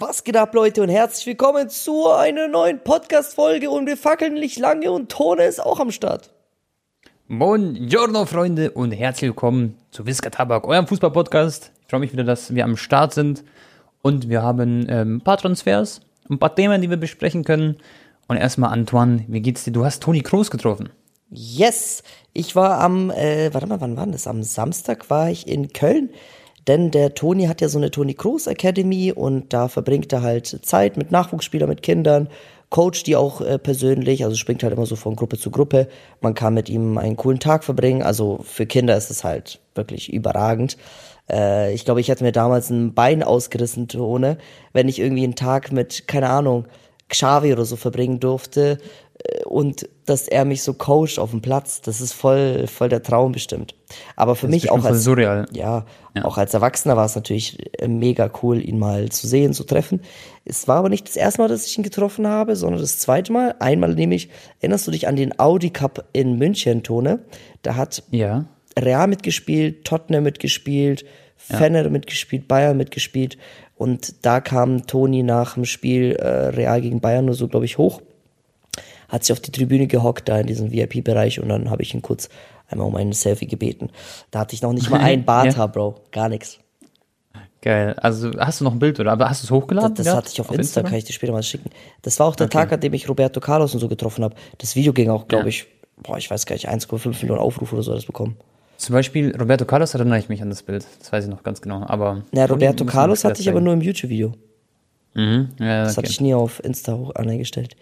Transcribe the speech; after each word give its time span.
Was 0.00 0.22
geht 0.22 0.36
ab, 0.36 0.54
Leute, 0.54 0.80
und 0.80 0.90
herzlich 0.90 1.26
willkommen 1.26 1.68
zu 1.70 2.08
einer 2.08 2.46
neuen 2.46 2.78
Podcast-Folge. 2.78 3.68
Und 3.68 3.86
wir 3.86 3.96
fackeln 3.96 4.34
nicht 4.34 4.56
lange 4.56 4.92
und 4.92 5.10
Tone 5.10 5.42
ist 5.42 5.58
auch 5.58 5.80
am 5.80 5.90
Start. 5.90 6.30
Buongiorno, 7.26 8.24
Freunde, 8.24 8.70
und 8.70 8.92
herzlich 8.92 9.30
willkommen 9.30 9.76
zu 9.90 10.06
Whisker 10.06 10.30
Tabak, 10.30 10.68
eurem 10.68 10.86
Fußball-Podcast. 10.86 11.72
Ich 11.80 11.88
freue 11.88 11.98
mich 11.98 12.12
wieder, 12.12 12.22
dass 12.22 12.54
wir 12.54 12.62
am 12.62 12.76
Start 12.76 13.12
sind. 13.12 13.42
Und 14.00 14.28
wir 14.28 14.40
haben 14.40 14.86
ähm, 14.88 15.16
ein 15.16 15.20
paar 15.20 15.38
Transfers, 15.38 16.00
ein 16.30 16.38
paar 16.38 16.54
Themen, 16.54 16.80
die 16.80 16.90
wir 16.90 16.96
besprechen 16.96 17.42
können. 17.42 17.78
Und 18.28 18.36
erstmal, 18.36 18.72
Antoine, 18.72 19.24
wie 19.26 19.40
geht's 19.40 19.64
dir? 19.64 19.72
Du 19.72 19.84
hast 19.84 20.00
Toni 20.00 20.20
Kroos 20.20 20.52
getroffen. 20.52 20.90
Yes, 21.28 22.04
ich 22.32 22.54
war 22.54 22.80
am, 22.80 23.10
äh, 23.10 23.52
warte 23.52 23.66
mal, 23.66 23.80
wann 23.80 23.96
war 23.96 24.06
das? 24.06 24.28
Am 24.28 24.44
Samstag 24.44 25.10
war 25.10 25.28
ich 25.28 25.48
in 25.48 25.72
Köln. 25.72 26.10
Denn 26.68 26.90
der 26.90 27.14
Toni 27.14 27.46
hat 27.46 27.62
ja 27.62 27.68
so 27.68 27.78
eine 27.78 27.90
Toni 27.90 28.14
Kroos 28.14 28.46
Academy 28.46 29.10
und 29.10 29.52
da 29.54 29.68
verbringt 29.68 30.12
er 30.12 30.22
halt 30.22 30.46
Zeit 30.46 30.98
mit 30.98 31.10
Nachwuchsspielern, 31.10 31.68
mit 31.68 31.82
Kindern, 31.82 32.28
coacht 32.68 33.06
die 33.06 33.16
auch 33.16 33.40
äh, 33.40 33.58
persönlich, 33.58 34.24
also 34.24 34.36
springt 34.36 34.62
halt 34.62 34.74
immer 34.74 34.84
so 34.84 34.94
von 34.94 35.16
Gruppe 35.16 35.38
zu 35.38 35.50
Gruppe. 35.50 35.88
Man 36.20 36.34
kann 36.34 36.52
mit 36.52 36.68
ihm 36.68 36.98
einen 36.98 37.16
coolen 37.16 37.40
Tag 37.40 37.64
verbringen. 37.64 38.02
Also 38.02 38.40
für 38.44 38.66
Kinder 38.66 38.96
ist 38.96 39.10
es 39.10 39.24
halt 39.24 39.60
wirklich 39.74 40.12
überragend. 40.12 40.76
Äh, 41.30 41.72
ich 41.72 41.86
glaube, 41.86 42.00
ich 42.00 42.08
hätte 42.08 42.24
mir 42.24 42.32
damals 42.32 42.68
ein 42.68 42.92
Bein 42.92 43.22
ausgerissen, 43.22 43.88
Tone, 43.88 44.36
wenn 44.74 44.88
ich 44.88 44.98
irgendwie 44.98 45.24
einen 45.24 45.36
Tag 45.36 45.72
mit, 45.72 46.06
keine 46.06 46.28
Ahnung, 46.28 46.66
Xavi 47.08 47.52
oder 47.54 47.64
so 47.64 47.76
verbringen 47.76 48.20
durfte 48.20 48.78
und 49.46 49.88
dass 50.06 50.28
er 50.28 50.44
mich 50.44 50.62
so 50.62 50.74
coacht 50.74 51.18
auf 51.18 51.30
dem 51.32 51.40
Platz, 51.42 51.80
das 51.80 52.00
ist 52.00 52.12
voll, 52.12 52.66
voll 52.66 52.88
der 52.88 53.02
Traum 53.02 53.32
bestimmt. 53.32 53.74
Aber 54.16 54.36
für 54.36 54.46
Das 54.46 54.54
mich 54.54 54.70
auch 54.70 54.84
als, 54.84 55.02
surreal. 55.04 55.46
ja, 55.52 55.84
Ja. 56.14 56.24
auch 56.24 56.38
als 56.38 56.54
Erwachsener 56.54 56.96
war 56.96 57.04
es 57.06 57.14
natürlich 57.16 57.58
äh, 57.80 57.88
mega 57.88 58.30
cool, 58.42 58.62
ihn 58.62 58.78
mal 58.78 59.08
zu 59.08 59.26
sehen, 59.26 59.52
zu 59.54 59.64
treffen. 59.64 60.02
Es 60.44 60.68
war 60.68 60.76
aber 60.76 60.88
nicht 60.88 61.08
das 61.08 61.16
erste 61.16 61.40
Mal, 61.42 61.48
dass 61.48 61.66
ich 61.66 61.76
ihn 61.76 61.84
getroffen 61.84 62.26
habe, 62.26 62.56
sondern 62.56 62.80
das 62.80 62.98
zweite 62.98 63.32
Mal. 63.32 63.54
Einmal 63.58 63.94
nämlich, 63.94 64.28
erinnerst 64.60 64.86
du 64.86 64.90
dich 64.92 65.08
an 65.08 65.16
den 65.16 65.38
Audi 65.38 65.70
Cup 65.70 66.04
in 66.12 66.38
München, 66.38 66.82
Tone? 66.82 67.20
Da 67.62 67.74
hat 67.76 68.02
Ja. 68.10 68.46
Real 68.78 69.08
mitgespielt, 69.08 69.84
Tottenham 69.84 70.22
mitgespielt, 70.24 71.04
Fener 71.36 71.88
mitgespielt, 71.90 72.46
Bayern 72.46 72.76
mitgespielt. 72.76 73.36
Und 73.74 74.24
da 74.26 74.40
kam 74.40 74.86
Toni 74.86 75.22
nach 75.22 75.54
dem 75.54 75.64
Spiel 75.64 76.12
äh, 76.16 76.26
Real 76.48 76.80
gegen 76.80 77.00
Bayern 77.00 77.24
nur 77.26 77.34
so, 77.34 77.48
glaube 77.48 77.64
ich, 77.64 77.78
hoch. 77.78 78.00
Hat 79.08 79.24
sich 79.24 79.32
auf 79.32 79.40
die 79.40 79.50
Tribüne 79.52 79.86
gehockt, 79.86 80.28
da 80.28 80.38
in 80.38 80.46
diesem 80.46 80.70
VIP-Bereich. 80.70 81.40
Und 81.40 81.48
dann 81.48 81.70
habe 81.70 81.82
ich 81.82 81.94
ihn 81.94 82.02
kurz 82.02 82.28
einmal 82.68 82.86
um 82.86 82.94
ein 82.96 83.12
Selfie 83.12 83.46
gebeten. 83.46 83.90
Da 84.30 84.40
hatte 84.40 84.54
ich 84.54 84.62
noch 84.62 84.72
nicht 84.72 84.90
mal 84.90 85.00
ein 85.02 85.24
Barthaar, 85.24 85.68
Bro. 85.68 85.96
Gar 86.12 86.28
nichts. 86.28 86.58
Geil. 87.60 87.94
Also, 87.98 88.30
hast 88.38 88.60
du 88.60 88.64
noch 88.64 88.72
ein 88.72 88.78
Bild, 88.78 89.00
oder? 89.00 89.10
Aber 89.12 89.28
hast 89.28 89.42
du 89.42 89.46
es 89.46 89.50
hochgeladen? 89.50 89.94
Das, 89.94 90.06
das 90.06 90.14
hatte 90.14 90.28
ich 90.32 90.40
auf, 90.40 90.46
Insta, 90.48 90.60
Instagram? 90.60 90.90
kann 90.90 90.98
ich 90.98 91.04
dir 91.04 91.12
später 91.12 91.32
mal 91.32 91.42
schicken. 91.42 91.70
Das 92.02 92.20
war 92.20 92.26
auch 92.26 92.36
der 92.36 92.48
Tag, 92.48 92.72
an 92.72 92.80
dem 92.80 92.92
ich 92.94 93.08
Roberto 93.08 93.40
Carlos 93.40 93.74
und 93.74 93.80
so 93.80 93.88
getroffen 93.88 94.22
habe. 94.22 94.36
Das 94.58 94.76
Video 94.76 94.92
ging 94.92 95.10
auch, 95.10 95.26
glaube 95.26 95.44
Ja. 95.44 95.48
ich, 95.48 95.66
boah, 95.96 96.16
ich 96.18 96.30
weiß 96.30 96.46
gar 96.46 96.54
nicht, 96.54 96.68
1,5 96.68 97.08
Millionen 97.22 97.40
Aufrufe 97.40 97.74
oder 97.74 97.82
so 97.82 97.90
hat 97.92 97.98
das 97.98 98.06
bekommen. 98.06 98.36
Zum 98.76 98.92
Beispiel 98.92 99.34
Roberto 99.36 99.64
Carlos 99.64 99.92
erinnere 99.94 100.20
ich 100.20 100.28
mich 100.28 100.40
an 100.40 100.50
das 100.50 100.62
Bild. 100.62 100.86
Das 101.00 101.10
weiß 101.10 101.24
ich 101.24 101.30
noch 101.30 101.42
ganz 101.42 101.60
genau. 101.60 101.82
Aber. 101.84 102.22
Na, 102.30 102.44
Roberto 102.44 102.84
Carlos 102.84 103.24
hatte 103.24 103.40
ich 103.40 103.48
aber 103.48 103.60
nur 103.60 103.72
im 103.72 103.80
YouTube-Video. 103.80 104.34
Mhm. 105.14 105.48
Ja, 105.58 105.82
Das 105.82 105.96
hatte 105.96 106.00
okay. 106.06 106.10
ich 106.10 106.20
nie 106.20 106.34
auf 106.34 106.62
Insta 106.62 106.92
hoch 106.96 107.10
eingestellt. 107.16 107.74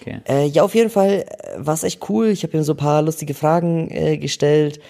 Okay. 0.00 0.20
Äh, 0.28 0.46
ja, 0.46 0.62
auf 0.62 0.74
jeden 0.74 0.90
Fall 0.90 1.26
war 1.56 1.74
es 1.74 1.84
echt 1.84 2.08
cool. 2.08 2.28
Ich 2.28 2.42
habe 2.42 2.56
ihm 2.56 2.62
so 2.62 2.72
ein 2.72 2.78
paar 2.78 3.02
lustige 3.02 3.34
Fragen 3.34 3.90
äh, 3.90 4.18
gestellt, 4.18 4.80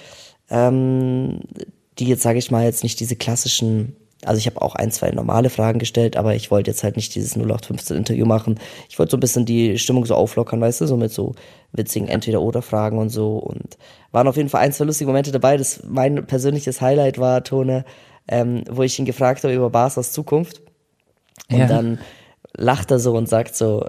ähm, 0.51 1.41
die 1.99 2.07
jetzt, 2.07 2.23
sage 2.23 2.39
ich 2.39 2.51
mal, 2.51 2.65
jetzt 2.65 2.83
nicht 2.83 3.01
diese 3.01 3.17
klassischen, 3.17 3.97
also 4.25 4.39
ich 4.39 4.47
habe 4.47 4.61
auch 4.63 4.75
ein, 4.75 4.91
zwei 4.91 5.11
normale 5.11 5.51
Fragen 5.51 5.79
gestellt, 5.79 6.17
aber 6.17 6.35
ich 6.35 6.51
wollte 6.51 6.71
jetzt 6.71 6.83
halt 6.85 6.97
nicht 6.97 7.15
dieses 7.15 7.37
0815-Interview 7.37 8.27
machen. 8.27 8.59
Ich 8.89 8.99
wollte 8.99 9.13
so 9.13 9.17
ein 9.17 9.21
bisschen 9.21 9.47
die 9.47 9.79
Stimmung 9.79 10.05
so 10.05 10.15
auflockern, 10.15 10.61
weißt 10.61 10.81
du, 10.83 10.87
so 10.87 10.97
mit 10.97 11.13
so 11.13 11.35
witzigen 11.73 12.09
Entweder-Oder-Fragen 12.09 12.99
und 12.99 13.09
so. 13.11 13.37
Und 13.39 13.77
waren 14.13 14.29
auf 14.29 14.37
jeden 14.37 14.49
Fall 14.49 14.63
ein, 14.63 14.73
zwei 14.73 14.85
lustige 14.85 15.09
Momente 15.09 15.33
dabei. 15.33 15.57
Das 15.57 15.83
mein 15.87 16.27
persönliches 16.27 16.81
Highlight 16.81 17.19
war, 17.19 17.45
Tone, 17.45 17.85
ähm, 18.29 18.65
wo 18.71 18.83
ich 18.83 18.99
ihn 18.99 19.05
gefragt 19.05 19.45
habe 19.45 19.55
über 19.55 19.71
Barsas 19.71 20.13
Zukunft. 20.13 20.61
Und 21.51 21.59
Ja. 21.59 21.67
dann 21.67 21.99
lacht 22.57 22.91
er 22.91 22.99
so 22.99 23.15
und 23.15 23.29
sagt 23.29 23.55
so, 23.57 23.85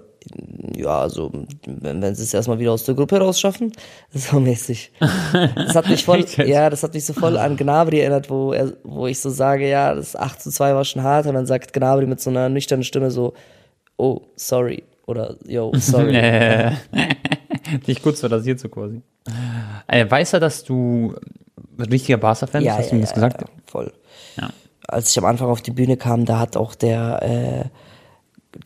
ja, 0.75 0.99
also, 0.99 1.31
wenn, 1.65 2.01
wenn 2.01 2.15
sie 2.15 2.23
es 2.23 2.33
erstmal 2.33 2.59
wieder 2.59 2.71
aus 2.71 2.83
der 2.83 2.95
Gruppe 2.95 3.19
rausschaffen, 3.19 3.71
so 4.13 4.39
mäßig. 4.39 4.91
Das 4.99 5.75
hat 5.75 5.89
mich 5.89 6.05
voll, 6.05 6.25
ja, 6.45 6.69
das 6.69 6.83
hat 6.83 6.93
mich 6.93 7.05
so 7.05 7.13
voll 7.13 7.37
an 7.37 7.57
Gnabry 7.57 7.99
erinnert, 7.99 8.29
wo 8.29 8.53
er, 8.53 8.73
wo 8.83 9.07
ich 9.07 9.19
so 9.19 9.29
sage, 9.29 9.67
ja, 9.69 9.93
das 9.95 10.15
8 10.15 10.41
zu 10.41 10.51
2 10.51 10.75
war 10.75 10.85
schon 10.85 11.03
hart, 11.03 11.25
und 11.25 11.33
dann 11.33 11.45
sagt 11.45 11.73
Gnabry 11.73 12.05
mit 12.05 12.21
so 12.21 12.29
einer 12.29 12.49
nüchternen 12.49 12.83
Stimme 12.83 13.11
so, 13.11 13.33
oh, 13.97 14.21
sorry, 14.35 14.83
oder, 15.05 15.35
yo, 15.45 15.71
sorry. 15.75 16.13
Dich 17.87 18.01
kurz 18.01 18.23
rasiert 18.23 18.59
so 18.59 18.69
quasi. 18.69 19.01
Äh, 19.87 20.09
weiß 20.09 20.33
er, 20.33 20.39
dass 20.39 20.63
du 20.63 21.15
ein 21.77 21.85
richtiger 21.85 22.17
Barca-Fan 22.17 22.63
bist? 22.63 22.65
Ja, 22.65 22.77
Hast 22.77 22.85
ja, 22.85 22.89
du 22.91 22.95
ihm 22.97 23.01
das 23.01 23.09
ja, 23.11 23.15
gesagt? 23.15 23.41
Ja, 23.41 23.47
voll. 23.65 23.93
Ja. 24.37 24.49
Als 24.87 25.11
ich 25.11 25.17
am 25.17 25.25
Anfang 25.25 25.49
auf 25.49 25.61
die 25.61 25.71
Bühne 25.71 25.97
kam, 25.97 26.25
da 26.25 26.39
hat 26.39 26.55
auch 26.55 26.75
der, 26.75 27.21
äh, 27.21 27.86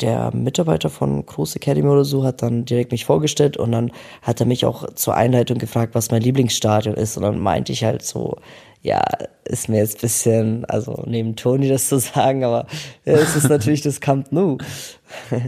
der 0.01 0.31
Mitarbeiter 0.33 0.89
von 0.89 1.25
Groß 1.25 1.55
Academy 1.55 1.87
oder 1.87 2.03
so 2.03 2.23
hat 2.23 2.41
dann 2.41 2.65
direkt 2.65 2.91
mich 2.91 3.05
vorgestellt 3.05 3.57
und 3.57 3.71
dann 3.71 3.91
hat 4.21 4.39
er 4.39 4.45
mich 4.45 4.65
auch 4.65 4.93
zur 4.93 5.15
Einleitung 5.15 5.57
gefragt, 5.57 5.95
was 5.95 6.11
mein 6.11 6.21
Lieblingsstadion 6.21 6.95
ist 6.95 7.17
und 7.17 7.23
dann 7.23 7.39
meinte 7.39 7.71
ich 7.71 7.83
halt 7.83 8.03
so, 8.03 8.37
ja, 8.81 9.01
ist 9.45 9.69
mir 9.69 9.77
jetzt 9.77 9.97
ein 9.97 10.01
bisschen, 10.01 10.65
also 10.65 11.03
neben 11.05 11.35
Toni 11.35 11.69
das 11.69 11.87
zu 11.87 11.99
sagen, 11.99 12.43
aber 12.43 12.67
ja, 13.05 13.13
es 13.13 13.35
ist 13.35 13.49
natürlich 13.49 13.81
das 13.81 14.01
Camp 14.01 14.31
Nou. 14.31 14.53
und 15.31 15.39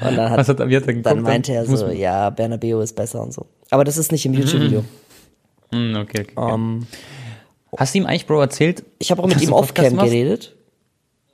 dann 0.00 0.30
hat, 0.30 0.38
Was 0.38 0.48
hat, 0.48 0.58
geguckt? 0.58 1.06
dann 1.06 1.22
meinte 1.22 1.52
er 1.52 1.64
so, 1.64 1.88
ja, 1.88 2.30
Bernabeu 2.30 2.80
ist 2.80 2.96
besser 2.96 3.22
und 3.22 3.32
so. 3.32 3.46
Aber 3.70 3.84
das 3.84 3.96
ist 3.96 4.12
nicht 4.12 4.26
im 4.26 4.34
YouTube-Video. 4.34 4.84
Hm, 5.72 5.96
okay, 5.96 6.22
okay. 6.22 6.32
okay. 6.34 6.54
Ähm, 6.54 6.86
Hast 7.76 7.94
du 7.94 7.98
ihm 7.98 8.06
eigentlich, 8.06 8.26
Bro, 8.26 8.40
erzählt? 8.40 8.82
ich 8.98 9.10
habe 9.10 9.22
auch 9.22 9.26
mit 9.26 9.40
ihm 9.42 9.52
off-cam 9.52 9.96
geredet. 9.96 10.56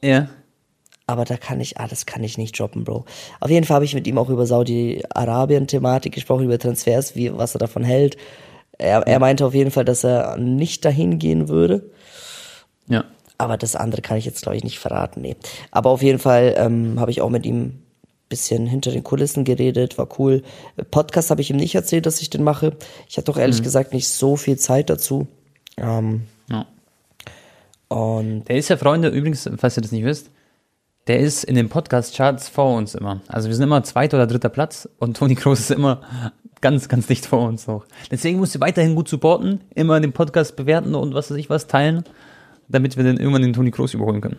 Ja. 0.03 0.29
Aber 1.07 1.25
da 1.25 1.37
kann 1.37 1.61
ich, 1.61 1.79
ah, 1.79 1.87
das 1.87 2.07
kann 2.07 2.25
ich 2.25 2.39
nicht 2.39 2.59
droppen, 2.59 2.85
Bro. 2.85 3.05
Auf 3.41 3.51
jeden 3.51 3.67
Fall 3.67 3.77
habe 3.77 3.85
ich 3.85 3.95
mit 3.95 4.07
ihm 4.07 4.17
auch 4.17 4.31
über 4.31 4.47
Saudi-Arabien-Thematik 4.47 6.15
gesprochen, 6.15 6.45
über 6.45 6.59
Transfers, 6.59 7.15
wie, 7.15 7.37
was 7.37 7.55
er 7.55 7.59
davon 7.59 7.85
hält. 7.85 8.17
Er, 8.79 9.07
er 9.07 9.19
meinte 9.19 9.45
auf 9.45 9.55
jeden 9.55 9.71
Fall, 9.71 9.85
dass 9.85 10.05
er 10.05 10.37
nicht 10.39 10.85
dahin 10.85 11.19
gehen 11.19 11.49
würde. 11.49 11.91
Ja. 12.89 13.05
Aber 13.37 13.57
das 13.57 13.77
andere 13.77 14.01
kann 14.01 14.17
ich 14.17 14.25
jetzt, 14.25 14.43
glaube 14.43 14.57
ich, 14.57 14.65
nicht 14.65 14.79
verraten, 14.79 15.21
nee. 15.21 15.37
Aber 15.71 15.91
auf 15.91 16.03
jeden 16.03 16.19
Fall 16.19 16.55
ähm, 16.57 16.99
habe 16.99 17.11
ich 17.11 17.21
auch 17.21 17.31
mit 17.31 17.45
ihm 17.45 17.85
bisschen 18.29 18.67
hinter 18.67 18.91
den 18.91 19.05
Kulissen 19.05 19.45
geredet, 19.45 19.99
war 19.99 20.09
cool. 20.19 20.43
Podcast 20.91 21.31
habe 21.31 21.41
ich 21.41 21.51
ihm 21.51 21.57
nicht 21.57 21.75
erzählt, 21.75 22.07
dass 22.07 22.21
ich 22.21 22.31
den 22.31 22.43
mache. 22.43 22.77
Ich 23.09 23.17
hatte 23.17 23.27
doch 23.27 23.37
ehrlich 23.37 23.63
gesagt 23.63 23.93
nicht 23.93 24.09
so 24.09 24.37
viel 24.37 24.59
Zeit 24.59 24.91
dazu. 24.91 25.29
Ähm, 25.77 26.23
ja. 26.51 26.67
und 27.89 28.45
Der 28.49 28.57
ist 28.57 28.71
ja, 28.71 28.77
Freunde, 28.77 29.09
übrigens, 29.09 29.49
falls 29.57 29.77
ihr 29.77 29.83
das 29.83 29.93
nicht 29.93 30.05
wisst, 30.05 30.31
der 31.07 31.21
ist 31.21 31.45
in 31.45 31.55
den 31.55 31.69
Podcast-Charts 31.69 32.49
vor 32.49 32.77
uns 32.77 32.95
immer. 32.95 33.21
Also 33.29 33.49
wir 33.49 33.55
sind 33.55 33.65
immer 33.65 33.83
zweiter 33.83 34.17
oder 34.17 34.27
dritter 34.27 34.49
Platz 34.49 34.89
und 34.99 35.17
Toni 35.17 35.35
Kroos 35.35 35.61
ist 35.61 35.71
immer 35.71 36.01
ganz, 36.61 36.89
ganz 36.89 37.07
dicht 37.07 37.27
vor 37.27 37.47
uns 37.47 37.69
auch. 37.69 37.85
Deswegen 38.11 38.39
musst 38.39 38.55
du 38.55 38.61
weiterhin 38.61 38.95
gut 38.95 39.09
supporten, 39.09 39.61
immer 39.75 40.01
den 40.01 40.13
Podcast 40.13 40.57
bewerten 40.57 40.95
und 40.95 41.15
was 41.15 41.31
weiß 41.31 41.37
ich 41.37 41.51
was 41.51 41.67
teilen, 41.67 42.05
damit 42.69 42.97
wir 42.97 43.05
dann 43.05 43.19
irgendwann 43.19 43.43
den 43.43 43.53
Toni 43.53 43.71
Kroos 43.71 43.93
überholen 43.93 44.23
können. 44.23 44.39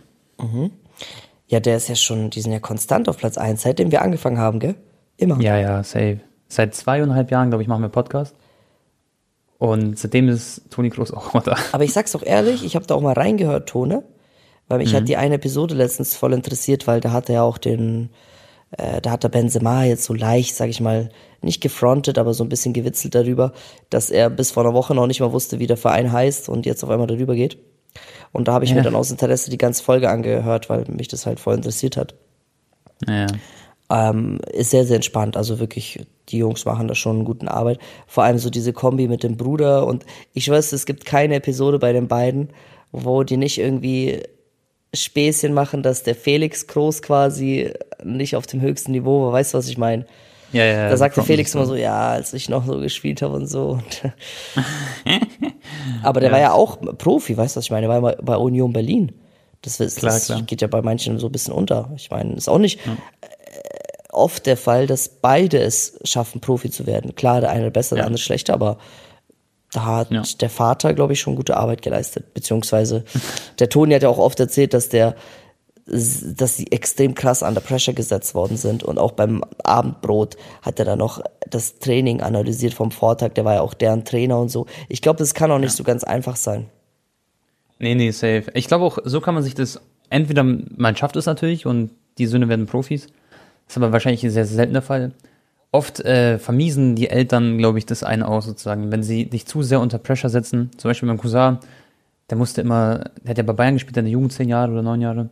ja, 1.47 1.59
der 1.59 1.77
ist 1.77 1.87
ja 1.87 1.95
schon, 1.95 2.31
die 2.31 2.41
sind 2.41 2.51
ja 2.51 2.59
konstant 2.59 3.07
auf 3.09 3.17
Platz 3.17 3.37
1, 3.37 3.61
seitdem 3.61 3.91
wir 3.91 4.01
angefangen 4.01 4.39
haben, 4.39 4.59
gell? 4.59 4.75
Immer. 5.17 5.39
Ja, 5.39 5.57
ja, 5.57 5.83
safe. 5.83 6.19
Seit 6.47 6.73
zweieinhalb 6.73 7.31
Jahren, 7.31 7.49
glaube 7.49 7.61
ich, 7.61 7.67
machen 7.67 7.83
wir 7.83 7.89
Podcast. 7.89 8.35
Und 9.57 9.97
seitdem 9.97 10.27
ist 10.27 10.63
Toni 10.71 10.89
Kroos 10.89 11.11
auch 11.11 11.33
immer 11.33 11.43
da. 11.43 11.55
Aber 11.71 11.83
ich 11.83 11.93
sag's 11.93 12.11
doch 12.11 12.23
ehrlich, 12.23 12.65
ich 12.65 12.75
habe 12.75 12.85
da 12.87 12.95
auch 12.95 13.01
mal 13.01 13.13
reingehört, 13.13 13.69
Tone, 13.69 14.03
weil 14.67 14.79
mich 14.79 14.93
hat 14.95 15.07
die 15.07 15.17
eine 15.17 15.35
Episode 15.35 15.75
letztens 15.75 16.15
voll 16.15 16.33
interessiert, 16.33 16.87
weil 16.87 16.99
da 16.99 17.11
hat 17.11 17.29
er 17.29 17.43
auch 17.43 17.57
den, 17.57 18.09
äh, 18.77 18.99
da 19.01 19.11
hat 19.11 19.23
der 19.23 19.29
Benzema 19.29 19.83
jetzt 19.83 20.05
so 20.05 20.13
leicht, 20.13 20.55
sag 20.55 20.69
ich 20.69 20.81
mal, 20.81 21.09
nicht 21.41 21.61
gefrontet, 21.61 22.17
aber 22.17 22.33
so 22.33 22.43
ein 22.43 22.49
bisschen 22.49 22.73
gewitzelt 22.73 23.13
darüber, 23.13 23.53
dass 23.89 24.09
er 24.09 24.29
bis 24.29 24.51
vor 24.51 24.63
einer 24.63 24.73
Woche 24.73 24.95
noch 24.95 25.05
nicht 25.07 25.19
mal 25.19 25.31
wusste, 25.31 25.59
wie 25.59 25.67
der 25.67 25.77
Verein 25.77 26.11
heißt 26.11 26.49
und 26.49 26.65
jetzt 26.65 26.83
auf 26.83 26.89
einmal 26.89 27.07
darüber 27.07 27.35
geht. 27.35 27.57
Und 28.31 28.47
da 28.47 28.53
habe 28.53 28.65
ich 28.65 28.71
mir 28.71 28.77
Ja. 28.77 28.83
dann 28.83 28.95
aus 28.95 29.11
Interesse 29.11 29.49
die 29.49 29.57
ganze 29.57 29.83
Folge 29.83 30.09
angehört, 30.09 30.69
weil 30.69 30.83
mich 30.89 31.07
das 31.07 31.25
halt 31.25 31.39
voll 31.39 31.55
interessiert 31.55 31.95
hat. 31.95 32.15
Ja. 33.07 33.27
Ähm, 33.89 34.39
ist 34.51 34.71
sehr, 34.71 34.85
sehr 34.85 34.95
entspannt. 34.95 35.37
Also 35.37 35.59
wirklich, 35.59 36.03
die 36.29 36.39
Jungs 36.39 36.65
machen 36.65 36.87
da 36.87 36.95
schon 36.95 37.17
eine 37.17 37.25
gute 37.25 37.49
Arbeit. 37.51 37.79
Vor 38.07 38.23
allem 38.23 38.39
so 38.39 38.49
diese 38.49 38.73
Kombi 38.73 39.07
mit 39.07 39.21
dem 39.23 39.37
Bruder 39.37 39.85
und 39.85 40.05
ich 40.33 40.49
weiß, 40.49 40.73
es 40.73 40.85
gibt 40.87 41.05
keine 41.05 41.35
Episode 41.35 41.77
bei 41.77 41.93
den 41.93 42.07
beiden, 42.07 42.49
wo 42.91 43.23
die 43.23 43.37
nicht 43.37 43.59
irgendwie 43.59 44.23
Späßchen 44.95 45.53
machen, 45.53 45.83
dass 45.83 46.03
der 46.03 46.15
Felix 46.15 46.67
Groß 46.67 47.01
quasi 47.01 47.71
nicht 48.03 48.35
auf 48.35 48.47
dem 48.47 48.61
höchsten 48.61 48.91
Niveau 48.91 49.25
war. 49.25 49.31
Weißt 49.33 49.53
du, 49.53 49.57
was 49.57 49.67
ich 49.67 49.77
meine? 49.77 50.05
Ja, 50.51 50.63
ja. 50.63 50.89
Da 50.89 50.95
sagte 50.97 51.21
Felix 51.23 51.53
immer 51.55 51.65
so, 51.65 51.75
ja, 51.75 52.09
als 52.11 52.33
ich 52.33 52.47
noch 52.49 52.65
so 52.65 52.79
gespielt 52.79 53.21
habe 53.21 53.33
und 53.35 53.47
so. 53.47 53.79
Aber 56.03 56.19
der 56.19 56.31
war 56.31 56.39
ja 56.39 56.51
auch 56.53 56.77
Profi, 56.97 57.35
weißt 57.35 57.55
du, 57.55 57.57
was 57.57 57.65
ich 57.65 57.71
meine? 57.71 57.87
Der 57.87 58.01
war 58.01 58.15
bei 58.15 58.35
Union 58.37 58.71
Berlin. 58.73 59.11
Das, 59.61 59.79
ist, 59.79 59.97
Klar, 59.97 60.13
das 60.13 60.27
klar. 60.27 60.41
geht 60.43 60.61
ja 60.61 60.67
bei 60.67 60.81
manchen 60.81 61.17
so 61.19 61.27
ein 61.27 61.31
bisschen 61.31 61.53
unter. 61.53 61.91
Ich 61.95 62.11
meine, 62.11 62.33
ist 62.35 62.47
auch 62.47 62.59
nicht 62.59 62.79
äh, 62.85 62.89
oft 64.11 64.45
der 64.45 64.57
Fall, 64.57 64.85
dass 64.87 65.09
beide 65.09 65.57
es 65.59 65.99
schaffen, 66.03 66.39
Profi 66.39 66.69
zu 66.69 66.85
werden. 66.85 67.15
Klar, 67.15 67.41
der 67.41 67.49
eine 67.49 67.71
besser, 67.71 67.95
der 67.95 68.03
Ja. 68.03 68.07
andere 68.07 68.21
schlechter, 68.21 68.53
aber 68.53 68.77
da 69.75 69.85
hat 69.85 70.11
Ja. 70.11 70.23
der 70.41 70.49
Vater, 70.49 70.93
glaube 70.93 71.13
ich, 71.13 71.19
schon 71.19 71.35
gute 71.35 71.57
Arbeit 71.57 71.81
geleistet. 71.81 72.33
Beziehungsweise 72.33 73.03
der 73.59 73.69
Toni 73.69 73.93
hat 73.93 74.03
ja 74.03 74.09
auch 74.09 74.17
oft 74.17 74.39
erzählt, 74.39 74.73
dass 74.73 74.89
der 74.89 75.15
dass 75.87 76.57
sie 76.57 76.71
extrem 76.71 77.13
krass 77.13 77.43
under 77.43 77.61
pressure 77.61 77.93
gesetzt 77.93 78.33
worden 78.33 78.57
sind 78.57 78.81
und 78.83 78.97
auch 78.97 79.11
beim 79.11 79.43
Abendbrot 79.63 80.35
hat 80.63 80.79
er 80.79 80.85
dann 80.85 80.97
noch 80.97 81.21
das 81.47 81.77
Training 81.77 82.21
analysiert 82.21 82.73
vom 82.73 82.89
Vortag, 82.89 83.33
der 83.35 83.45
war 83.45 83.53
ja 83.53 83.61
auch 83.61 83.75
deren 83.75 84.03
Trainer 84.03 84.39
und 84.39 84.49
so. 84.49 84.65
Ich 84.89 85.03
glaube, 85.03 85.19
das 85.19 85.35
kann 85.35 85.51
auch 85.51 85.59
nicht 85.59 85.73
so 85.73 85.83
ganz 85.83 86.03
einfach 86.03 86.37
sein. 86.37 86.65
Nee, 87.77 87.93
nee, 87.93 88.09
safe. 88.09 88.45
Ich 88.55 88.67
glaube 88.67 88.83
auch, 88.83 88.97
so 89.03 89.21
kann 89.21 89.35
man 89.35 89.43
sich 89.43 89.53
das, 89.53 89.79
entweder 90.09 90.43
man 90.43 90.95
schafft 90.95 91.17
es 91.17 91.27
natürlich 91.27 91.67
und 91.67 91.91
die 92.17 92.25
Söhne 92.25 92.49
werden 92.49 92.65
Profis. 92.65 93.05
Das 93.67 93.73
ist 93.73 93.77
aber 93.77 93.91
wahrscheinlich 93.91 94.23
ein 94.23 94.31
sehr 94.31 94.45
seltener 94.47 94.81
Fall. 94.81 95.11
Oft 95.75 95.99
äh, 95.99 96.39
vermiesen 96.39 96.95
die 96.95 97.09
Eltern, 97.09 97.57
glaube 97.57 97.79
ich, 97.79 97.85
das 97.85 98.01
eine 98.01 98.29
auch 98.29 98.41
sozusagen, 98.41 98.93
wenn 98.93 99.03
sie 99.03 99.25
dich 99.25 99.45
zu 99.45 99.61
sehr 99.61 99.81
unter 99.81 99.97
Pressure 99.97 100.29
setzen. 100.29 100.71
Zum 100.77 100.89
Beispiel 100.89 101.05
mein 101.05 101.17
Cousin, 101.17 101.57
der 102.29 102.37
musste 102.37 102.61
immer, 102.61 103.09
der 103.21 103.31
hat 103.31 103.37
ja 103.37 103.43
bei 103.43 103.51
Bayern 103.51 103.73
gespielt, 103.73 103.97
in 103.97 104.05
der 104.05 104.13
Jugend 104.13 104.31
zehn 104.31 104.47
Jahre 104.47 104.71
oder 104.71 104.81
neun 104.81 105.01
Jahre. 105.01 105.31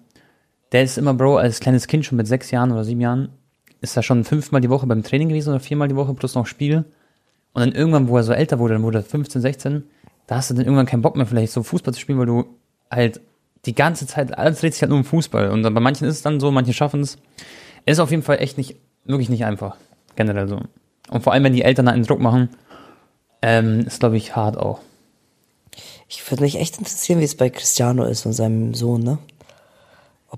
Der 0.73 0.83
ist 0.83 0.97
immer, 0.97 1.13
Bro, 1.13 1.37
als 1.37 1.61
kleines 1.61 1.87
Kind 1.87 2.03
schon 2.03 2.17
mit 2.17 2.27
sechs 2.27 2.51
Jahren 2.51 2.73
oder 2.73 2.83
sieben 2.83 2.99
Jahren, 2.99 3.29
ist 3.79 3.95
er 3.95 4.03
schon 4.03 4.25
fünfmal 4.25 4.59
die 4.59 4.69
Woche 4.69 4.85
beim 4.85 5.01
Training 5.01 5.29
gewesen 5.29 5.51
oder 5.51 5.61
viermal 5.61 5.87
die 5.87 5.95
Woche 5.95 6.13
plus 6.13 6.35
noch 6.35 6.45
Spiel. 6.45 6.83
Und 7.53 7.61
dann 7.61 7.71
irgendwann, 7.71 8.09
wo 8.09 8.17
er 8.17 8.23
so 8.23 8.33
älter 8.33 8.59
wurde, 8.59 8.73
dann 8.73 8.83
wurde 8.83 8.97
er 8.97 9.03
15, 9.05 9.41
16, 9.41 9.83
da 10.27 10.35
hast 10.35 10.49
du 10.49 10.55
dann 10.55 10.65
irgendwann 10.65 10.87
keinen 10.87 11.03
Bock 11.03 11.15
mehr, 11.15 11.25
vielleicht 11.25 11.53
so 11.53 11.63
Fußball 11.63 11.93
zu 11.93 12.01
spielen, 12.01 12.19
weil 12.19 12.25
du 12.25 12.43
halt 12.91 13.21
die 13.63 13.75
ganze 13.75 14.07
Zeit, 14.07 14.37
alles 14.37 14.59
dreht 14.59 14.73
sich 14.73 14.81
halt 14.81 14.89
nur 14.89 14.99
um 14.99 15.05
Fußball. 15.05 15.51
Und 15.51 15.63
bei 15.63 15.69
manchen 15.69 16.05
ist 16.05 16.15
es 16.15 16.21
dann 16.21 16.41
so, 16.41 16.51
manche 16.51 16.73
schaffen 16.73 16.99
es. 16.99 17.17
Ist 17.85 18.01
auf 18.01 18.11
jeden 18.11 18.23
Fall 18.23 18.39
echt 18.39 18.57
nicht, 18.57 18.75
wirklich 19.05 19.29
nicht 19.29 19.45
einfach. 19.45 19.77
Generell 20.15 20.47
so. 20.47 20.59
Und 21.09 21.23
vor 21.23 21.33
allem, 21.33 21.43
wenn 21.43 21.53
die 21.53 21.63
Eltern 21.63 21.87
einen 21.87 22.03
Druck 22.03 22.19
machen, 22.19 22.49
ähm, 23.41 23.81
ist, 23.81 23.99
glaube 23.99 24.17
ich, 24.17 24.35
hart 24.35 24.57
auch. 24.57 24.79
Ich 26.07 26.29
würde 26.29 26.43
mich 26.43 26.59
echt 26.59 26.77
interessieren, 26.77 27.19
wie 27.19 27.25
es 27.25 27.35
bei 27.35 27.49
Cristiano 27.49 28.03
ist 28.03 28.25
und 28.25 28.33
seinem 28.33 28.73
Sohn, 28.73 29.03
ne? 29.03 29.17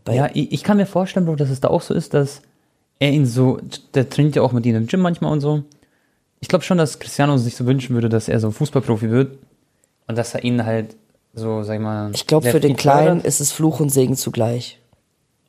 Ja, 0.10 0.30
ich, 0.34 0.52
ich 0.52 0.64
kann 0.64 0.78
mir 0.78 0.86
vorstellen, 0.86 1.26
Bro, 1.26 1.36
dass 1.36 1.50
es 1.50 1.62
da 1.62 1.70
auch 1.70 1.82
so 1.82 1.94
ist, 1.94 2.14
dass 2.14 2.42
er 3.00 3.12
ihn 3.12 3.26
so, 3.26 3.60
der 3.94 4.10
trainiert 4.10 4.36
ja 4.36 4.42
auch 4.42 4.52
mit 4.52 4.66
ihm 4.66 4.76
im 4.76 4.88
Gym 4.88 5.02
manchmal 5.02 5.32
und 5.32 5.42
so. 5.42 5.64
Ich 6.40 6.48
glaube 6.48 6.64
schon, 6.64 6.78
dass 6.78 7.00
Cristiano 7.00 7.38
sich 7.38 7.56
so 7.56 7.66
wünschen 7.66 7.94
würde, 7.94 8.10
dass 8.10 8.28
er 8.28 8.40
so 8.40 8.52
Fußballprofi 8.52 9.10
wird 9.10 9.38
und 10.08 10.18
dass 10.18 10.34
er 10.34 10.44
ihn 10.44 10.66
halt 10.66 10.96
so, 11.34 11.64
sag 11.64 11.76
ich 11.76 11.82
mal. 11.82 12.12
ich 12.14 12.28
glaube, 12.28 12.50
für 12.50 12.60
den 12.60 12.76
Kleinen 12.76 13.22
ist 13.22 13.42
es 13.42 13.52
Fluch 13.52 13.80
und 13.80 13.90
Segen 13.90 14.16
zugleich. 14.16 14.80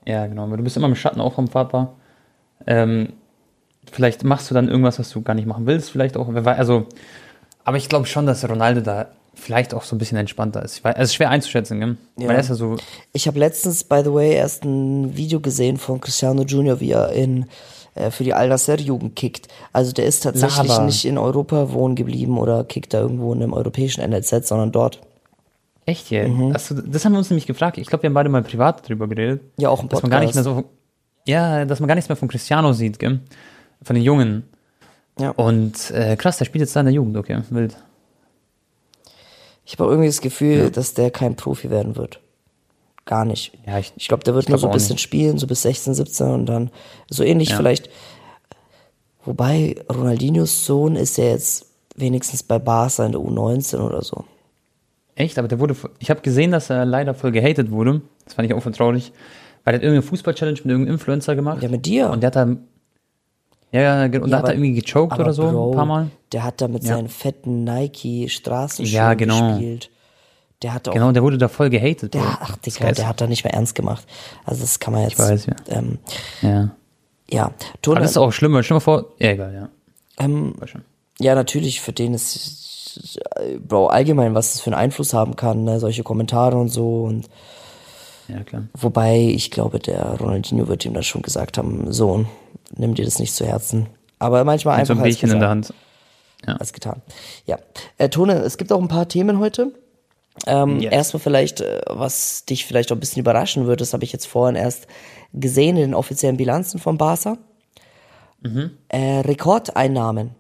Ja, 0.05 0.27
genau, 0.27 0.49
weil 0.51 0.57
du 0.57 0.63
bist 0.65 0.77
immer 0.77 0.89
im 0.89 0.97
Schatten 0.97 1.21
auch 1.21 1.35
vom 1.35 1.49
Papa. 1.49 1.95
Ähm, 2.67 3.13
vielleicht 3.91 4.25
machst 4.25 4.51
du 4.51 4.55
dann 4.55 4.69
irgendwas, 4.69 4.99
was 4.99 5.11
du 5.11 5.23
gar 5.23 5.35
nicht 5.35 5.47
machen 5.47 5.67
willst, 5.67 5.91
vielleicht 5.91 6.17
auch. 6.17 6.29
Also, 6.29 6.87
aber 7.65 7.77
ich 7.77 7.89
glaube 7.89 8.07
schon, 8.07 8.27
dass 8.27 8.49
Ronaldo 8.49 8.81
da 8.81 9.09
vielleicht 9.35 9.75
auch 9.75 9.83
so 9.83 9.95
ein 9.95 9.99
bisschen 9.99 10.19
entspannter 10.19 10.63
ist. 10.63 10.81
Es 10.85 11.11
ist 11.11 11.15
schwer 11.15 11.31
einzuschätzen, 11.31 11.79
gell? 11.81 11.97
Ja. 12.19 12.29
Weil 12.29 12.37
er 12.37 12.41
ist 12.41 12.49
ja 12.49 12.55
so, 12.55 12.77
Ich 13.13 13.27
habe 13.27 13.39
letztens, 13.39 13.85
by 13.85 14.01
the 14.03 14.13
way, 14.13 14.33
erst 14.33 14.65
ein 14.65 15.17
Video 15.17 15.41
gesehen 15.41 15.77
von 15.77 16.01
Cristiano 16.01 16.43
Junior, 16.43 16.81
wie 16.81 16.93
er 16.93 17.13
in 17.13 17.47
äh, 17.95 18.11
für 18.11 18.25
die 18.25 18.35
Al 18.35 18.49
Nassr 18.49 18.79
Jugend 18.81 19.15
kickt. 19.17 19.49
Also 19.73 19.93
der 19.93 20.07
ist 20.07 20.21
tatsächlich 20.23 20.69
Laber. 20.69 20.87
nicht 20.87 21.05
in 21.05 21.19
Europa 21.19 21.73
wohnen 21.73 21.95
geblieben 21.97 22.39
oder 22.39 22.65
kickt 22.65 22.95
da 22.95 23.01
irgendwo 23.01 23.33
in 23.33 23.43
einem 23.43 23.53
europäischen 23.53 24.09
NLZ, 24.09 24.47
sondern 24.47 24.73
dort. 24.73 25.01
echt 25.85 26.11
jetzt. 26.11 26.29
Mhm. 26.31 26.53
Also, 26.53 26.75
das 26.75 27.05
haben 27.05 27.13
wir 27.13 27.19
uns 27.19 27.31
nämlich 27.31 27.47
gefragt. 27.47 27.79
Ich 27.79 27.89
glaube, 27.89 28.03
wir 28.03 28.09
haben 28.09 28.15
beide 28.15 28.29
mal 28.29 28.43
privat 28.43 28.89
drüber 28.89 29.07
geredet. 29.09 29.43
Ja, 29.59 29.69
auch 29.69 29.83
im 29.83 29.89
Dass 29.89 30.03
man 30.03 30.11
gar 30.11 30.21
nicht 30.21 30.35
mehr 30.35 30.45
Podcast. 30.45 30.67
so, 30.67 31.31
ja, 31.31 31.65
dass 31.65 31.81
man 31.81 31.89
gar 31.89 31.95
nichts 31.95 32.09
mehr 32.09 32.17
von 32.17 32.29
Cristiano 32.29 32.73
sieht, 32.73 32.99
gell? 32.99 33.21
Von 33.83 33.95
den 33.95 34.03
Jungen. 34.05 34.45
Ja. 35.19 35.31
Und 35.31 35.91
äh, 35.93 36.17
krass, 36.17 36.39
der 36.39 36.45
spielt 36.45 36.61
jetzt 36.61 36.75
da 36.77 36.81
in 36.81 36.87
der 36.87 36.95
Jugend, 36.95 37.17
okay, 37.17 37.41
wild. 37.51 37.77
Ich 39.65 39.73
habe 39.75 39.85
auch 39.85 39.89
irgendwie 39.91 40.09
das 40.09 40.21
Gefühl, 40.21 40.71
dass 40.71 40.95
der 40.95 41.11
kein 41.11 41.35
Profi 41.37 41.71
werden 41.71 41.97
wird. 41.97 42.21
Gar 43.05 43.25
nicht. 43.25 43.53
Ja, 43.67 43.79
ich- 43.79 43.93
ich 43.97 44.09
glaube, 44.09 44.25
der 44.25 44.35
wird 44.35 44.49
nur 44.49 44.59
so 44.59 44.67
ein 44.69 44.73
bisschen 44.73 44.95
nicht. 44.95 45.03
spielen, 45.03 45.39
so 45.39 45.47
bis 45.47 45.63
16, 45.63 45.95
17 45.95 46.27
und 46.29 46.47
dann 46.47 46.71
so 47.09 47.23
ähnlich 47.23 47.51
Ja. 47.51 47.57
vielleicht. 47.57 47.89
Wobei 49.25 49.77
Ronaldinhos 49.93 50.67
Sohn 50.67 50.97
ist 50.97 51.17
ja 51.19 51.25
jetzt 51.25 51.67
wenigstens 51.97 52.43
bei 52.43 52.59
Barca 52.59 53.05
in 53.07 53.13
der 53.13 53.21
U19 53.21 53.79
oder 53.79 54.03
so. 54.03 54.25
Echt, 55.15 55.39
aber 55.39 55.49
der 55.49 55.59
wurde, 55.59 55.75
ich 55.99 56.11
habe 56.11 56.21
gesehen, 56.21 56.51
dass 56.53 56.69
er 56.71 56.85
leider 56.85 57.15
voll 57.15 57.33
gehatet 57.33 57.71
wurde. 57.71 58.03
Das 58.25 58.35
fand 58.35 58.47
ich 58.49 58.55
auch 58.55 58.61
vertraulich. 58.63 59.13
Weil 59.65 59.75
er 59.75 59.79
hat 59.79 59.83
irgendeine 59.83 60.03
Fußball-Challenge 60.03 60.59
mit 60.59 60.67
irgendeinem 60.67 60.95
Influencer 60.95 61.35
gemacht. 61.35 61.63
Ja, 61.63 61.69
mit 61.69 61.87
dir. 61.87 62.11
Und 62.11 62.21
der 62.23 62.29
hat 62.29 62.37
da, 62.37 62.57
ja, 63.81 64.01
ja, 64.01 64.05
und 64.07 64.13
Ja, 64.15 64.21
da 64.21 64.25
hat 64.27 64.33
aber- 64.45 64.49
er 64.49 64.55
irgendwie 64.55 64.81
gechoked 64.81 65.13
Aber 65.13 65.23
oder 65.25 65.33
so, 65.33 65.43
Bro, 65.51 65.71
ein 65.71 65.77
paar 65.77 65.87
Mal. 65.87 66.11
Der 66.33 66.43
hat 66.45 66.61
da 66.61 66.69
mit 66.69 66.83
Ja. 66.85 66.95
seinen 66.97 67.09
fetten 67.09 67.65
Nike 67.65 68.29
Straßenschuhen 68.29 68.95
Ja, 68.95 69.15
genau. 69.15 69.51
gespielt. 69.53 69.91
Der 70.63 70.73
hat 70.75 70.89
auch, 70.89 70.93
Genau, 70.95 71.13
der 71.13 71.23
wurde 71.23 71.39
da 71.39 71.49
voll 71.49 71.69
gehatet. 71.71 72.15
der, 72.15 72.21
Bro. 72.21 72.29
ach 72.41 72.57
Das 72.65 72.75
Digga, 72.75 72.93
der 72.93 73.07
hat 73.09 73.21
da 73.21 73.27
nicht 73.27 73.45
mehr 73.45 73.53
ernst 73.55 73.75
gemacht. 73.75 74.05
Also 74.45 74.63
das 74.63 74.79
kann 74.81 74.95
man 74.95 75.03
jetzt, 75.03 75.19
weiß, 75.19 75.47
ja. 75.47 75.55
ähm, 75.69 75.99
Ja. 76.43 76.71
ja, 77.31 77.45
Aber 77.45 77.55
Tone, 77.83 78.01
das 78.01 78.13
ist 78.13 78.17
auch 78.17 78.33
schlimmer. 78.33 78.63
Stell 78.63 78.77
mal 78.77 78.81
vor, 78.81 79.05
ja, 79.19 79.31
egal, 79.31 79.53
ja. 79.55 79.69
ähm, 80.19 80.55
ja, 81.19 81.35
natürlich, 81.35 81.81
für 81.81 81.93
den 81.93 82.15
ist, 82.15 83.21
Bro, 83.69 83.89
allgemein, 83.89 84.35
was 84.35 84.53
das 84.53 84.63
für 84.63 84.69
einen 84.71 84.81
Einfluss 84.81 85.13
haben 85.13 85.37
kann, 85.37 85.65
ne, 85.65 85.79
solche 85.81 86.03
Kommentare 86.03 86.57
und 86.57 86.69
so 86.71 87.03
und 87.05 87.29
Ja, 88.29 88.43
klar. 88.43 88.63
Wobei, 88.73 89.19
ich 89.19 89.51
glaube, 89.51 89.79
der 89.79 90.17
Ronaldinho 90.19 90.67
wird 90.67 90.85
ihm 90.87 90.95
dann 90.95 91.03
schon 91.05 91.21
gesagt 91.23 91.59
haben, 91.59 91.93
Sohn, 91.93 92.27
nimm 92.75 92.95
dir 92.95 93.05
das 93.05 93.19
nicht 93.19 93.35
zu 93.35 93.47
Herzen. 93.47 93.89
Aber 94.19 94.45
manchmal 94.45 94.79
Mit 94.79 94.87
so 94.87 94.93
einfach 94.93 95.05
ein 95.05 95.09
Bierchen 95.09 95.31
in 95.31 95.41
der 95.41 95.49
Hand. 95.49 95.75
als 96.47 96.73
getan. 96.73 97.03
Ja. 97.45 97.59
Äh, 97.99 98.09
Tone, 98.09 98.35
es 98.35 98.57
gibt 98.57 98.73
auch 98.73 98.81
ein 98.81 98.89
paar 98.89 99.09
Themen 99.09 99.39
heute. 99.39 99.73
Ähm, 100.47 100.81
Yes. 100.81 100.93
Erstmal 100.93 101.21
vielleicht, 101.21 101.61
äh, 101.61 101.81
was 101.89 102.45
dich 102.45 102.67
vielleicht 102.67 102.93
auch 102.93 102.97
ein 102.97 103.01
bisschen 103.01 103.21
überraschen 103.21 103.67
wird, 103.67 103.81
das 103.81 103.93
habe 103.93 104.05
ich 104.05 104.13
jetzt 104.13 104.27
vorhin 104.27 104.55
erst 104.57 104.87
gesehen 105.33 105.77
in 105.77 105.83
den 105.83 105.95
offiziellen 105.95 106.37
Bilanzen 106.37 106.79
von 106.79 106.99
Barca. 106.99 107.39
Äh, 108.89 108.99
Rekordeinnahmen. 109.21 110.31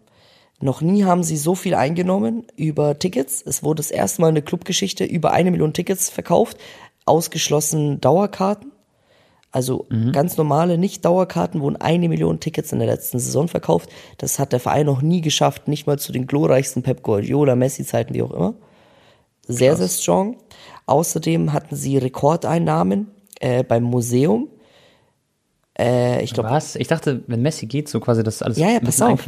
Noch 0.60 0.80
nie 0.80 1.04
haben 1.04 1.24
sie 1.24 1.36
so 1.36 1.54
viel 1.54 1.74
eingenommen 1.74 2.46
über 2.56 2.98
Tickets. 2.98 3.42
Es 3.44 3.62
wurde 3.64 3.80
das 3.80 3.90
erste 3.90 4.20
Mal 4.20 4.28
in 4.28 4.36
der 4.36 4.44
Clubgeschichte 4.44 5.04
über 5.04 5.32
eine 5.32 5.50
Million 5.50 5.72
Tickets 5.72 6.08
verkauft, 6.08 6.56
ausgeschlossen 7.04 8.00
Dauerkarten. 8.00 8.70
Also 9.52 9.86
ganz 10.12 10.36
normale 10.36 10.76
Nicht-Dauerkarten 10.76 11.62
wurden 11.62 11.76
eine 11.76 12.10
Million 12.10 12.40
Tickets 12.40 12.72
in 12.72 12.78
der 12.78 12.88
letzten 12.88 13.18
Saison 13.18 13.48
verkauft. 13.48 13.88
Das 14.18 14.38
hat 14.38 14.52
der 14.52 14.60
Verein 14.60 14.84
noch 14.84 15.00
nie 15.00 15.22
geschafft, 15.22 15.66
nicht 15.66 15.86
mal 15.86 15.98
zu 15.98 16.12
den 16.12 16.26
glorreichsten 16.26 16.82
Pep 16.82 17.02
Guardiola, 17.02 17.56
Messi-Zeiten, 17.56 18.12
wie 18.12 18.22
auch 18.22 18.32
immer. 18.32 18.54
Sehr, 19.48 19.76
sehr 19.76 19.88
strong. 19.88 20.36
Außerdem 20.86 21.52
hatten 21.52 21.74
sie 21.74 21.96
Rekordeinnahmen 21.96 23.08
äh, 23.40 23.62
beim 23.62 23.84
Museum. 23.84 24.48
Äh, 25.78 26.22
ich 26.22 26.32
glaube, 26.32 26.50
Was? 26.50 26.76
Ich 26.76 26.88
dachte, 26.88 27.22
wenn 27.26 27.42
Messi 27.42 27.66
geht, 27.66 27.88
so 27.88 28.00
quasi, 28.00 28.22
das 28.22 28.42
alles 28.42 28.58
ja, 28.58 28.70
ja, 28.70 28.80
pass 28.80 29.00
auf. 29.02 29.24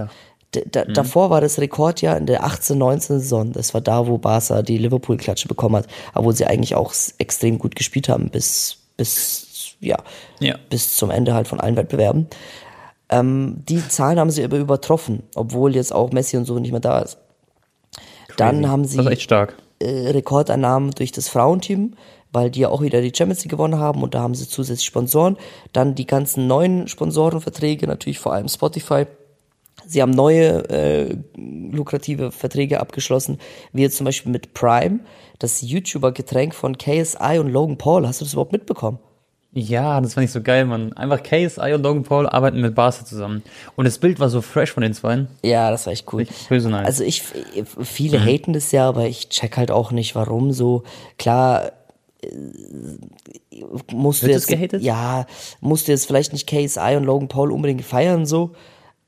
da, 0.51 0.85
Davor 0.85 1.31
war 1.31 1.41
das 1.41 1.59
Rekordjahr 1.59 2.17
in 2.17 2.27
der 2.27 2.45
18-19 2.45 3.01
Saison. 3.01 3.53
Das 3.53 3.75
war 3.75 3.81
da, 3.81 4.07
wo 4.07 4.19
Barca 4.19 4.63
die 4.63 4.79
Liverpool-Klatsche 4.79 5.49
bekommen 5.49 5.77
hat, 5.77 5.87
obwohl 6.15 6.35
sie 6.35 6.47
eigentlich 6.47 6.75
auch 6.75 6.93
extrem 7.19 7.59
gut 7.59 7.77
gespielt 7.77 8.09
haben 8.09 8.31
bis, 8.31 8.79
bis, 8.97 9.48
ja, 9.81 9.97
Ja. 10.41 10.57
bis 10.71 10.97
zum 10.97 11.11
Ende 11.11 11.35
halt 11.35 11.49
von 11.49 11.61
allen 11.61 11.77
Wettbewerben. 11.77 12.29
Ähm, 13.11 13.63
die 13.69 13.87
Zahlen 13.89 14.19
haben 14.19 14.31
sie 14.31 14.45
aber 14.45 14.59
übertroffen, 14.59 15.23
obwohl 15.35 15.75
jetzt 15.75 15.95
auch 15.95 16.13
Messi 16.13 16.37
und 16.37 16.45
so 16.45 16.59
nicht 16.59 16.73
mehr 16.73 16.81
da 16.81 17.01
ist. 17.01 17.19
Dann 18.37 18.69
haben 18.69 18.85
sie 18.85 18.99
äh, 19.81 20.11
Rekordeinnahmen 20.11 20.91
durch 20.93 21.13
das 21.13 21.29
Frauenteam, 21.29 21.95
weil 22.33 22.51
die 22.51 22.61
ja 22.61 22.69
auch 22.69 22.83
wieder 22.83 23.01
die 23.01 23.13
Champions 23.15 23.43
League 23.45 23.51
gewonnen 23.51 23.79
haben 23.79 24.03
und 24.03 24.15
da 24.15 24.21
haben 24.21 24.35
sie 24.35 24.47
zusätzlich 24.49 24.87
Sponsoren. 24.87 25.37
Dann 25.73 25.95
die 25.95 26.07
ganzen 26.07 26.47
neuen 26.47 26.87
Sponsorenverträge, 26.89 27.87
natürlich 27.87 28.19
vor 28.19 28.35
allem 28.35 28.49
Spotify. 28.49 29.07
Sie 29.87 30.03
haben 30.03 30.11
neue 30.11 30.69
äh, 30.69 31.17
lukrative 31.37 32.31
Verträge 32.31 32.81
abgeschlossen, 32.81 33.39
wie 33.73 33.83
jetzt 33.83 33.97
zum 33.97 34.05
Beispiel 34.05 34.31
mit 34.31 34.53
Prime, 34.53 35.01
das 35.39 35.63
YouTuber-Getränk 35.63 36.55
von 36.55 36.77
KSI 36.77 37.39
und 37.39 37.49
Logan 37.51 37.79
Paul. 37.79 38.07
Hast 38.07 38.21
du 38.21 38.25
das 38.27 38.35
überhaupt 38.35 38.53
mitbekommen? 38.53 38.99
Ja, 39.53 40.01
das 40.01 40.15
fand 40.15 40.27
ich 40.27 40.31
so 40.33 40.43
geil, 40.43 40.67
Mann. 40.67 40.93
Einfach 40.93 41.23
KSI 41.23 41.73
und 41.73 41.83
Logan 41.83 42.03
Paul 42.03 42.29
arbeiten 42.29 42.61
mit 42.61 42.75
Barca 42.75 43.05
zusammen. 43.05 43.43
Und 43.77 43.87
das 43.87 43.99
Bild 43.99 44.21
war 44.21 44.29
so 44.29 44.43
fresh 44.43 44.73
von 44.73 44.83
den 44.83 44.93
zwei. 44.93 45.27
Ja, 45.43 45.71
das 45.71 45.87
war 45.87 45.93
echt 45.93 46.13
cool. 46.13 46.21
Richtig 46.21 46.49
böse 46.49 46.69
nice. 46.69 46.87
Also 46.87 47.05
ich, 47.05 47.23
viele 47.23 48.23
haten 48.23 48.53
das 48.53 48.71
ja, 48.73 48.87
aber 48.89 49.07
ich 49.07 49.31
check 49.31 49.57
halt 49.57 49.71
auch 49.71 49.91
nicht, 49.91 50.15
warum 50.15 50.53
so. 50.53 50.83
Klar, 51.19 51.73
äh, 52.23 52.29
musst 53.91 54.23
du 54.23 54.27
Wird 54.27 54.37
jetzt, 54.37 54.49
gehatet? 54.49 54.83
ja, 54.83 55.27
musst 55.61 55.89
du 55.89 55.93
jetzt 55.93 56.07
vielleicht 56.07 56.33
nicht 56.35 56.47
KSI 56.47 56.97
und 56.97 57.05
Logan 57.05 57.29
Paul 57.29 57.51
unbedingt 57.51 57.85
feiern, 57.85 58.27
so. 58.27 58.53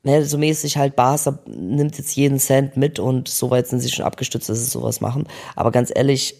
Ne, 0.03 0.25
so 0.25 0.39
mäßig 0.39 0.77
halt, 0.77 0.95
Barca 0.95 1.37
nimmt 1.45 1.95
jetzt 1.99 2.15
jeden 2.15 2.39
Cent 2.39 2.75
mit 2.75 2.97
und 2.97 3.27
so 3.27 3.51
weit 3.51 3.67
sind 3.67 3.81
sie 3.81 3.91
schon 3.91 4.03
abgestützt, 4.03 4.49
dass 4.49 4.57
sie 4.57 4.65
sowas 4.71 4.99
machen. 4.99 5.27
Aber 5.55 5.69
ganz 5.69 5.91
ehrlich, 5.93 6.35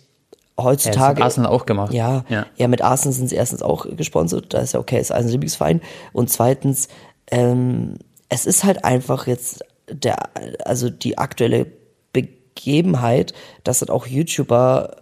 heutzutage. 0.63 0.97
Ja, 0.99 1.07
das 1.09 1.15
hat 1.17 1.21
Arsenal 1.23 1.51
auch 1.51 1.65
gemacht. 1.65 1.93
Ja, 1.93 2.23
ja, 2.29 2.45
Ja. 2.57 2.67
mit 2.67 2.81
Arsenal 2.81 3.13
sind 3.13 3.27
sie 3.27 3.35
erstens 3.35 3.61
auch 3.61 3.85
gesponsert, 3.95 4.53
da 4.53 4.59
ist 4.59 4.73
ja 4.73 4.79
okay, 4.79 4.99
ist 4.99 5.11
ein 5.11 5.27
Lieblingsverein. 5.27 5.81
Und 6.13 6.29
zweitens, 6.29 6.87
ähm, 7.29 7.95
es 8.29 8.45
ist 8.45 8.63
halt 8.63 8.85
einfach 8.85 9.27
jetzt 9.27 9.63
der, 9.89 10.29
also 10.65 10.89
die 10.89 11.17
aktuelle 11.17 11.67
Begebenheit, 12.13 13.33
dass 13.63 13.81
halt 13.81 13.89
auch 13.89 14.07
YouTuber 14.07 14.97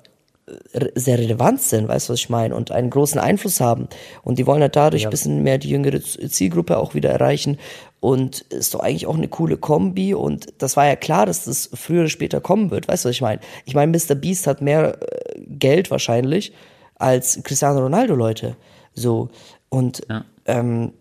sehr 0.95 1.17
relevant 1.17 1.61
sind, 1.61 1.87
weißt 1.87 2.09
du, 2.09 2.13
was 2.13 2.19
ich 2.19 2.29
meine, 2.29 2.55
und 2.55 2.71
einen 2.71 2.89
großen 2.89 3.19
Einfluss 3.19 3.59
haben. 3.59 3.87
Und 4.23 4.39
die 4.39 4.47
wollen 4.47 4.61
halt 4.61 4.75
dadurch 4.75 5.05
ein 5.05 5.09
bisschen 5.09 5.43
mehr 5.43 5.57
die 5.57 5.69
jüngere 5.69 6.01
Zielgruppe 6.01 6.77
auch 6.77 6.93
wieder 6.93 7.09
erreichen. 7.09 7.57
Und 7.99 8.41
ist 8.49 8.73
doch 8.73 8.79
eigentlich 8.79 9.07
auch 9.07 9.17
eine 9.17 9.27
coole 9.27 9.57
Kombi. 9.57 10.13
Und 10.13 10.47
das 10.57 10.77
war 10.77 10.87
ja 10.87 10.95
klar, 10.95 11.25
dass 11.25 11.45
das 11.45 11.69
früher 11.73 12.01
oder 12.01 12.09
später 12.09 12.41
kommen 12.41 12.71
wird, 12.71 12.87
weißt 12.87 13.05
du, 13.05 13.09
was 13.09 13.15
ich 13.15 13.21
meine? 13.21 13.41
Ich 13.65 13.75
meine, 13.75 13.91
Mr. 13.91 14.15
Beast 14.15 14.47
hat 14.47 14.61
mehr 14.61 14.97
äh, 15.01 15.39
Geld 15.47 15.91
wahrscheinlich 15.91 16.53
als 16.95 17.41
Cristiano 17.43 17.79
Ronaldo, 17.79 18.15
Leute. 18.15 18.55
So. 18.93 19.29
Und 19.69 20.01
ähm, 20.45 20.93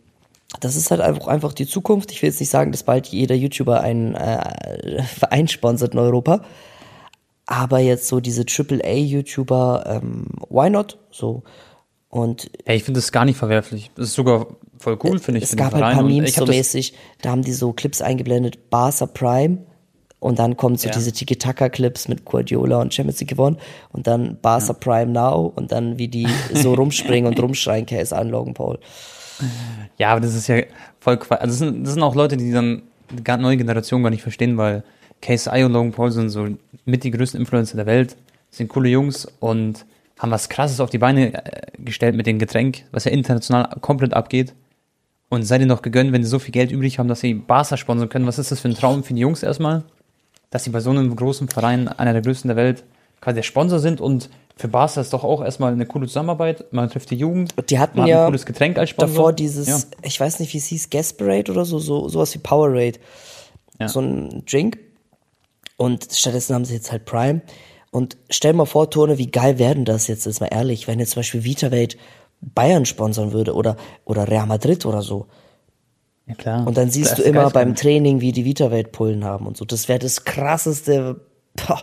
das 0.61 0.77
ist 0.77 0.91
halt 0.91 1.01
einfach, 1.01 1.27
einfach 1.27 1.53
die 1.53 1.67
Zukunft. 1.67 2.11
Ich 2.11 2.23
will 2.23 2.31
jetzt 2.31 2.41
nicht 2.41 2.51
sagen, 2.51 2.73
dass 2.73 2.83
bald 2.83 3.07
jeder 3.09 3.35
YouTuber 3.35 3.81
einen 3.81 4.15
äh, 4.15 5.03
Verein 5.19 5.49
sponsert 5.49 5.93
in 5.93 5.99
Europa. 5.99 6.43
Aber 7.51 7.79
jetzt 7.79 8.09
so 8.09 8.21
diese 8.21 8.43
AAA-YouTuber, 8.45 9.85
ähm, 9.87 10.27
why 10.51 10.69
not? 10.69 10.99
So. 11.11 11.43
Und 12.11 12.51
Hey, 12.67 12.77
ich 12.77 12.85
finde 12.85 12.99
das 13.01 13.11
gar 13.11 13.25
nicht 13.25 13.39
verwerflich. 13.39 13.91
Das 13.95 14.09
ist 14.09 14.15
sogar 14.15 14.49
voll 14.79 14.99
cool, 15.03 15.19
finde 15.19 15.39
ich. 15.39 15.45
es 15.45 15.57
gab 15.57 15.73
halt 15.73 15.83
ein 15.83 15.95
paar 15.95 16.05
Memes 16.05 16.35
so 16.35 16.45
mäßig, 16.45 16.93
da 17.23 17.31
haben 17.31 17.43
die 17.43 17.53
so 17.55 17.73
Clips 17.73 18.03
eingeblendet, 18.03 18.69
Barca 18.69 19.07
Prime. 19.07 19.59
Und 20.21 20.39
dann 20.41 20.59
kommen 20.59 20.77
so 20.77 20.89
Ja. 20.89 20.95
diese 20.95 21.11
Tiki-Taka-Clips 21.13 22.09
mit 22.09 22.27
Guardiola 22.27 22.83
und 22.83 22.93
Champions 22.93 23.21
League 23.21 23.31
gewonnen. 23.31 23.57
Und 23.93 24.07
dann 24.07 24.37
Barca 24.43 24.75
Prime 24.75 25.13
Now. 25.13 25.51
Und 25.55 25.73
dann 25.73 25.97
wie 25.97 26.09
die 26.09 26.27
so 26.53 26.75
rumspringen 26.75 27.31
und 27.33 27.41
rumschreien, 27.41 27.87
Case 27.87 28.15
an 28.15 28.29
Logan 28.29 28.53
Paul. 28.53 28.79
Ja, 29.97 30.11
aber 30.11 30.21
das 30.21 30.35
ist 30.35 30.49
ja 30.49 30.61
voll. 31.01 31.19
Also 31.31 31.47
das 31.47 31.59
sind, 31.59 31.85
das 31.85 31.95
sind 31.95 32.03
auch 32.03 32.15
Leute, 32.15 32.37
die 32.37 32.53
dann 32.53 32.83
die 33.11 33.23
neue 33.41 33.57
Generation 33.57 34.03
gar 34.03 34.11
nicht 34.11 34.23
verstehen, 34.23 34.59
weil 34.59 34.83
KSI 35.21 35.65
und 35.65 35.73
Logan 35.73 35.93
Paul 35.93 36.11
sind 36.11 36.31
so 36.31 36.47
mit 36.85 37.05
die 37.05 37.11
größten 37.11 37.41
Influencer 37.41 37.77
der 37.77 37.87
Welt, 37.87 38.17
sind 38.51 38.69
coole 38.69 38.89
Jungs 38.89 39.27
und 39.41 39.85
haben 40.19 40.31
was 40.31 40.49
krasses 40.49 40.81
auf 40.81 40.91
die 40.91 40.99
Beine 40.99 41.35
äh, 41.35 41.63
gestellt 41.79 42.15
mit 42.17 42.27
dem 42.27 42.39
Getränk, 42.39 42.85
was 42.93 43.05
ja 43.05 43.11
international 43.13 43.69
komplett 43.81 44.15
abgeht. 44.15 44.55
Und 45.31 45.43
seid 45.43 45.61
ihr 45.61 45.67
noch 45.67 45.83
gegönnt, 45.83 46.13
wenn 46.13 46.25
sie 46.25 46.31
so 46.31 46.39
viel 46.39 46.53
Geld 46.53 46.73
übrig 46.73 46.99
haben, 46.99 47.09
dass 47.09 47.21
sie 47.21 47.35
Barca 47.35 47.77
sponsern 47.77 48.09
können. 48.09 48.27
Was 48.27 48.39
ist 48.39 48.51
das 48.51 48.61
für 48.61 48.69
ein 48.69 48.75
Traum 48.75 49.05
für 49.05 49.13
die 49.13 49.21
Jungs 49.21 49.43
erstmal? 49.43 49.85
Dass 50.51 50.65
sie 50.65 50.71
bei 50.71 50.81
so 50.81 50.89
einem 50.91 51.15
großen 51.15 51.49
Verein, 51.49 51.87
einer 51.89 52.15
der 52.15 52.23
größten 52.23 52.49
der 52.49 52.57
Welt, 52.57 52.85
quasi 53.21 53.35
der 53.37 53.43
Sponsor 53.43 53.79
sind 53.79 54.01
und 54.01 54.31
für 54.57 54.69
Barca 54.69 55.01
ist 55.01 55.13
doch 55.13 55.23
auch 55.23 55.45
erstmal 55.45 55.73
eine 55.73 55.87
coole 55.87 56.07
Zusammenarbeit. 56.07 56.65
Man 56.73 56.89
trifft 56.91 57.11
die 57.11 57.17
Jugend, 57.17 57.53
Die 57.71 57.79
hatten 57.79 57.99
man 57.99 58.05
hat 58.05 58.11
ja 58.11 58.21
ein 58.23 58.27
cooles 58.29 58.47
Getränk 58.47 58.79
als 58.79 58.91
Sponsor. 58.91 59.15
davor 59.17 59.33
dieses, 59.33 59.69
Ja. 59.69 59.79
ich 60.03 60.19
weiß 60.19 60.41
nicht, 60.41 60.53
wie 60.55 60.59
es 60.59 60.67
hieß, 60.67 60.91
Gasparade 60.91 61.53
oder 61.53 61.65
so, 61.65 61.79
so 61.79 62.09
sowas 62.09 62.35
wie 62.35 62.39
Powerade. 62.39 62.99
Ja. 63.79 63.89
So 63.89 64.01
ein 64.01 64.43
Drink. 64.51 64.79
Und 65.79 66.09
stattdessen 66.13 66.55
haben 66.55 66.65
sie 66.65 66.75
jetzt 66.75 66.93
halt 66.93 67.07
Prime. 67.07 67.41
Und 67.91 68.19
stell 68.29 68.53
mal 68.53 68.67
vor, 68.67 68.91
Tone, 68.91 69.17
wie 69.17 69.31
geil 69.31 69.59
werden 69.59 69.87
das 69.87 70.09
jetzt, 70.09 70.27
ist 70.27 70.41
mal 70.41 70.49
ehrlich, 70.49 70.89
wenn 70.89 70.99
jetzt 70.99 71.13
zum 71.13 71.21
Beispiel 71.21 71.45
VitaWelt 71.45 71.97
Bayern 72.41 72.85
sponsern 72.85 73.33
würde 73.33 73.55
oder, 73.55 73.77
oder 74.05 74.29
Real 74.29 74.47
Madrid 74.47 74.85
oder 74.85 75.03
so. 75.03 75.27
Ja, 76.27 76.35
klar. 76.35 76.67
Und 76.67 76.77
dann 76.77 76.91
siehst 76.91 77.19
du 77.19 77.23
immer 77.23 77.49
beim 77.51 77.75
Training, 77.75 78.21
wie 78.21 78.33
die 78.33 78.45
Vitawelt 78.45 78.93
Pullen 78.93 79.25
haben 79.25 79.47
und 79.47 79.57
so. 79.57 79.65
Das 79.65 79.89
wäre 79.89 79.99
das 79.99 80.25
krasseste 80.25 81.21
boah, 81.55 81.83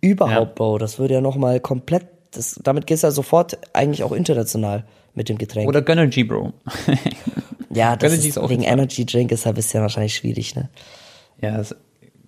überhaupt, 0.00 0.48
Ja. 0.48 0.54
Bro. 0.54 0.78
Das 0.78 0.98
würde 0.98 1.14
ja 1.14 1.20
nochmal 1.20 1.60
komplett, 1.60 2.06
das, 2.32 2.58
damit 2.64 2.86
gehst 2.86 3.04
du 3.04 3.08
ja 3.08 3.10
sofort 3.12 3.58
eigentlich 3.74 4.02
auch 4.02 4.12
international 4.12 4.86
mit 5.14 5.28
dem 5.28 5.38
Getränk. 5.38 5.68
Oder 5.68 5.82
Gönnergy, 5.82 6.24
Bro. 6.24 6.52
ja, 7.70 7.96
das 7.96 8.12
Energy 8.12 8.28
ist, 8.28 8.36
ist 8.36 8.42
auch 8.42 8.50
wegen 8.50 8.62
Energy 8.62 9.06
Drink 9.06 9.30
ist 9.30 9.46
halt 9.46 9.54
ein 9.54 9.56
bisschen 9.56 9.82
wahrscheinlich 9.82 10.14
schwierig, 10.14 10.56
ne? 10.56 10.68
ja, 11.40 11.56
das, 11.56 11.76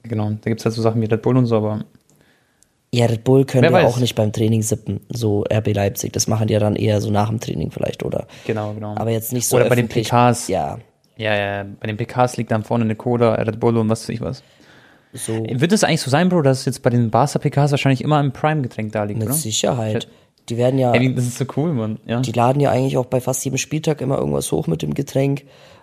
genau. 0.02 0.30
Da 0.30 0.50
gibt 0.50 0.60
es 0.60 0.64
halt 0.64 0.74
so 0.74 0.82
Sachen 0.82 1.00
wie 1.00 1.06
Red 1.06 1.22
Bull 1.22 1.36
und 1.36 1.46
so, 1.46 1.56
aber 1.56 1.84
Ja, 2.92 3.06
Red 3.06 3.24
Bull 3.24 3.44
können 3.44 3.72
weiß. 3.72 3.84
auch 3.86 3.98
nicht 3.98 4.14
beim 4.14 4.32
Training 4.32 4.62
sippen, 4.62 5.00
so 5.10 5.44
RB 5.52 5.74
Leipzig. 5.74 6.12
Das 6.12 6.26
machen 6.26 6.46
die 6.48 6.54
ja 6.54 6.60
dann 6.60 6.76
eher 6.76 7.00
so 7.00 7.10
nach 7.10 7.28
dem 7.28 7.40
Training 7.40 7.70
vielleicht, 7.70 8.02
oder? 8.04 8.26
genau, 8.46 8.72
genau. 8.74 8.94
Aber 8.96 9.10
jetzt 9.10 9.32
nicht 9.32 9.46
so 9.46 9.56
Oder 9.56 9.68
bei 9.68 9.74
den. 9.76 9.88
PKs. 9.88 10.48
Ja, 10.48 10.78
Ja, 11.16 11.34
ja, 11.36 11.64
bei 11.80 11.86
den 11.86 11.96
PKs 11.96 12.36
liegt 12.36 12.50
dann 12.50 12.64
vorne 12.64 12.84
eine 12.84 12.96
Cola, 12.96 13.34
Red 13.34 13.60
Bull 13.60 13.76
und 13.76 13.88
was 13.88 14.02
weiß 14.02 14.08
ich 14.10 14.20
was. 14.20 14.42
so 15.12 15.32
Wird 15.48 15.72
es 15.72 15.84
eigentlich 15.84 16.00
so 16.00 16.10
sein, 16.10 16.28
Bro, 16.28 16.42
dass 16.42 16.64
jetzt 16.64 16.82
bei 16.82 16.90
den 16.90 17.10
Barca 17.10 17.38
PKs 17.38 17.70
wahrscheinlich 17.72 18.02
immer 18.02 18.18
ein 18.18 18.32
Prime-Getränk 18.32 18.92
da 18.92 19.04
liegt, 19.04 19.18
mit 19.18 19.28
oder? 19.28 19.36
Sicherheit. 19.36 20.08
Die 20.48 20.56
werden 20.56 20.78
ja, 20.78 20.92
Ey, 20.94 21.14
das 21.14 21.26
ist 21.26 21.36
so 21.36 21.44
cool, 21.58 21.74
Mann. 21.74 21.98
Ja. 22.06 22.20
die 22.20 22.32
laden 22.32 22.60
ja 22.60 22.70
eigentlich 22.70 22.96
auch 22.96 23.04
bei 23.04 23.20
fast 23.20 23.44
jedem 23.44 23.58
Spieltag 23.58 24.00
immer 24.00 24.16
irgendwas 24.16 24.50
hoch 24.50 24.66
mit 24.66 24.80
dem 24.80 24.94
Getränk. 24.94 25.42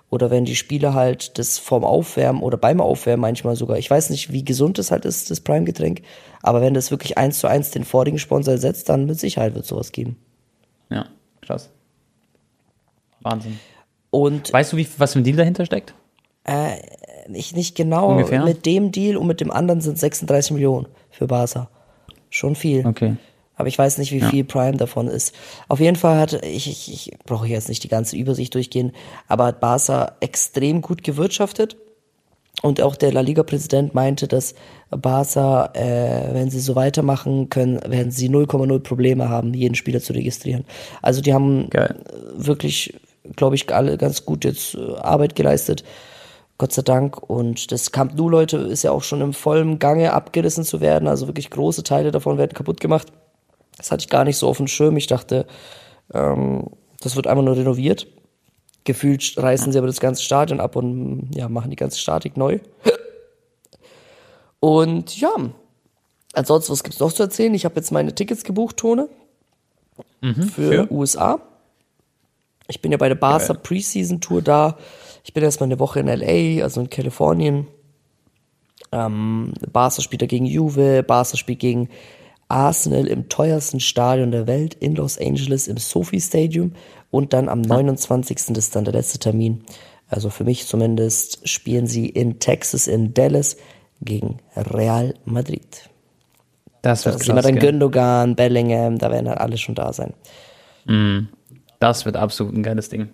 Oder 0.10 0.30
wenn 0.30 0.46
die 0.46 0.56
Spieler 0.56 0.94
halt 0.94 1.38
das 1.40 1.58
vorm 1.58 1.84
Aufwärmen 1.84 2.42
oder 2.42 2.58
beim 2.58 2.80
Aufwärmen 2.80 3.22
manchmal 3.22 3.56
sogar, 3.56 3.78
ich 3.78 3.90
weiß 3.90 4.12
nicht, 4.12 4.32
wie 4.32 4.46
gesund 4.46 4.78
das 4.78 4.92
halt 4.92 5.04
ist, 5.04 5.32
das 5.32 5.42
Prime-Getränk, 5.42 6.02
aber 6.42 6.62
wenn 6.62 6.74
das 6.74 6.92
wirklich 6.92 7.18
eins 7.18 7.40
zu 7.40 7.48
eins 7.48 7.72
den 7.72 7.84
vorigen 7.84 8.20
Sponsor 8.20 8.54
ersetzt, 8.54 8.88
dann 8.88 9.06
mit 9.08 9.20
Sicherheit 9.20 9.56
wird 9.56 9.66
sowas 9.66 9.92
geben. 9.92 10.18
ja, 10.90 11.08
krass. 11.42 11.70
Wahnsinn. 13.22 13.60
Und 14.12 14.54
Weißt 14.54 14.72
du, 14.74 14.78
wie, 14.78 14.88
was 14.98 15.14
für 15.14 15.20
ein 15.20 15.24
Deal 15.24 15.36
dahinter 15.38 15.66
steckt? 15.66 15.94
ich 17.34 17.56
nicht 17.56 17.76
genau, 17.76 18.12
Ungefähr? 18.12 18.44
mit 18.44 18.68
dem 18.68 18.92
Deal 18.92 19.18
und 19.18 19.26
mit 19.26 19.42
dem 19.42 19.50
anderen 19.50 19.82
sind 19.82 19.98
36 19.98 20.52
Millionen 20.52 20.88
für 21.10 21.26
Barca. 21.26 21.70
Schon 22.30 22.56
viel. 22.56 22.86
Okay. 22.86 23.16
Aber 23.56 23.68
ich 23.68 23.78
weiß 23.78 23.98
nicht, 23.98 24.12
wie 24.12 24.22
viel 24.22 24.44
Prime 24.44 24.78
davon 24.78 25.08
ist. 25.08 25.34
Auf 25.68 25.80
jeden 25.80 25.96
Fall 25.96 26.20
hat, 26.20 26.34
ich, 26.46 26.70
ich, 26.70 26.92
ich 26.92 27.18
brauche 27.26 27.48
jetzt 27.48 27.70
nicht 27.70 27.84
die 27.84 27.90
ganze 27.90 28.18
Übersicht 28.18 28.54
durchgehen, 28.54 28.92
aber 29.28 29.46
hat 29.46 29.60
Barca 29.60 30.16
extrem 30.20 30.82
gut 30.82 31.04
gewirtschaftet. 31.04 31.78
Und 32.62 32.82
auch 32.82 32.96
der 32.96 33.12
La 33.12 33.22
Liga-Präsident 33.22 33.94
meinte, 33.94 34.28
dass 34.28 34.56
Barca, 34.90 35.72
äh, 35.74 36.34
wenn 36.34 36.50
sie 36.50 36.60
so 36.60 36.76
weitermachen 36.76 37.50
können, 37.50 37.80
werden 37.86 38.12
sie 38.12 38.30
0,0 38.30 38.80
Probleme 38.80 39.30
haben, 39.30 39.54
jeden 39.54 39.76
Spieler 39.76 40.00
zu 40.00 40.14
registrieren. 40.14 40.66
Also 41.02 41.22
die 41.22 41.34
haben 41.34 41.70
Geil. 41.70 41.96
wirklich, 42.36 42.94
glaube 43.36 43.56
ich, 43.56 43.74
alle 43.74 43.98
ganz 43.98 44.26
gut 44.26 44.46
jetzt 44.46 44.76
äh, 44.76 44.96
Arbeit 44.98 45.36
geleistet. 45.36 45.84
Gott 46.58 46.72
sei 46.72 46.82
Dank. 46.82 47.22
Und 47.30 47.72
das 47.72 47.92
Camp 47.92 48.16
Nou, 48.16 48.30
Leute, 48.30 48.58
ist 48.58 48.84
ja 48.84 48.92
auch 48.92 49.04
schon 49.04 49.22
im 49.22 49.34
vollen 49.34 49.78
Gange 49.80 50.14
abgerissen 50.14 50.64
zu 50.64 50.80
werden. 50.80 51.08
Also 51.08 51.28
wirklich 51.28 51.50
große 51.50 51.84
Teile 51.84 52.12
davon 52.12 52.38
werden 52.38 52.54
kaputt 52.54 52.80
gemacht. 52.80 53.12
Das 53.78 53.92
hatte 53.92 54.02
ich 54.02 54.10
gar 54.10 54.24
nicht 54.24 54.38
so 54.38 54.48
auf 54.48 54.58
dem 54.58 54.68
Schirm. 54.68 54.98
Ich 54.98 55.08
dachte, 55.08 55.46
ähm, 56.14 56.70
das 57.02 57.16
wird 57.16 57.28
einfach 57.28 57.44
nur 57.44 57.56
renoviert. 57.56 58.08
Gefühlt 58.84 59.38
reißen 59.38 59.72
sie 59.72 59.78
aber 59.78 59.88
das 59.88 60.00
ganze 60.00 60.24
Stadion 60.24 60.60
ab 60.60 60.76
und 60.76 61.32
ja, 61.34 61.50
machen 61.50 61.72
die 61.72 61.76
ganze 61.76 62.00
Statik 62.00 62.38
neu. 62.38 62.60
Und 64.60 65.20
ja, 65.20 65.32
ansonsten, 66.34 66.72
was 66.72 66.84
gibt's 66.84 67.00
noch 67.00 67.14
zu 67.14 67.24
erzählen? 67.24 67.54
Ich 67.54 67.66
habe 67.66 67.76
jetzt 67.76 67.92
meine 67.92 68.16
Tickets 68.16 68.44
gebucht, 68.44 68.78
Tone, 68.78 69.10
für, 70.22 70.44
für? 70.44 70.92
USA. 70.92 71.40
Ich 72.68 72.82
bin 72.82 72.92
ja 72.92 72.98
bei 72.98 73.10
der 73.10 73.16
Barca 73.16 73.54
Geil. 73.54 73.62
Preseason 73.62 74.22
Tour 74.22 74.42
da. 74.42 74.78
Ich 75.24 75.34
bin 75.34 75.44
erstmal 75.44 75.68
eine 75.68 75.80
Woche 75.80 76.00
in 76.00 76.08
LA, 76.08 76.64
also 76.64 76.82
in 76.82 76.90
Kalifornien. 76.90 77.68
Ähm, 78.92 79.54
Barca 79.72 80.02
spielt 80.02 80.22
da 80.22 80.26
gegen 80.26 80.46
Juve, 80.46 81.04
Barca 81.04 81.38
spielt 81.38 81.60
gegen 81.60 81.90
Arsenal 82.48 83.08
im 83.08 83.30
teuersten 83.30 83.80
Stadion 83.80 84.32
der 84.32 84.48
Welt 84.48 84.76
in 84.76 84.96
Los 84.96 85.18
Angeles 85.18 85.68
im 85.68 85.78
Sophie 85.78 86.22
Stadium 86.22 86.74
und 87.12 87.34
dann 87.34 87.50
am 87.50 87.62
29. 87.62 88.38
das 88.50 88.66
ist 88.66 88.76
dann 88.76 88.86
der 88.86 88.94
letzte 88.94 89.20
Termin. 89.20 89.64
Also 90.08 90.30
für 90.30 90.44
mich 90.44 90.68
zumindest 90.68 91.48
spielen 91.48 91.88
sie 91.88 92.08
in 92.08 92.40
Texas, 92.40 92.88
in 92.88 93.14
Dallas 93.14 93.58
gegen 94.02 94.38
Real 94.56 95.16
Madrid. 95.26 95.90
Das 96.82 97.06
wird 97.06 97.16
Da 97.16 97.20
sehen 97.20 97.36
wir 97.36 97.42
krass, 97.42 97.52
dann? 97.52 97.60
Gündogan, 97.60 98.36
Bellingham, 98.36 99.00
da 99.00 99.10
werden 99.10 99.28
halt 99.30 99.40
alle 99.40 99.58
schon 99.58 99.74
da 99.74 99.92
sein. 99.92 100.14
Das 101.80 102.06
wird 102.06 102.16
absolut 102.16 102.54
ein 102.54 102.62
geiles 102.62 102.90
Ding. 102.90 103.10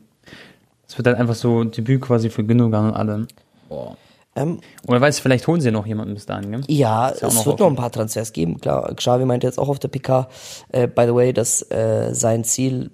Es 0.88 0.98
wird 0.98 1.08
halt 1.08 1.18
einfach 1.18 1.36
so 1.36 1.64
Debüt 1.64 2.02
quasi 2.02 2.30
für 2.30 2.44
Gündogan 2.44 2.88
und 2.90 2.94
alle. 2.94 3.28
Boah. 3.70 3.96
Ähm, 4.36 4.60
Und 4.86 4.94
wer 4.94 5.02
weiß, 5.02 5.20
vielleicht 5.20 5.48
holen 5.48 5.60
sie 5.62 5.72
noch 5.72 5.86
jemanden 5.86 6.14
bis 6.14 6.26
dahin, 6.26 6.52
gell? 6.52 6.62
Ja, 6.68 7.10
ja 7.10 7.28
es 7.28 7.36
noch 7.36 7.46
wird 7.46 7.60
noch 7.60 7.68
ein 7.68 7.76
paar 7.76 7.92
Transfers 7.92 8.32
geben, 8.32 8.60
klar. 8.62 8.94
Xavi 8.96 9.26
meinte 9.26 9.46
jetzt 9.46 9.60
auch 9.60 9.68
auf 9.68 9.80
der 9.80 9.90
PK, 9.90 10.30
äh, 10.70 10.88
by 10.88 11.04
the 11.06 11.14
way, 11.14 11.34
dass 11.34 11.70
äh, 11.70 12.14
sein 12.14 12.44
Ziel 12.44 12.92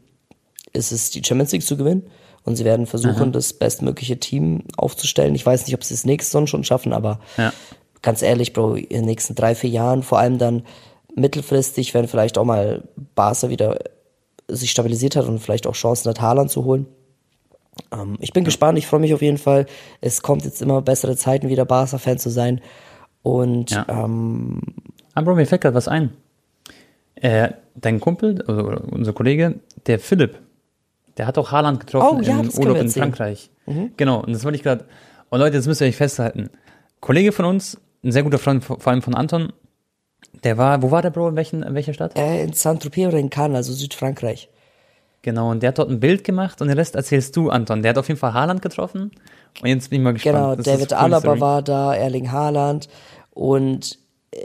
ist 0.73 0.91
es, 0.91 1.11
die 1.11 1.23
Champions 1.23 1.51
League 1.51 1.63
zu 1.63 1.77
gewinnen. 1.77 2.03
Und 2.43 2.55
sie 2.55 2.63
werden 2.63 2.85
versuchen, 2.85 3.33
das 3.33 3.51
bestmögliche 3.51 4.19
Team 4.21 4.63
aufzustellen. 4.77 5.35
Ich 5.35 5.45
weiß 5.45 5.65
nicht, 5.65 5.75
ob 5.75 5.83
sie 5.83 5.93
es 5.93 6.05
nächste 6.05 6.31
Saison 6.31 6.47
schon 6.47 6.63
schaffen, 6.63 6.93
aber 6.93 7.19
Ja. 7.35 7.51
ganz 8.01 8.21
ehrlich, 8.21 8.53
Bro, 8.53 8.75
in 8.75 8.87
den 8.87 9.05
nächsten 9.05 9.35
drei, 9.35 9.53
vier 9.53 9.69
Jahren, 9.69 10.01
vor 10.01 10.17
allem 10.19 10.37
dann 10.37 10.63
mittelfristig, 11.13 11.93
wenn 11.93 12.07
vielleicht 12.07 12.37
auch 12.37 12.45
mal 12.45 12.87
Barca 13.15 13.49
wieder 13.49 13.79
sich 14.47 14.71
stabilisiert 14.71 15.17
hat 15.17 15.25
und 15.25 15.39
vielleicht 15.39 15.67
auch 15.67 15.73
Chancen 15.73 16.09
hat, 16.09 16.21
Haaland 16.21 16.49
zu 16.49 16.63
holen. 16.63 16.85
Ähm, 17.91 18.17
ich 18.19 18.33
bin 18.33 18.43
gespannt, 18.43 18.77
ich 18.77 18.87
freue 18.87 18.99
mich 18.99 19.13
auf 19.13 19.21
jeden 19.21 19.37
Fall. 19.37 19.65
Es 20.01 20.21
kommt 20.21 20.43
jetzt 20.45 20.61
immer 20.61 20.81
bessere 20.81 21.15
Zeiten, 21.15 21.49
wieder 21.49 21.65
Barca-Fan 21.65 22.17
zu 22.19 22.29
sein. 22.29 22.61
Und 23.23 23.71
Ja. 23.71 23.85
ähm, 23.89 24.61
Ah, 25.13 25.21
Bro, 25.21 25.35
mir 25.35 25.45
fällt 25.47 25.61
gerade 25.61 25.75
was 25.75 25.87
ein. 25.87 26.11
Äh, 27.15 27.49
dein 27.75 27.99
Kumpel, 27.99 28.43
also 28.47 28.69
unser 28.91 29.13
Kollege, 29.13 29.55
der 29.87 29.97
Philipp, 29.99 30.37
der 31.17 31.25
hat 31.25 31.37
auch 31.39 31.51
Haaland 31.51 31.79
getroffen 31.79 32.19
Oh, 32.19 32.21
ja, 32.21 32.39
im 32.39 32.49
Urlaub 32.51 32.77
in. 32.77 32.89
Frankreich. 32.89 33.49
Genau, 33.97 34.21
und 34.23 34.33
das 34.33 34.43
wollte 34.43 34.57
ich 34.57 34.63
gerade. 34.63 34.85
Und 35.29 35.39
Leute, 35.39 35.57
das 35.57 35.65
müsst 35.65 35.81
ihr 35.81 35.87
euch 35.87 35.95
festhalten. 35.97 36.51
Kollege 36.99 37.31
von 37.31 37.45
uns, 37.45 37.79
ein 38.03 38.11
sehr 38.11 38.21
guter 38.23 38.37
Freund, 38.37 38.63
vor 38.63 38.85
allem 38.87 39.01
von 39.01 39.15
Anton, 39.15 39.51
der 40.43 40.57
war, 40.59 40.83
wo 40.83 40.91
war 40.91 41.01
der 41.01 41.09
Bro, 41.09 41.29
in, 41.29 41.35
welchen, 41.35 41.63
in 41.63 41.73
welcher 41.73 41.93
Stadt? 41.93 42.15
Äh, 42.17 42.43
in 42.43 42.53
Saint-Tropez 42.53 43.07
oder 43.07 43.17
in 43.17 43.31
Cannes, 43.31 43.57
also 43.57 43.73
Südfrankreich. 43.73 44.49
Genau, 45.27 45.51
und 45.51 45.61
der 45.61 45.67
hat 45.69 45.77
dort 45.77 45.89
ein 45.89 45.99
Bild 45.99 46.23
gemacht 46.23 46.61
und 46.61 46.69
den 46.69 46.77
Rest 46.77 46.95
erzählst 46.95 47.35
du, 47.35 47.49
Anton. 47.49 47.81
Der 47.81 47.89
hat 47.89 47.97
auf 47.97 48.07
jeden 48.07 48.17
Fall 48.17 48.33
Haaland 48.33 48.61
getroffen. 48.61 49.11
Und 49.61 49.67
jetzt 49.67 49.89
bin 49.89 49.99
ich 49.99 50.03
mal 50.05 50.13
gespannt. 50.13 50.35
Genau, 50.37 50.55
Das 50.55 50.63
David 50.63 50.87
coole 50.87 50.99
Alaba 51.01 51.19
Story. 51.19 51.41
war 51.41 51.61
da, 51.61 51.93
Erling 51.93 52.31
Haaland 52.31 52.87
und 53.31 53.99
äh, 54.31 54.37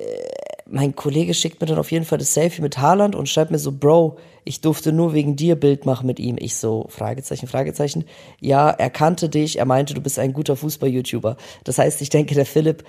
mein 0.69 0.97
Kollege 0.97 1.35
schickt 1.35 1.61
mir 1.61 1.69
dann 1.69 1.79
auf 1.79 1.93
jeden 1.93 2.05
Fall 2.05 2.19
das 2.19 2.35
Selfie 2.35 2.63
mit 2.63 2.79
Haaland 2.79 3.15
und 3.15 3.29
schreibt 3.29 3.53
mir 3.53 3.61
so, 3.61 3.71
Bro, 3.71 4.19
ich 4.43 4.61
durfte 4.61 4.91
nur 4.93 5.13
wegen 5.15 5.37
dir 5.37 5.55
Bild 5.55 5.87
machen 5.87 6.09
mit 6.09 6.19
ihm. 6.19 6.37
Ich 6.37 6.57
so, 6.57 6.87
Fragezeichen, 6.89 7.47
Fragezeichen. 7.47 8.05
Ja, 8.41 8.69
er 8.71 8.91
kannte 8.91 9.29
dich, 9.29 9.61
er 9.61 9.67
meinte, 9.67 9.95
du 9.95 10.01
bist 10.01 10.19
ein 10.19 10.33
guter 10.33 10.57
Fußball-YouTuber. 10.57 11.37
Das 11.63 11.79
heißt, 11.79 12.03
ich 12.03 12.09
denke, 12.11 12.35
der 12.35 12.45
Philipp 12.47 12.83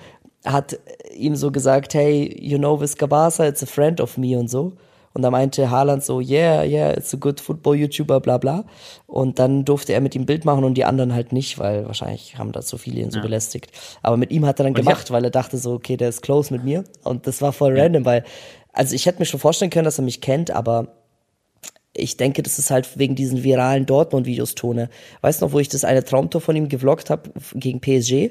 hat 0.44 0.80
ihm 1.16 1.36
so 1.36 1.52
gesagt, 1.52 1.94
hey, 1.94 2.36
you 2.42 2.58
know 2.58 2.80
Visca 2.80 3.06
Barca, 3.06 3.46
it's 3.46 3.62
a 3.62 3.66
friend 3.66 4.00
of 4.00 4.18
me 4.18 4.36
und 4.36 4.50
so. 4.50 4.72
Und 5.14 5.22
da 5.22 5.30
meinte 5.30 5.70
Haaland 5.70 6.02
so, 6.02 6.20
yeah, 6.20 6.64
yeah, 6.64 6.90
it's 6.90 7.14
a 7.14 7.16
good 7.16 7.40
football 7.40 7.76
YouTuber, 7.76 8.20
bla 8.20 8.36
bla. 8.36 8.64
Und 9.06 9.38
dann 9.38 9.64
durfte 9.64 9.92
er 9.92 10.00
mit 10.00 10.16
ihm 10.16 10.26
Bild 10.26 10.44
machen 10.44 10.64
und 10.64 10.74
die 10.74 10.84
anderen 10.84 11.14
halt 11.14 11.32
nicht, 11.32 11.58
weil 11.60 11.86
wahrscheinlich 11.86 12.36
haben 12.36 12.50
da 12.50 12.62
so 12.62 12.76
viele 12.76 13.00
ihn 13.00 13.12
so 13.12 13.20
belästigt. 13.20 13.70
Aber 14.02 14.16
mit 14.16 14.32
ihm 14.32 14.44
hat 14.44 14.58
er 14.58 14.64
dann 14.64 14.74
gemacht, 14.74 15.12
weil 15.12 15.24
er 15.24 15.30
dachte 15.30 15.56
so, 15.56 15.72
okay, 15.72 15.96
der 15.96 16.08
ist 16.08 16.22
close 16.22 16.52
mit 16.52 16.64
mir. 16.64 16.82
Und 17.04 17.28
das 17.28 17.40
war 17.40 17.52
voll 17.52 17.78
random, 17.78 18.04
weil, 18.04 18.24
also 18.72 18.94
ich 18.96 19.06
hätte 19.06 19.20
mir 19.20 19.26
schon 19.26 19.38
vorstellen 19.38 19.70
können, 19.70 19.84
dass 19.84 19.98
er 19.98 20.04
mich 20.04 20.20
kennt, 20.20 20.50
aber 20.50 20.88
ich 21.96 22.16
denke, 22.16 22.42
das 22.42 22.58
ist 22.58 22.72
halt 22.72 22.98
wegen 22.98 23.14
diesen 23.14 23.44
viralen 23.44 23.86
Dortmund-Videos 23.86 24.56
Tone. 24.56 24.90
Weißt 25.20 25.40
du 25.40 25.46
noch, 25.46 25.52
wo 25.52 25.60
ich 25.60 25.68
das 25.68 25.84
eine 25.84 26.04
Traumtor 26.04 26.40
von 26.40 26.56
ihm 26.56 26.68
gevloggt 26.68 27.08
habe 27.08 27.30
gegen 27.54 27.80
PSG? 27.80 28.30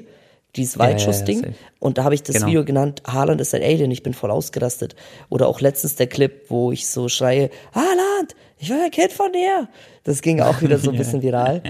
Dieses 0.56 0.74
ja, 0.76 0.84
ja, 0.84 0.90
Weitschussding. 0.92 1.38
safe. 1.40 1.54
und 1.80 1.98
da 1.98 2.04
habe 2.04 2.14
ich 2.14 2.22
das 2.22 2.36
Genau. 2.36 2.46
Video 2.46 2.64
genannt, 2.64 3.02
Haaland 3.06 3.40
ist 3.40 3.54
ein 3.54 3.62
Alien, 3.62 3.90
ich 3.90 4.02
bin 4.02 4.14
voll 4.14 4.30
ausgerastet. 4.30 4.94
Oder 5.28 5.48
auch 5.48 5.60
letztens 5.60 5.96
der 5.96 6.06
Clip, 6.06 6.48
wo 6.48 6.72
ich 6.72 6.86
so 6.86 7.08
schreie, 7.08 7.50
Haaland, 7.72 8.34
ich 8.58 8.70
will 8.70 8.80
ein 8.82 8.90
Kind 8.90 9.12
von 9.12 9.32
dir. 9.32 9.68
Das 10.04 10.22
ging 10.22 10.40
auch 10.40 10.62
wieder 10.62 10.78
so 10.78 10.90
ein 10.90 10.96
bisschen 10.98 11.22
viral. 11.22 11.62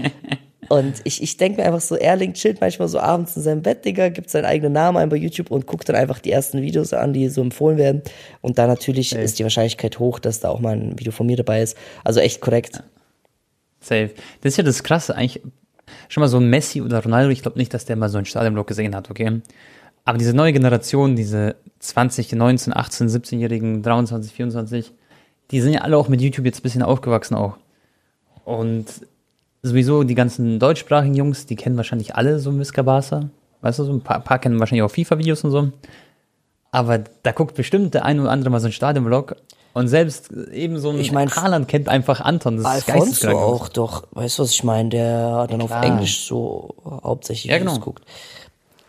Und 0.67 0.95
ich, 1.03 1.21
ich 1.21 1.37
denke 1.37 1.61
mir 1.61 1.67
einfach 1.67 1.81
so, 1.81 1.95
Erling 1.95 2.33
chillt 2.33 2.59
manchmal 2.59 2.87
so 2.87 2.99
abends 2.99 3.35
in 3.37 3.43
seinem 3.43 3.61
Bett, 3.61 3.85
Digga, 3.85 4.09
gibt 4.09 4.29
seinen 4.31 4.45
eigenen 4.45 4.73
Namen 4.73 4.97
ein 4.97 5.09
bei 5.09 5.15
YouTube 5.15 5.51
und 5.51 5.67
guckt 5.67 5.87
dann 5.89 5.95
einfach 5.95 6.17
die 6.19 6.31
ersten 6.31 6.61
Videos 6.61 6.91
an, 6.93 7.13
die 7.13 7.29
so 7.29 7.41
empfohlen 7.41 7.77
werden. 7.77 8.01
Und 8.41 8.57
da 8.57 8.65
natürlich 8.65 9.13
ist 9.13 9.37
die 9.37 9.43
Wahrscheinlichkeit 9.43 9.99
hoch, 9.99 10.17
dass 10.19 10.39
da 10.39 10.49
auch 10.49 10.59
mal 10.59 10.75
ein 10.75 10.97
Video 10.97 11.11
von 11.11 11.27
mir 11.27 11.37
dabei 11.37 11.61
ist. 11.61 11.77
Also 12.03 12.19
echt 12.19 12.41
korrekt. 12.41 12.81
Safe. 13.79 14.09
Das 14.41 14.53
ist 14.53 14.57
ja 14.57 14.63
das 14.63 14.81
Krasse, 14.83 15.15
eigentlich. 15.15 15.43
Schon 16.09 16.21
mal 16.21 16.27
so 16.27 16.37
ein 16.37 16.49
Messi 16.49 16.81
oder 16.81 17.03
Ronaldo, 17.03 17.29
ich 17.31 17.41
glaube 17.41 17.57
nicht, 17.57 17.73
dass 17.73 17.85
der 17.85 17.95
mal 17.95 18.09
so 18.09 18.17
einen 18.17 18.25
Stadionblock 18.25 18.67
gesehen 18.67 18.95
hat, 18.95 19.09
okay? 19.09 19.41
Aber 20.03 20.17
diese 20.17 20.33
neue 20.33 20.53
Generation, 20.53 21.15
diese 21.15 21.55
20, 21.79 22.31
19, 22.33 22.75
18, 22.75 23.07
17-Jährigen, 23.07 23.81
23, 23.81 24.31
24, 24.31 24.93
die 25.51 25.61
sind 25.61 25.73
ja 25.73 25.81
alle 25.81 25.97
auch 25.97 26.07
mit 26.07 26.21
YouTube 26.21 26.45
jetzt 26.45 26.59
ein 26.59 26.63
bisschen 26.63 26.83
aufgewachsen 26.83 27.35
auch. 27.35 27.57
Und 28.43 28.85
sowieso 29.63 30.03
die 30.03 30.15
ganzen 30.15 30.59
deutschsprachigen 30.59 31.15
Jungs, 31.15 31.47
die 31.47 31.55
kennen 31.55 31.77
wahrscheinlich 31.77 32.15
alle 32.15 32.39
so 32.39 32.51
Miska 32.51 32.83
Barca. 32.83 33.29
Weißt 33.61 33.79
du, 33.79 33.83
so 33.83 33.93
ein 33.93 34.01
paar, 34.01 34.19
paar 34.19 34.37
kennen 34.37 34.59
wahrscheinlich 34.59 34.83
auch 34.83 34.91
FIFA-Videos 34.91 35.43
und 35.43 35.51
so. 35.51 35.71
Aber 36.71 36.99
da 37.23 37.31
guckt 37.31 37.55
bestimmt 37.55 37.93
der 37.95 38.05
ein 38.05 38.19
oder 38.19 38.29
andere 38.29 38.51
mal 38.51 38.59
so 38.59 38.65
einen 38.65 38.73
Stadionvlog. 38.73 39.37
Und 39.75 39.89
selbst 39.89 40.31
eben 40.31 40.79
so 40.79 40.89
ein 40.89 40.99
Ich 40.99 41.11
mein, 41.11 41.29
Haaland 41.29 41.67
kennt 41.67 41.89
einfach 41.89 42.21
Anton. 42.21 42.63
Das 42.63 42.77
ist 42.77 42.87
Alfonso 42.87 43.05
geisteskrank. 43.07 43.37
auch 43.37 43.67
doch, 43.67 44.07
weißt 44.11 44.39
du, 44.39 44.43
was 44.43 44.51
ich 44.51 44.63
meine? 44.63 44.87
Der 44.87 45.33
hat 45.33 45.51
dann 45.51 45.61
auf 45.61 45.67
Klar. 45.67 45.83
Englisch 45.83 46.25
so 46.25 46.75
hauptsächlich 46.85 47.51
Ja, 47.51 47.57
genau. 47.57 47.73
Geguckt. 47.73 48.05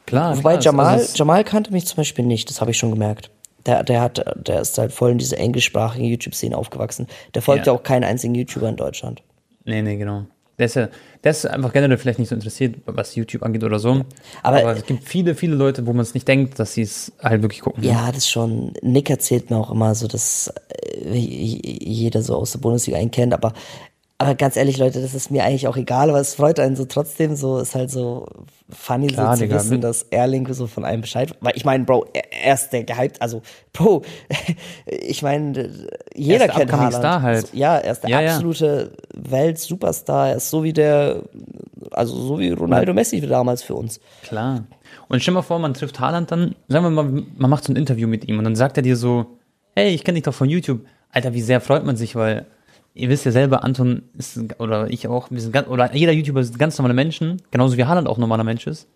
Klar. 0.06 0.36
Wobei 0.36 0.52
klar, 0.52 0.62
Jamal, 0.62 0.86
also 0.98 1.16
Jamal 1.16 1.42
kannte 1.42 1.72
mich 1.72 1.86
zum 1.88 1.96
Beispiel 1.96 2.24
nicht, 2.24 2.48
das 2.48 2.60
habe 2.60 2.70
ich 2.70 2.78
schon 2.78 2.92
gemerkt. 2.92 3.32
Der, 3.66 3.82
der 3.82 4.00
hat, 4.00 4.24
der 4.36 4.60
ist 4.60 4.78
halt 4.78 4.92
voll 4.92 5.10
in 5.10 5.18
diese 5.18 5.36
englischsprachigen 5.36 6.06
YouTube-Szene 6.06 6.56
aufgewachsen. 6.56 7.08
Der 7.34 7.42
folgt 7.42 7.66
ja. 7.66 7.72
Ja. 7.72 7.76
auch 7.76 7.82
keinen 7.82 8.04
einzigen 8.04 8.36
YouTuber 8.36 8.68
in 8.68 8.76
Deutschland. 8.76 9.24
Nee, 9.64 9.82
nee, 9.82 9.96
genau. 9.96 10.26
Der 10.58 10.66
ist 10.66 10.74
ja, 10.76 10.88
der 11.22 11.30
ist 11.32 11.46
einfach 11.46 11.72
generell 11.72 11.98
vielleicht 11.98 12.18
nicht 12.18 12.28
so 12.30 12.34
interessiert, 12.34 12.76
was 12.86 13.14
YouTube 13.14 13.42
angeht 13.42 13.62
oder 13.62 13.78
so. 13.78 14.04
Aber- 14.42 14.58
Aber, 14.60 14.76
es 14.76 14.86
gibt 14.86 15.04
viele, 15.04 15.34
viele 15.34 15.54
Leute, 15.54 15.86
wo 15.86 15.92
man 15.92 16.00
es 16.00 16.14
nicht 16.14 16.26
denkt, 16.26 16.58
dass 16.58 16.72
sie 16.74 16.82
es 16.82 17.12
halt 17.22 17.42
wirklich 17.42 17.60
gucken. 17.60 17.82
Ja, 17.84 18.10
das 18.10 18.28
schon. 18.28 18.72
Nick 18.82 19.10
erzählt 19.10 19.50
mir 19.50 19.56
auch 19.58 19.70
immer 19.70 19.94
so, 19.94 20.06
dass 20.08 20.52
äh, 21.04 21.14
jeder 21.14 22.22
so 22.22 22.36
aus 22.36 22.52
der 22.52 22.60
Bundesliga 22.60 22.98
einen 22.98 23.10
kennt, 23.10 23.34
aber 23.34 23.52
aber 24.18 24.34
ganz 24.34 24.56
ehrlich, 24.56 24.78
Leute, 24.78 25.02
das 25.02 25.14
ist 25.14 25.30
mir 25.30 25.44
eigentlich 25.44 25.68
auch 25.68 25.76
egal, 25.76 26.08
aber 26.08 26.20
es 26.20 26.34
freut 26.34 26.58
einen 26.58 26.74
so 26.74 26.86
trotzdem 26.86 27.36
so, 27.36 27.58
ist 27.58 27.74
halt 27.74 27.90
so 27.90 28.26
funny 28.70 29.08
Klar, 29.08 29.36
so 29.36 29.40
zu 29.40 29.46
Digga, 29.46 29.56
wissen, 29.56 29.80
dass 29.82 30.04
Erling 30.04 30.50
so 30.54 30.66
von 30.66 30.86
einem 30.86 31.02
Bescheid, 31.02 31.34
weil 31.40 31.52
ich 31.54 31.66
meine, 31.66 31.84
Bro, 31.84 32.06
er 32.14 32.54
ist 32.54 32.70
der 32.70 32.84
gehypt, 32.84 33.20
also 33.20 33.42
Bro, 33.74 34.02
ich 34.86 35.22
meine, 35.22 35.70
jeder 36.14 36.46
der 36.46 36.48
kennt 36.48 36.72
Haaland. 36.72 36.94
Star 36.94 37.20
halt. 37.20 37.52
Ja, 37.52 37.76
er 37.76 37.92
ist 37.92 38.00
der 38.04 38.10
Ja, 38.10 38.20
ja. 38.22 38.32
absolute 38.34 38.92
Welt-Superstar, 39.12 40.30
er 40.30 40.36
ist 40.36 40.48
so 40.48 40.64
wie 40.64 40.72
der, 40.72 41.22
also 41.90 42.16
so 42.16 42.38
wie 42.38 42.50
Ronaldo 42.52 42.94
Messi 42.94 43.20
damals 43.20 43.62
für 43.62 43.74
uns. 43.74 44.00
Klar. 44.22 44.64
Und 45.08 45.20
stell 45.20 45.34
mal 45.34 45.42
vor, 45.42 45.58
man 45.58 45.74
trifft 45.74 46.00
Haaland 46.00 46.30
dann, 46.30 46.54
sagen 46.68 46.84
wir 46.84 46.90
mal, 46.90 47.04
man 47.36 47.50
macht 47.50 47.64
so 47.64 47.72
ein 47.72 47.76
Interview 47.76 48.08
mit 48.08 48.26
ihm 48.26 48.38
und 48.38 48.44
dann 48.44 48.56
sagt 48.56 48.78
er 48.78 48.82
dir 48.82 48.96
so, 48.96 49.26
hey, 49.74 49.90
ich 49.94 50.04
kenne 50.04 50.14
dich 50.16 50.24
doch 50.24 50.34
von 50.34 50.48
YouTube. 50.48 50.80
Alter, 51.10 51.34
wie 51.34 51.42
sehr 51.42 51.60
freut 51.60 51.84
man 51.84 51.96
sich, 51.96 52.16
weil 52.16 52.46
ihr 52.96 53.08
wisst 53.08 53.24
ja 53.24 53.30
selber, 53.32 53.62
Anton 53.62 54.02
ist, 54.18 54.38
oder 54.58 54.90
ich 54.90 55.06
auch, 55.06 55.30
wir 55.30 55.40
sind 55.40 55.52
ganz, 55.52 55.68
oder 55.68 55.94
jeder 55.94 56.12
YouTuber 56.12 56.42
sind 56.42 56.58
ganz 56.58 56.76
normale 56.78 56.94
Menschen, 56.94 57.40
genauso 57.50 57.76
wie 57.76 57.84
Haaland 57.84 58.08
auch 58.08 58.18
normaler 58.18 58.42
Mensch 58.44 58.66
ist. 58.66 58.88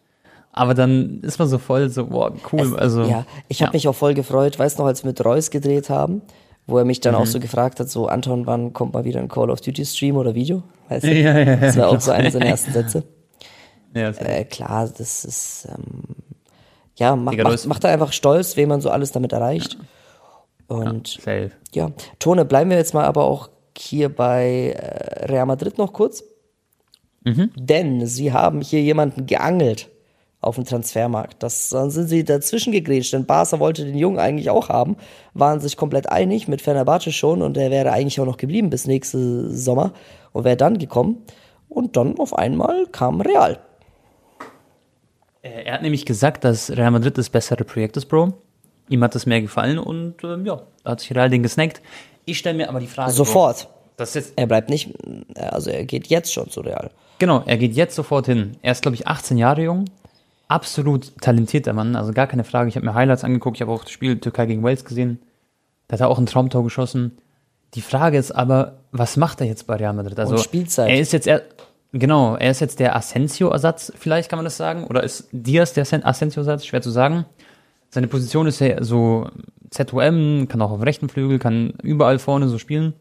Aber 0.53 0.75
dann 0.75 1.21
ist 1.21 1.39
man 1.39 1.47
so 1.47 1.59
voll 1.59 1.89
so, 1.91 2.07
boah, 2.07 2.33
cool, 2.53 2.77
also. 2.77 3.05
Ja, 3.05 3.25
ich 3.49 3.63
habe 3.63 3.73
mich 3.75 3.87
auch 3.87 3.95
voll 3.95 4.15
gefreut, 4.15 4.59
weißt 4.59 4.79
du 4.79 4.83
noch, 4.83 4.89
als 4.89 5.05
wir 5.05 5.09
mit 5.11 5.25
Reus 5.25 5.51
gedreht 5.51 5.91
haben, 5.91 6.23
wo 6.67 6.79
er 6.79 6.85
mich 6.85 7.01
dann 7.01 7.15
Mhm. 7.15 7.21
auch 7.21 7.27
so 7.27 7.39
gefragt 7.39 7.79
hat, 7.79 7.89
so 7.89 8.09
Anton, 8.09 8.47
wann 8.47 8.73
kommt 8.73 8.95
mal 8.95 9.05
wieder 9.05 9.21
ein 9.21 9.29
Call 9.29 9.51
of 9.51 9.61
Duty 9.61 9.85
Stream 9.87 10.17
oder 10.17 10.35
Video? 10.35 10.63
Weißt 10.89 11.05
du? 11.05 11.13
Ja, 11.15 11.39
ja, 11.39 11.51
ja, 11.51 11.57
das 11.57 11.77
war 11.77 11.89
auch 11.89 12.01
so 12.01 12.11
einer 12.11 12.31
seiner 12.33 12.47
ersten 12.47 12.73
Sätze. 12.73 13.05
Ja, 13.95 14.09
das- 14.09 14.19
Äh, 14.19 14.45
klar, 14.45 14.89
das 14.97 15.25
ist 15.25 15.69
ähm, 15.69 16.05
ja 16.97 17.17
macht, 17.17 17.67
macht 17.67 17.83
er 17.85 17.91
einfach 17.91 18.13
stolz, 18.13 18.57
wen 18.57 18.69
man 18.69 18.81
so 18.81 18.89
alles 18.91 19.11
damit 19.13 19.33
erreicht. 19.33 19.79
Und 20.69 21.09
safe. 21.09 21.51
ja, 21.75 21.91
Tone, 22.21 22.45
bleiben 22.45 22.71
wir 22.71 22.77
jetzt 22.77 22.95
mal 22.95 23.05
aber 23.05 23.25
auch 23.25 23.51
hier 23.77 24.09
bei 24.09 24.77
äh, 24.77 25.27
Real 25.27 25.47
Madrid 25.47 25.79
noch 25.79 25.93
kurz. 25.93 26.25
Mhm. 27.25 27.51
Denn 27.57 28.07
sie 28.07 28.33
haben 28.33 28.61
hier 28.61 28.81
jemanden 28.81 29.27
geangelt 29.27 29.91
auf 30.41 30.55
dem 30.55 30.65
Transfermarkt. 30.65 31.43
Das, 31.43 31.69
dann 31.69 31.91
sind 31.91 32.09
sie 32.09 32.25
dazwischen 32.25 32.73
gegrätscht, 32.73 33.13
denn 33.13 33.27
Barca 33.27 33.61
wollte 33.61 33.85
den 33.85 33.99
Jungen 33.99 34.19
eigentlich 34.19 34.49
auch 34.51 34.69
haben, 34.71 34.97
waren 35.35 35.61
sich 35.61 35.77
komplett 35.77 36.09
einig, 36.09 36.49
mit 36.49 36.63
Fenerbahce 36.63 37.13
schon 37.13 37.43
und 37.43 37.57
der 37.57 37.71
wäre 37.71 37.93
eigentlich 37.93 38.21
auch 38.21 38.27
noch 38.27 38.39
geblieben 38.39 38.71
bis 38.71 38.87
nächste 38.87 39.51
Sommer 39.55 39.93
und 40.33 40.45
wäre 40.45 40.57
dann 40.57 40.79
gekommen. 40.79 41.23
Und 41.69 41.97
dann 41.97 42.19
auf 42.19 42.37
einmal 42.37 42.87
kam 42.87 43.21
Real. 43.21 43.61
Äh, 45.43 45.65
Er 45.65 45.75
hat 45.75 45.83
nämlich 45.83 46.07
gesagt, 46.07 46.45
dass 46.45 46.71
Real 46.71 46.91
Madrid 46.91 47.19
das 47.19 47.31
bessere 47.31 47.65
Projekt 47.65 47.97
ist, 47.97 48.07
Bro. 48.07 48.33
Ihm 48.89 49.05
hat 49.05 49.15
das 49.15 49.27
mehr 49.27 49.41
gefallen 49.41 49.79
und 49.79 50.25
ähm, 50.25 50.45
ja, 50.47 50.63
hat 50.85 51.01
sich 51.01 51.15
Real 51.15 51.31
den 51.31 51.43
gesnackt. 51.43 51.81
Ich 52.31 52.39
stelle 52.39 52.57
mir 52.57 52.69
aber 52.69 52.81
die 52.81 52.87
Frage. 52.87 53.13
Sofort. 53.13 53.69
Das 53.97 54.15
jetzt, 54.15 54.33
Er 54.37 54.47
bleibt 54.47 54.71
nicht, 54.71 54.95
also 55.37 55.69
er 55.71 55.85
geht 55.85 56.07
jetzt 56.07 56.33
schon 56.33 56.49
zu 56.49 56.61
Real. 56.63 56.91
genau, 57.19 57.43
er 57.45 57.59
geht 57.59 57.75
jetzt 57.75 57.95
sofort 57.95 58.27
hin. 58.27 58.57
Er 58.63 58.73
ist, 58.73 58.81
glaube 58.83 58.95
ich, 58.95 59.07
18 59.07 59.37
Jahre 59.37 59.63
jung. 59.63 59.85
Absolut 60.49 61.13
talentierter 61.21 61.73
Mann, 61.73 61.95
also 61.95 62.13
gar 62.13 62.27
keine 62.27 62.43
Frage. 62.45 62.69
Ich 62.69 62.77
habe 62.77 62.85
mir 62.87 62.95
Highlights 62.95 63.23
angeguckt, 63.25 63.57
ich 63.59 63.63
habe 63.63 63.71
auch 63.73 63.83
das 63.85 63.93
Spiel 63.93 64.19
Türkei 64.19 64.47
gegen 64.47 64.63
Wales 64.63 64.85
gesehen. 64.85 65.21
Da 65.89 65.95
hat 65.95 66.01
er 66.01 66.09
auch 66.09 66.19
ein 66.19 66.27
Traumtor 66.27 66.65
geschossen. 66.65 67.19
Die 67.75 67.83
Frage 67.83 68.17
ist 68.19 68.33
aber, 68.33 68.79
was 68.91 69.17
macht 69.17 69.41
er 69.41 69.47
jetzt 69.47 69.67
bei 69.67 69.77
Real 69.77 69.93
Madrid? 69.93 70.19
Also, 70.19 70.35
Und 70.35 70.41
Spielzeit. 70.41 70.89
Er 70.91 70.99
ist 70.99 71.13
jetzt, 71.13 71.27
er, 71.29 71.43
genau, 71.93 72.35
er 72.37 72.51
ist 72.51 72.61
jetzt 72.61 72.81
der 72.81 72.97
Asensio-Ersatz, 72.97 73.93
vielleicht 73.97 74.29
kann 74.29 74.39
man 74.39 74.45
das 74.45 74.57
sagen. 74.57 74.85
Oder 74.87 75.05
ist 75.05 75.29
Diaz 75.31 75.73
der 75.73 75.83
Asen- 75.83 76.05
Asensio-Ersatz? 76.05 76.65
Schwer 76.65 76.83
zu 76.83 76.91
sagen. 76.91 77.27
Seine 77.91 78.07
Position 78.07 78.47
ist 78.47 78.61
ja 78.61 78.83
so 78.83 79.29
ZOM, 79.71 80.47
kann 80.49 80.63
auch 80.63 80.71
auf 80.71 80.83
rechten 80.83 81.09
Flügel, 81.09 81.39
kann 81.39 81.75
überall 81.83 82.19
vorne 82.19 82.49
so 82.49 82.59
spielen. 82.59 82.95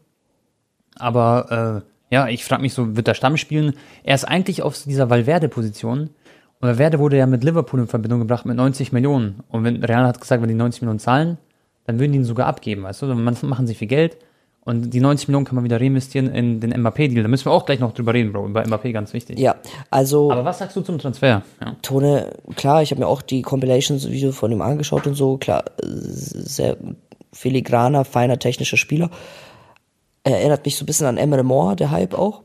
Aber 0.96 1.82
äh, 2.10 2.14
ja, 2.14 2.28
ich 2.28 2.44
frage 2.44 2.62
mich 2.62 2.74
so, 2.74 2.96
wird 2.96 3.08
er 3.08 3.14
Stamm 3.14 3.36
spielen? 3.36 3.74
Er 4.02 4.14
ist 4.14 4.24
eigentlich 4.24 4.62
auf 4.62 4.80
dieser 4.82 5.08
Valverde-Position. 5.10 6.00
Und 6.00 6.68
Valverde 6.68 6.98
wurde 6.98 7.16
ja 7.16 7.26
mit 7.26 7.44
Liverpool 7.44 7.80
in 7.80 7.86
Verbindung 7.86 8.20
gebracht 8.20 8.44
mit 8.46 8.56
90 8.56 8.92
Millionen. 8.92 9.40
Und 9.48 9.64
wenn 9.64 9.82
Real 9.82 10.04
hat 10.06 10.20
gesagt, 10.20 10.42
wenn 10.42 10.48
die 10.48 10.54
90 10.54 10.82
Millionen 10.82 10.98
zahlen, 10.98 11.38
dann 11.84 11.98
würden 11.98 12.12
die 12.12 12.18
ihn 12.18 12.24
sogar 12.24 12.46
abgeben, 12.46 12.82
weißt 12.82 13.02
du? 13.02 13.06
Dann 13.06 13.22
man- 13.22 13.36
machen 13.42 13.66
sie 13.66 13.74
viel 13.74 13.88
Geld. 13.88 14.18
Und 14.62 14.90
die 14.90 15.00
90 15.00 15.28
Millionen 15.28 15.46
kann 15.46 15.54
man 15.54 15.64
wieder 15.64 15.80
reinvestieren 15.80 16.32
in 16.34 16.60
den 16.60 16.72
Mbappé-Deal. 16.72 17.22
Da 17.22 17.28
müssen 17.28 17.46
wir 17.46 17.52
auch 17.52 17.64
gleich 17.64 17.80
noch 17.80 17.92
drüber 17.92 18.12
reden, 18.12 18.32
Bro. 18.32 18.46
Über 18.46 18.62
Mbappé 18.62 18.92
ganz 18.92 19.12
wichtig. 19.14 19.38
Ja, 19.38 19.56
also 19.90 20.30
Aber 20.30 20.44
was 20.44 20.58
sagst 20.58 20.76
du 20.76 20.82
zum 20.82 20.98
Transfer? 20.98 21.42
Ja. 21.60 21.76
Tone, 21.80 22.30
klar, 22.56 22.82
ich 22.82 22.90
habe 22.90 23.00
mir 23.00 23.06
auch 23.06 23.22
die 23.22 23.40
Compilations-Video 23.40 24.32
von 24.32 24.52
ihm 24.52 24.60
angeschaut 24.60 25.06
und 25.06 25.14
so, 25.14 25.38
klar, 25.38 25.64
sehr 25.82 26.76
filigraner, 27.32 28.04
feiner 28.04 28.38
technischer 28.38 28.76
Spieler. 28.76 29.10
Er 30.24 30.38
erinnert 30.38 30.64
mich 30.66 30.76
so 30.76 30.84
ein 30.84 30.86
bisschen 30.86 31.06
an 31.06 31.16
Emre 31.16 31.42
Moore, 31.42 31.76
der 31.76 31.90
Hype 31.90 32.14
auch. 32.14 32.42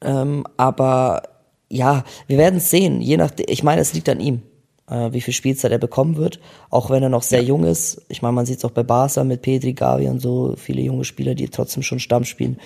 Ähm, 0.00 0.46
aber 0.56 1.22
ja, 1.68 2.04
wir 2.26 2.38
werden 2.38 2.56
es 2.56 2.70
sehen. 2.70 3.02
Je 3.02 3.18
nach, 3.18 3.32
ich 3.38 3.62
meine, 3.62 3.82
es 3.82 3.92
liegt 3.92 4.08
an 4.08 4.20
ihm, 4.20 4.42
äh, 4.90 5.12
wie 5.12 5.20
viel 5.20 5.32
Spielzeit 5.32 5.72
er 5.72 5.78
bekommen 5.78 6.16
wird. 6.16 6.40
Auch 6.68 6.90
wenn 6.90 7.02
er 7.02 7.08
noch 7.08 7.22
sehr 7.22 7.42
ja. 7.42 7.48
jung 7.48 7.64
ist. 7.64 8.02
Ich 8.08 8.22
meine, 8.22 8.32
man 8.32 8.46
sieht 8.46 8.58
es 8.58 8.64
auch 8.64 8.72
bei 8.72 8.82
Barca 8.82 9.24
mit 9.24 9.42
Pedri, 9.42 9.72
Gavi 9.72 10.08
und 10.08 10.20
so 10.20 10.54
viele 10.56 10.82
junge 10.82 11.04
Spieler, 11.04 11.34
die 11.34 11.48
trotzdem 11.48 11.82
schon 11.82 12.00
Stamm 12.00 12.24
spielen. 12.24 12.58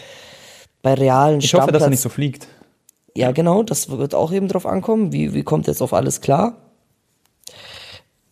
Bei 0.82 0.94
realen 0.94 1.40
Ich 1.40 1.54
hoffe, 1.54 1.72
dass 1.72 1.82
er 1.82 1.90
nicht 1.90 2.00
so 2.00 2.08
fliegt. 2.08 2.48
Ja, 3.16 3.30
genau, 3.30 3.62
das 3.62 3.90
wird 3.90 4.14
auch 4.14 4.32
eben 4.32 4.48
drauf 4.48 4.66
ankommen. 4.66 5.12
Wie, 5.12 5.34
wie 5.34 5.44
kommt 5.44 5.66
jetzt 5.66 5.82
auf 5.82 5.94
alles 5.94 6.20
klar? 6.20 6.56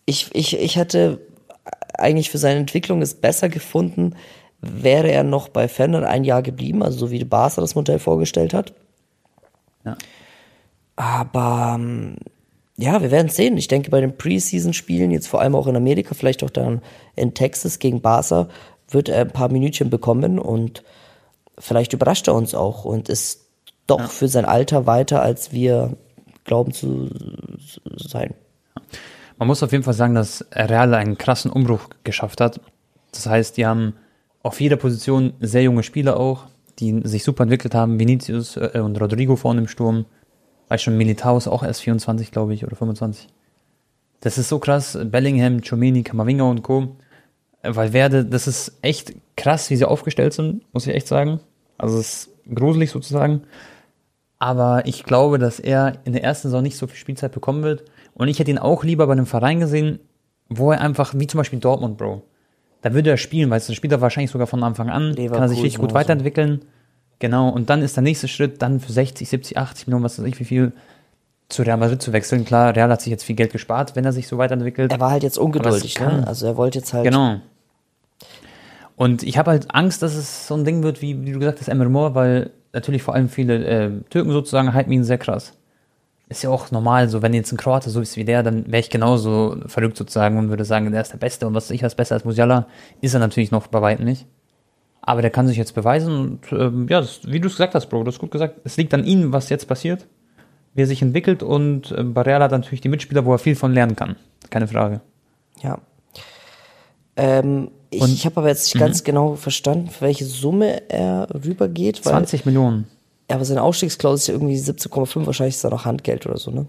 Ich, 0.05 0.29
ich, 0.33 0.59
ich 0.59 0.75
hätte 0.75 1.21
eigentlich 1.97 2.29
für 2.29 2.37
seine 2.37 2.59
Entwicklung 2.59 3.01
es 3.01 3.13
besser 3.13 3.47
gefunden, 3.47 4.15
wäre 4.59 5.09
er 5.09 5.23
noch 5.23 5.47
bei 5.49 5.67
Fender 5.67 6.07
ein 6.07 6.23
Jahr 6.23 6.41
geblieben, 6.41 6.83
also 6.83 6.97
so 6.97 7.11
wie 7.11 7.23
Barca 7.23 7.61
das 7.61 7.75
Modell 7.75 7.99
vorgestellt 7.99 8.53
hat. 8.53 8.73
Ja. 9.85 9.97
Aber 10.95 11.75
ähm, 11.75 12.17
ja, 12.77 13.01
wir 13.01 13.11
werden 13.11 13.29
sehen. 13.29 13.57
Ich 13.57 13.67
denke, 13.67 13.91
bei 13.91 14.01
den 14.01 14.17
Preseason-Spielen, 14.17 15.11
jetzt 15.11 15.27
vor 15.27 15.41
allem 15.41 15.55
auch 15.55 15.67
in 15.67 15.75
Amerika, 15.75 16.15
vielleicht 16.15 16.43
auch 16.43 16.49
dann 16.49 16.81
in 17.15 17.33
Texas 17.33 17.79
gegen 17.79 18.01
Barca, 18.01 18.47
wird 18.89 19.09
er 19.09 19.21
ein 19.21 19.31
paar 19.31 19.49
Minütchen 19.49 19.89
bekommen 19.89 20.39
und 20.39 20.83
vielleicht 21.57 21.93
überrascht 21.93 22.27
er 22.27 22.35
uns 22.35 22.55
auch 22.55 22.85
und 22.85 23.09
ist 23.09 23.41
doch 23.87 23.99
ja. 23.99 24.07
für 24.07 24.27
sein 24.27 24.45
Alter 24.45 24.85
weiter, 24.85 25.21
als 25.21 25.51
wir 25.51 25.95
glauben 26.45 26.73
zu 26.73 27.09
sein. 27.97 28.33
Man 29.37 29.47
muss 29.47 29.63
auf 29.63 29.71
jeden 29.71 29.83
Fall 29.83 29.93
sagen, 29.93 30.15
dass 30.15 30.45
Real 30.53 30.93
einen 30.93 31.17
krassen 31.17 31.51
Umbruch 31.51 31.89
geschafft 32.03 32.41
hat. 32.41 32.59
Das 33.11 33.25
heißt, 33.25 33.57
die 33.57 33.65
haben 33.65 33.93
auf 34.41 34.59
jeder 34.61 34.75
Position 34.75 35.33
sehr 35.39 35.63
junge 35.63 35.83
Spieler 35.83 36.19
auch, 36.19 36.45
die 36.79 37.01
sich 37.03 37.23
super 37.23 37.43
entwickelt 37.43 37.75
haben. 37.75 37.99
Vinicius 37.99 38.57
äh, 38.57 38.79
und 38.83 38.99
Rodrigo 38.99 39.35
vorne 39.35 39.61
im 39.61 39.67
Sturm. 39.67 40.05
Weil 40.73 40.79
schon 40.79 40.97
Militao 40.97 41.37
ist 41.37 41.47
auch 41.47 41.61
erst 41.61 41.81
24, 41.81 42.31
glaube 42.31 42.55
ich, 42.55 42.65
oder 42.65 42.75
25. 42.75 43.27
Das 44.21 44.39
ist 44.39 44.49
so 44.49 44.57
krass. 44.57 44.97
Bellingham, 45.03 45.61
Chomini, 45.61 46.01
Kamavinga 46.01 46.45
und 46.45 46.63
Co. 46.63 46.95
Weil 47.61 47.93
Werde, 47.93 48.25
das 48.25 48.47
ist 48.47 48.79
echt 48.81 49.13
krass, 49.37 49.69
wie 49.69 49.75
sie 49.75 49.85
aufgestellt 49.85 50.33
sind, 50.33 50.63
muss 50.73 50.87
ich 50.87 50.95
echt 50.95 51.05
sagen. 51.07 51.41
Also 51.77 51.99
es 51.99 52.25
ist 52.25 52.55
gruselig 52.55 52.89
sozusagen. 52.89 53.43
Aber 54.39 54.87
ich 54.87 55.03
glaube, 55.03 55.37
dass 55.37 55.59
er 55.59 55.99
in 56.05 56.13
der 56.13 56.23
ersten 56.23 56.47
Saison 56.47 56.63
nicht 56.63 56.75
so 56.75 56.87
viel 56.87 56.97
Spielzeit 56.97 57.33
bekommen 57.33 57.61
wird. 57.61 57.83
Und 58.15 58.27
ich 58.27 58.39
hätte 58.39 58.49
ihn 58.49 58.57
auch 58.57 58.83
lieber 58.83 59.05
bei 59.05 59.13
einem 59.13 59.27
Verein 59.27 59.59
gesehen, 59.59 59.99
wo 60.49 60.71
er 60.71 60.81
einfach, 60.81 61.13
wie 61.15 61.27
zum 61.27 61.37
Beispiel 61.37 61.59
Dortmund, 61.59 61.99
Bro. 61.99 62.23
Da 62.81 62.95
würde 62.95 63.11
er 63.11 63.17
spielen, 63.17 63.51
weil 63.51 63.59
es 63.59 63.71
spielt 63.75 63.93
er 63.93 64.01
wahrscheinlich 64.01 64.31
sogar 64.31 64.47
von 64.47 64.63
Anfang 64.63 64.89
an, 64.89 65.11
Leverkusen 65.11 65.33
kann 65.33 65.43
er 65.43 65.49
sich 65.49 65.61
richtig 65.61 65.79
gut 65.79 65.93
weiterentwickeln. 65.93 66.65
Genau, 67.23 67.47
und 67.47 67.69
dann 67.69 67.81
ist 67.81 67.95
der 67.95 68.03
nächste 68.03 68.27
Schritt, 68.27 68.61
dann 68.61 68.81
für 68.81 68.91
60, 68.91 69.29
70, 69.29 69.57
80 69.57 69.87
Millionen, 69.87 70.03
was 70.03 70.19
weiß 70.19 70.25
ich, 70.25 70.41
wie 70.41 70.43
viel, 70.43 70.73
zu 71.47 71.61
Real 71.61 71.77
Madrid 71.77 72.01
zu 72.01 72.11
wechseln. 72.11 72.43
Klar, 72.43 72.75
Real 72.75 72.91
hat 72.91 73.01
sich 73.01 73.11
jetzt 73.11 73.23
viel 73.23 73.37
Geld 73.37 73.53
gespart, 73.53 73.95
wenn 73.95 74.03
er 74.03 74.11
sich 74.11 74.27
so 74.27 74.37
weiterentwickelt. 74.37 74.91
Er 74.91 74.99
war 74.99 75.11
halt 75.11 75.23
jetzt 75.23 75.37
ungeduldig, 75.37 75.97
ne? 76.01 76.27
Also 76.27 76.47
er 76.47 76.57
wollte 76.57 76.79
jetzt 76.79 76.91
halt. 76.91 77.05
Genau. 77.05 77.37
Und 78.97 79.23
ich 79.23 79.37
habe 79.37 79.51
halt 79.51 79.73
Angst, 79.73 80.01
dass 80.01 80.15
es 80.15 80.49
so 80.49 80.55
ein 80.55 80.65
Ding 80.65 80.83
wird, 80.83 81.01
wie, 81.01 81.25
wie 81.25 81.31
du 81.31 81.39
gesagt 81.39 81.61
hast, 81.61 81.69
Emre 81.69 81.87
Moore, 81.87 82.13
weil 82.13 82.49
natürlich 82.73 83.03
vor 83.03 83.13
allem 83.13 83.29
viele 83.29 83.63
äh, 83.63 83.91
Türken 84.09 84.33
sozusagen 84.33 84.73
halten 84.73 84.91
ihn 84.91 85.05
sehr 85.05 85.17
krass. 85.17 85.53
Ist 86.27 86.43
ja 86.43 86.49
auch 86.49 86.71
normal, 86.71 87.07
so 87.07 87.21
wenn 87.21 87.33
jetzt 87.33 87.53
ein 87.53 87.57
Kroate 87.57 87.89
so 87.89 88.01
ist 88.01 88.17
wie 88.17 88.25
der, 88.25 88.43
dann 88.43 88.65
wäre 88.67 88.81
ich 88.81 88.89
genauso 88.89 89.55
verrückt 89.67 89.95
sozusagen 89.95 90.37
und 90.37 90.49
würde 90.49 90.65
sagen, 90.65 90.91
der 90.91 90.99
ist 90.99 91.13
der 91.13 91.19
Beste 91.19 91.47
und 91.47 91.53
was 91.53 91.71
ich 91.71 91.83
was 91.83 91.95
besser 91.95 92.15
als 92.15 92.25
Musiala, 92.25 92.67
ist 92.99 93.13
er 93.13 93.21
natürlich 93.21 93.51
noch 93.51 93.67
bei 93.67 93.81
weitem 93.81 94.03
nicht. 94.03 94.25
Aber 95.05 95.21
der 95.21 95.31
kann 95.31 95.47
sich 95.47 95.57
jetzt 95.57 95.75
beweisen 95.75 96.15
und 96.15 96.51
ähm, 96.53 96.87
ja, 96.89 97.01
das, 97.01 97.19
wie 97.25 97.41
du 97.41 97.47
es 97.47 97.55
gesagt 97.55 97.75
hast, 97.75 97.87
Bro, 97.87 98.03
du 98.03 98.07
hast 98.07 98.19
gut 98.19 98.31
gesagt, 98.31 98.61
es 98.63 98.77
liegt 98.77 98.93
an 98.93 99.03
ihm, 99.03 99.33
was 99.33 99.49
jetzt 99.49 99.67
passiert, 99.67 100.07
wie 100.73 100.81
er 100.81 100.87
sich 100.87 101.01
entwickelt 101.01 101.43
und 101.43 101.91
äh, 101.91 102.03
Barreal 102.03 102.41
hat 102.41 102.51
natürlich 102.51 102.79
die 102.79 102.87
Mitspieler, 102.87 103.25
wo 103.25 103.33
er 103.33 103.37
viel 103.37 103.57
von 103.57 103.73
lernen 103.73 103.97
kann. 103.97 104.15
Keine 104.49 104.67
Frage. 104.67 105.01
Ja. 105.61 105.79
Ähm, 107.17 107.69
ich, 107.89 108.01
ich 108.01 108.25
habe 108.25 108.37
aber 108.37 108.47
jetzt 108.47 108.73
nicht 108.73 108.79
ganz 108.79 109.01
mhm. 109.01 109.05
genau 109.05 109.35
verstanden, 109.35 109.89
für 109.89 110.05
welche 110.05 110.23
Summe 110.23 110.89
er 110.89 111.27
rübergeht. 111.33 112.05
Weil, 112.05 112.13
20 112.13 112.45
Millionen. 112.45 112.87
Ja, 113.29 113.35
aber 113.35 113.45
seine 113.45 113.61
Ausstiegsklausel 113.61 114.17
ist 114.17 114.27
ja 114.27 114.33
irgendwie 114.33 114.57
17,5, 114.57 115.25
wahrscheinlich 115.25 115.55
ist 115.55 115.65
da 115.65 115.69
noch 115.69 115.83
Handgeld 115.83 116.25
oder 116.25 116.37
so, 116.37 116.49
ne? 116.49 116.65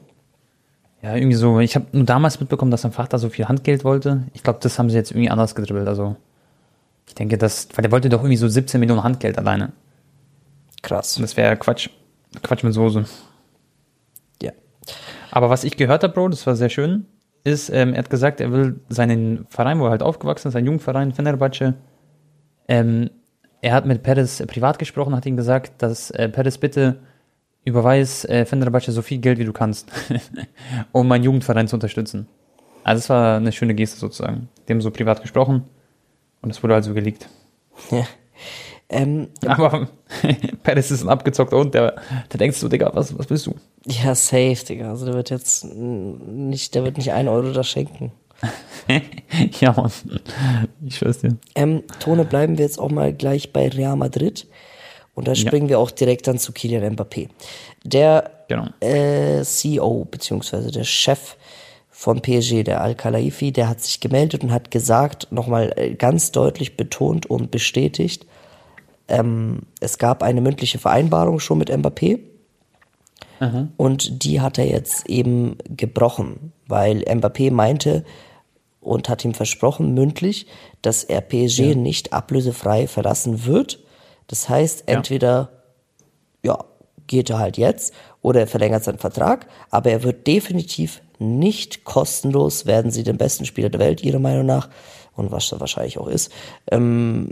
Ja, 1.03 1.15
irgendwie 1.15 1.37
so. 1.37 1.61
Ich 1.61 1.77
habe 1.77 1.87
nur 1.93 2.05
damals 2.05 2.41
mitbekommen, 2.41 2.71
dass 2.71 2.83
sein 2.83 2.93
Vater 2.93 3.19
so 3.19 3.29
viel 3.29 3.47
Handgeld 3.47 3.85
wollte. 3.85 4.25
Ich 4.33 4.43
glaube, 4.43 4.59
das 4.63 4.79
haben 4.79 4.91
sie 4.91 4.97
jetzt 4.97 5.11
irgendwie 5.11 5.31
anders 5.31 5.55
gedribbelt. 5.55 5.87
Also 5.87 6.17
ich 7.07 7.15
denke, 7.15 7.39
das, 7.39 7.69
weil 7.75 7.83
der 7.83 7.93
wollte 7.93 8.09
doch 8.09 8.21
irgendwie 8.21 8.37
so 8.37 8.49
17 8.49 8.81
Millionen 8.81 9.05
Handgeld 9.05 9.39
alleine. 9.39 9.73
Krass. 10.83 11.17
Und 11.17 11.23
das 11.23 11.37
wäre 11.37 11.57
Quatsch. 11.57 11.89
Quatsch 12.43 12.65
mit 12.65 12.75
Soße. 12.75 13.05
Ja. 14.43 14.53
Aber 15.31 15.51
was 15.51 15.65
ich 15.65 15.77
gehört 15.77 16.03
habe, 16.03 16.13
Bro, 16.13 16.29
das 16.29 16.47
war 16.47 16.57
sehr 16.57 16.69
schön, 16.69 17.07
ist, 17.45 17.71
ähm, 17.71 17.93
er 17.93 17.99
hat 17.99 18.11
gesagt, 18.11 18.41
er 18.41 18.51
will 18.53 18.81
seinen 18.89 19.47
Verein, 19.49 19.79
wo 19.79 19.85
er 19.85 19.91
halt 19.91 20.03
aufgewachsen 20.03 20.49
ist, 20.49 20.55
seinen 20.55 20.67
Jugendverein, 20.67 21.13
Fenerbahce, 21.13 21.75
ähm, 22.69 23.11
er 23.61 23.73
hat 23.73 23.87
mit 23.87 24.03
Perez 24.03 24.43
privat 24.47 24.79
gesprochen, 24.79 25.15
hat 25.17 25.27
ihm 25.27 25.37
gesagt, 25.37 25.81
dass 25.83 26.11
äh, 26.11 26.29
Perez 26.29 26.59
bitte 26.59 27.01
überweis 27.65 28.25
äh, 28.27 28.45
Fenerbahce 28.45 28.93
so 28.93 29.01
viel 29.01 29.19
Geld, 29.19 29.39
wie 29.39 29.45
du 29.45 29.53
kannst, 29.53 29.91
um 30.93 31.09
meinen 31.09 31.25
Jugendverein 31.25 31.67
zu 31.67 31.77
unterstützen. 31.77 32.29
Also 32.83 33.01
das 33.01 33.09
war 33.09 33.37
eine 33.39 33.53
schöne 33.53 33.75
Geste 33.75 33.99
sozusagen. 33.99 34.49
Dem 34.69 34.83
so 34.83 34.91
privat 34.91 35.23
gesprochen. 35.23 35.65
Und 36.45 36.51
es 36.51 36.63
wurde 36.63 36.75
also 36.75 36.93
geleakt. 36.93 37.27
Ja. 37.91 38.07
Ähm, 38.91 39.29
Aber 39.47 39.89
Perez 40.63 40.91
ist 40.91 41.03
ein 41.03 41.09
abgezockter 41.09 41.57
Hund, 41.57 41.73
der, 41.73 41.97
der 42.31 42.39
denkt 42.39 42.57
so, 42.57 42.69
Digga, 42.69 42.91
was, 42.93 43.19
was 43.19 43.27
bist 43.27 43.47
du? 43.47 43.55
Ja, 43.87 44.15
safe, 44.15 44.63
Digga. 44.69 44.91
Also 44.91 45.07
der 45.07 45.15
wird 45.15 45.31
jetzt 45.31 45.65
nicht, 45.65 46.75
der 46.75 46.85
wird 46.85 46.99
nicht 46.99 47.13
einen 47.13 47.29
Euro 47.29 47.51
da 47.53 47.65
schenken. 47.65 48.13
ja, 49.61 49.73
Mann. 49.73 49.91
Ich 50.85 50.99
schwör's 50.99 51.21
dir. 51.21 51.39
Ähm, 51.55 51.83
Tone, 51.99 52.27
bleiben 52.27 52.59
wir 52.59 52.67
jetzt 52.67 52.79
auch 52.79 52.91
mal 52.91 53.15
gleich 53.15 53.55
bei 53.55 53.69
Real 53.69 53.97
Madrid. 53.97 54.47
Und 55.15 55.29
da 55.29 55.35
springen 55.35 55.67
ja. 55.67 55.71
wir 55.71 55.79
auch 55.79 55.91
direkt 55.91 56.27
dann 56.27 56.39
zu 56.39 56.53
Kylian 56.53 56.95
Mbappé. 56.95 57.29
Der 57.85 58.31
genau. 58.49 58.67
äh, 58.81 59.43
CEO, 59.45 60.05
beziehungsweise 60.11 60.71
der 60.71 60.85
Chef 60.85 61.37
von 61.97 62.21
PSG, 62.21 62.65
der 62.65 62.81
Al-Khalaifi, 62.81 63.53
der 63.53 63.69
hat 63.69 63.81
sich 63.81 64.01
gemeldet 64.01 64.43
und 64.43 64.51
hat 64.51 64.73
gesagt, 64.73 65.29
nochmal 65.31 65.73
äh, 65.77 65.95
ganz 65.95 66.33
deutlich 66.33 66.77
betont 66.77 67.25
und 67.25 67.53
bestätigt, 67.53 68.27
ähm, 69.07 69.61
es 69.79 69.99
gab 69.99 70.25
eine 70.25 70.41
mündliche 70.41 70.79
Vereinbarung 70.79 71.39
schon 71.39 71.59
mit 71.59 71.71
Mbappé. 71.71 72.19
Aha. 73.39 73.69
Und 73.77 74.25
die 74.25 74.41
hat 74.41 74.59
er 74.59 74.67
jetzt 74.67 75.09
eben 75.09 75.57
gebrochen, 75.69 76.53
weil 76.67 77.05
Mbappé 77.05 77.53
meinte 77.53 78.05
und 78.81 79.09
hat 79.09 79.25
ihm 79.25 79.33
versprochen, 79.33 79.95
mündlich, 79.95 80.49
dass 80.83 81.05
er 81.05 81.21
PSG 81.21 81.61
ja. 81.61 81.75
nicht 81.77 82.13
ablösefrei 82.13 82.89
verlassen 82.89 83.47
wird. 83.47 83.79
Das 84.27 84.49
heißt, 84.49 84.89
entweder, 84.89 85.51
ja. 86.43 86.55
ja, 86.55 86.65
geht 87.07 87.31
er 87.31 87.39
halt 87.39 87.57
jetzt 87.57 87.95
oder 88.21 88.41
er 88.41 88.47
verlängert 88.49 88.83
seinen 88.83 88.99
Vertrag, 88.99 89.47
aber 89.71 89.91
er 89.91 90.03
wird 90.03 90.27
definitiv 90.27 91.01
nicht 91.19 91.85
kostenlos 91.85 92.67
werden 92.67 92.91
sie 92.91 93.03
den 93.03 93.17
besten 93.17 93.45
Spieler 93.45 93.71
der 93.71 93.81
Welt, 93.81 94.03
ihrer 94.03 94.19
Meinung 94.19 94.47
nach, 94.47 94.69
und 95.17 95.31
was 95.31 95.53
er 95.53 95.61
wahrscheinlich 95.61 95.99
auch 95.99 96.09
ist, 96.09 96.33
ähm, 96.71 97.31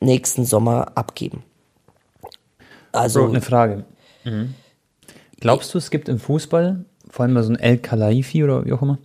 nächsten 0.00 0.44
Sommer 0.44 0.92
abgeben. 0.94 1.42
Also. 2.92 3.20
Bro, 3.20 3.30
eine 3.30 3.40
Frage. 3.40 3.84
Mhm. 4.24 4.54
Glaubst 5.40 5.74
du, 5.74 5.78
es 5.78 5.90
gibt 5.90 6.08
im 6.08 6.18
Fußball, 6.18 6.84
vor 7.10 7.24
allem 7.24 7.34
bei 7.34 7.42
so 7.42 7.48
einem 7.48 7.60
El 7.60 7.78
Khalaifi 7.78 8.44
oder 8.44 8.64
wie 8.64 8.72
auch 8.72 8.82
immer, 8.82 8.98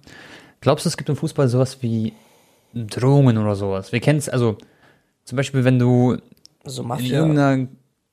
glaubst 0.62 0.86
du, 0.86 0.90
es 0.90 0.98
gibt 0.98 1.10
im 1.10 1.16
Fußball 1.16 1.48
sowas 1.48 1.82
wie 1.82 2.14
Drohungen 2.74 3.38
oder 3.38 3.56
sowas? 3.56 3.92
Wir 3.92 4.00
kennen 4.00 4.20
es, 4.20 4.30
also 4.30 4.58
zum 5.24 5.36
Beispiel, 5.36 5.64
wenn 5.64 5.80
du 5.80 6.18
so 6.64 6.84
Mafia. 6.84 7.08
in 7.08 7.14
irgendeiner, 7.14 7.68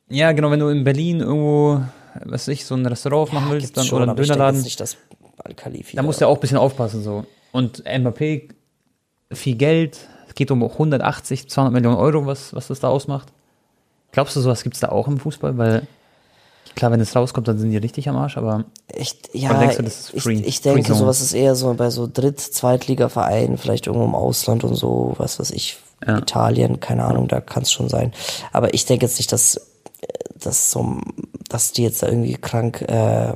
ja 0.08 0.32
genau, 0.32 0.50
wenn 0.50 0.60
du 0.60 0.68
in 0.68 0.84
Berlin 0.84 1.20
irgendwo, 1.20 1.82
was 2.24 2.32
weiß 2.32 2.48
ich, 2.48 2.64
so 2.64 2.74
ein 2.74 2.86
Restaurant 2.86 3.32
ja, 3.32 3.40
machen 3.40 3.52
willst 3.52 3.76
dann, 3.76 3.84
schon, 3.84 4.02
oder 4.02 4.12
einen 4.12 4.16
Dönerladen. 4.16 4.62
Nicht, 4.62 4.80
dass 4.80 4.96
Al-Khalifi. 5.44 5.96
Da 5.96 6.02
musst 6.02 6.20
du 6.20 6.24
ja 6.24 6.28
auch 6.30 6.36
ein 6.36 6.40
bisschen 6.40 6.58
aufpassen 6.58 7.02
so. 7.02 7.24
Und 7.52 7.84
Mbappé, 7.84 8.50
viel 9.32 9.56
Geld, 9.56 9.98
es 10.28 10.34
geht 10.34 10.50
um 10.50 10.62
180, 10.62 11.48
200 11.48 11.72
Millionen 11.72 11.96
Euro, 11.96 12.26
was, 12.26 12.54
was 12.54 12.68
das 12.68 12.80
da 12.80 12.88
ausmacht. 12.88 13.28
Glaubst 14.12 14.36
du, 14.36 14.40
sowas 14.40 14.62
gibt 14.62 14.74
es 14.74 14.80
da 14.80 14.88
auch 14.88 15.06
im 15.06 15.18
Fußball? 15.18 15.56
Weil 15.58 15.86
klar, 16.74 16.90
wenn 16.90 17.00
es 17.00 17.14
rauskommt, 17.14 17.48
dann 17.48 17.58
sind 17.58 17.70
die 17.70 17.76
richtig 17.76 18.08
am 18.08 18.16
Arsch, 18.16 18.36
aber 18.36 18.64
ich, 18.92 19.16
ja, 19.32 19.54
denkst 19.54 19.76
du, 19.76 19.82
das 19.82 20.10
ist 20.10 20.22
free, 20.22 20.34
ich, 20.34 20.46
ich 20.46 20.60
denke, 20.60 20.84
free 20.84 20.98
sowas 20.98 21.20
ist 21.20 21.34
eher 21.34 21.54
so 21.54 21.72
bei 21.74 21.90
so 21.90 22.08
Dritt-, 22.12 22.40
Zweitliga-Vereinen, 22.40 23.58
vielleicht 23.58 23.86
irgendwo 23.86 24.06
im 24.06 24.14
Ausland 24.14 24.64
und 24.64 24.74
so, 24.74 25.14
was 25.18 25.38
weiß 25.38 25.50
ich, 25.50 25.78
ja. 26.06 26.18
Italien, 26.18 26.80
keine 26.80 27.04
Ahnung, 27.04 27.28
da 27.28 27.40
kann 27.40 27.62
es 27.62 27.72
schon 27.72 27.88
sein. 27.88 28.12
Aber 28.52 28.74
ich 28.74 28.86
denke 28.86 29.06
jetzt 29.06 29.18
nicht, 29.18 29.32
dass, 29.32 29.60
dass 30.34 30.70
so, 30.70 30.98
dass 31.48 31.72
die 31.72 31.82
jetzt 31.82 32.02
da 32.02 32.08
irgendwie 32.08 32.34
krank 32.34 32.82
äh, 32.82 33.34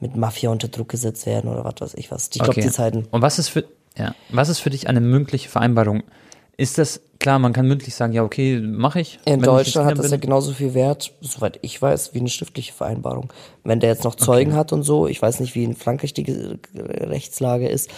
mit 0.00 0.16
Mafia 0.16 0.50
unter 0.50 0.68
Druck 0.68 0.88
gesetzt 0.88 1.26
werden 1.26 1.50
oder 1.50 1.64
was 1.64 1.74
weiß 1.80 1.94
ich 1.94 2.10
was. 2.10 2.26
Ich 2.26 2.38
glaube, 2.38 2.50
okay. 2.50 2.62
die 2.62 2.70
Zeiten. 2.70 3.06
Und 3.10 3.22
was 3.22 3.38
ist 3.38 3.48
für, 3.48 3.64
ja, 3.96 4.14
was 4.30 4.48
ist 4.48 4.60
für 4.60 4.70
dich 4.70 4.88
eine 4.88 5.00
mündliche 5.00 5.48
Vereinbarung? 5.48 6.02
ist 6.58 6.76
das, 6.76 7.00
klar, 7.20 7.38
man 7.38 7.52
kann 7.52 7.68
mündlich 7.68 7.94
sagen, 7.94 8.12
ja, 8.12 8.24
okay, 8.24 8.58
mache 8.60 9.00
ich. 9.00 9.20
In 9.24 9.38
ich 9.38 9.44
Deutschland 9.44 9.88
jetzt 9.88 9.98
hat 9.98 10.04
das 10.04 10.10
ja 10.10 10.16
genauso 10.16 10.52
viel 10.52 10.74
Wert, 10.74 11.12
soweit 11.20 11.60
ich 11.62 11.80
weiß, 11.80 12.14
wie 12.14 12.18
eine 12.18 12.28
schriftliche 12.28 12.72
Vereinbarung. 12.72 13.32
Wenn 13.62 13.78
der 13.78 13.90
jetzt 13.90 14.02
noch 14.02 14.16
Zeugen 14.16 14.54
hat 14.54 14.72
und 14.72 14.82
so, 14.82 15.06
ich 15.06 15.22
weiß 15.22 15.38
nicht, 15.38 15.54
wie 15.54 15.62
in 15.62 15.76
Frankreich 15.76 16.14
die 16.14 16.24
Ge- 16.24 16.58
Rechtslage 16.74 17.68
ist, 17.68 17.88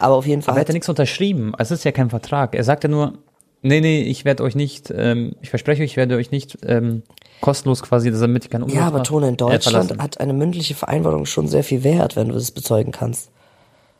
aber 0.00 0.16
auf 0.16 0.26
jeden 0.26 0.42
Fall 0.42 0.52
Aber 0.52 0.58
er 0.58 0.62
hat, 0.62 0.68
ja 0.68 0.72
nichts 0.72 0.88
unterschrieben. 0.88 1.52
Es 1.58 1.70
ist 1.70 1.84
ja 1.84 1.92
kein 1.92 2.10
Vertrag. 2.10 2.56
Er 2.56 2.64
sagt 2.64 2.82
ja 2.82 2.90
nur, 2.90 3.18
nee, 3.62 3.80
nee, 3.80 4.02
ich 4.02 4.24
werde 4.24 4.42
euch 4.42 4.54
nicht, 4.54 4.92
ähm, 4.94 5.34
ich 5.40 5.50
verspreche 5.50 5.82
euch, 5.82 5.90
ich 5.92 5.96
werde 5.96 6.16
euch 6.16 6.30
nicht 6.30 6.58
ähm, 6.62 7.02
kostenlos 7.40 7.82
quasi, 7.82 8.10
damit 8.10 8.44
ich 8.44 8.50
keinen 8.50 8.62
Umsatz 8.64 8.78
ja, 8.78 8.86
aber 8.86 9.02
Tone, 9.02 9.28
in 9.28 9.36
Deutschland 9.36 9.98
hat 10.00 10.20
eine 10.20 10.32
mündliche 10.32 10.74
Vereinbarung 10.74 11.26
schon 11.26 11.46
sehr 11.48 11.64
viel 11.64 11.84
Wert, 11.84 12.16
wenn 12.16 12.28
du 12.28 12.34
das 12.34 12.50
bezeugen 12.50 12.92
kannst. 12.92 13.30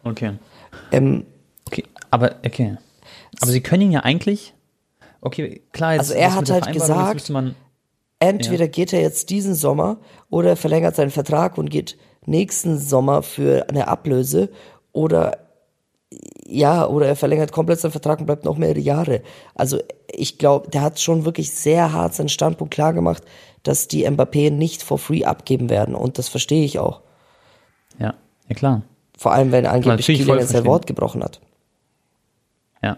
Okay. 0.05 0.33
Ähm, 0.93 1.25
Okay, 1.71 1.85
aber 2.11 2.37
okay. 2.47 2.79
Aber 3.43 3.51
sie 3.51 3.61
können 3.61 3.83
ihn 3.83 3.93
ja 3.93 4.01
eigentlich. 4.01 4.55
Okay, 5.21 5.61
klar, 5.73 5.93
jetzt 5.93 6.01
Also 6.01 6.15
er 6.15 6.35
hat 6.35 6.51
halt 6.51 6.73
gesagt- 6.73 7.29
man, 7.31 7.55
Entweder 8.21 8.67
geht 8.67 8.93
er 8.93 9.01
jetzt 9.01 9.31
diesen 9.31 9.55
Sommer 9.55 9.99
oder 10.31 10.51
er 10.51 10.57
verlängert 10.57 10.97
seinen 10.97 11.11
Vertrag 11.11 11.57
und 11.57 11.71
geht 11.71 11.97
nächsten 12.27 12.79
Sommer 12.79 13.23
für 13.23 13.69
eine 13.69 13.87
Ablöse 13.87 14.49
oder 14.93 15.39
ja, 16.51 16.87
oder 16.87 17.07
er 17.07 17.17
verlängert 17.17 17.53
komplett 17.53 17.79
seinen 17.81 17.93
Vertrag 17.93 18.21
und 18.21 18.27
bleibt 18.27 18.45
noch 18.45 18.57
mehrere 18.57 18.81
Jahre. 18.81 19.21
Also 19.55 19.79
ich 20.11 20.39
glaube, 20.39 20.71
der 20.71 20.81
hat 20.81 20.99
schon 20.99 21.25
wirklich 21.27 21.53
sehr 21.53 21.93
hart 21.93 22.15
seinen 22.15 22.31
Standpunkt 22.31 22.73
klar 22.73 22.95
gemacht, 22.95 23.23
dass 23.65 23.87
die 23.87 24.09
Mbappé 24.09 24.51
nicht 24.51 24.83
for 24.83 24.99
free 24.99 25.25
abgeben 25.25 25.69
werden 25.69 25.95
und 25.95 26.17
das 26.19 26.29
verstehe 26.29 26.65
ich 26.65 26.79
auch. 26.79 27.01
ja, 27.99 28.15
ja 28.49 28.55
klar. 28.55 28.83
Vor 29.17 29.33
allem, 29.33 29.51
wenn 29.53 29.67
angeblich 29.67 30.07
jetzt 30.07 30.49
sein. 30.51 30.65
Wort 30.65 30.87
gebrochen 30.87 31.23
hat. 31.25 31.41
Ja. 32.83 32.97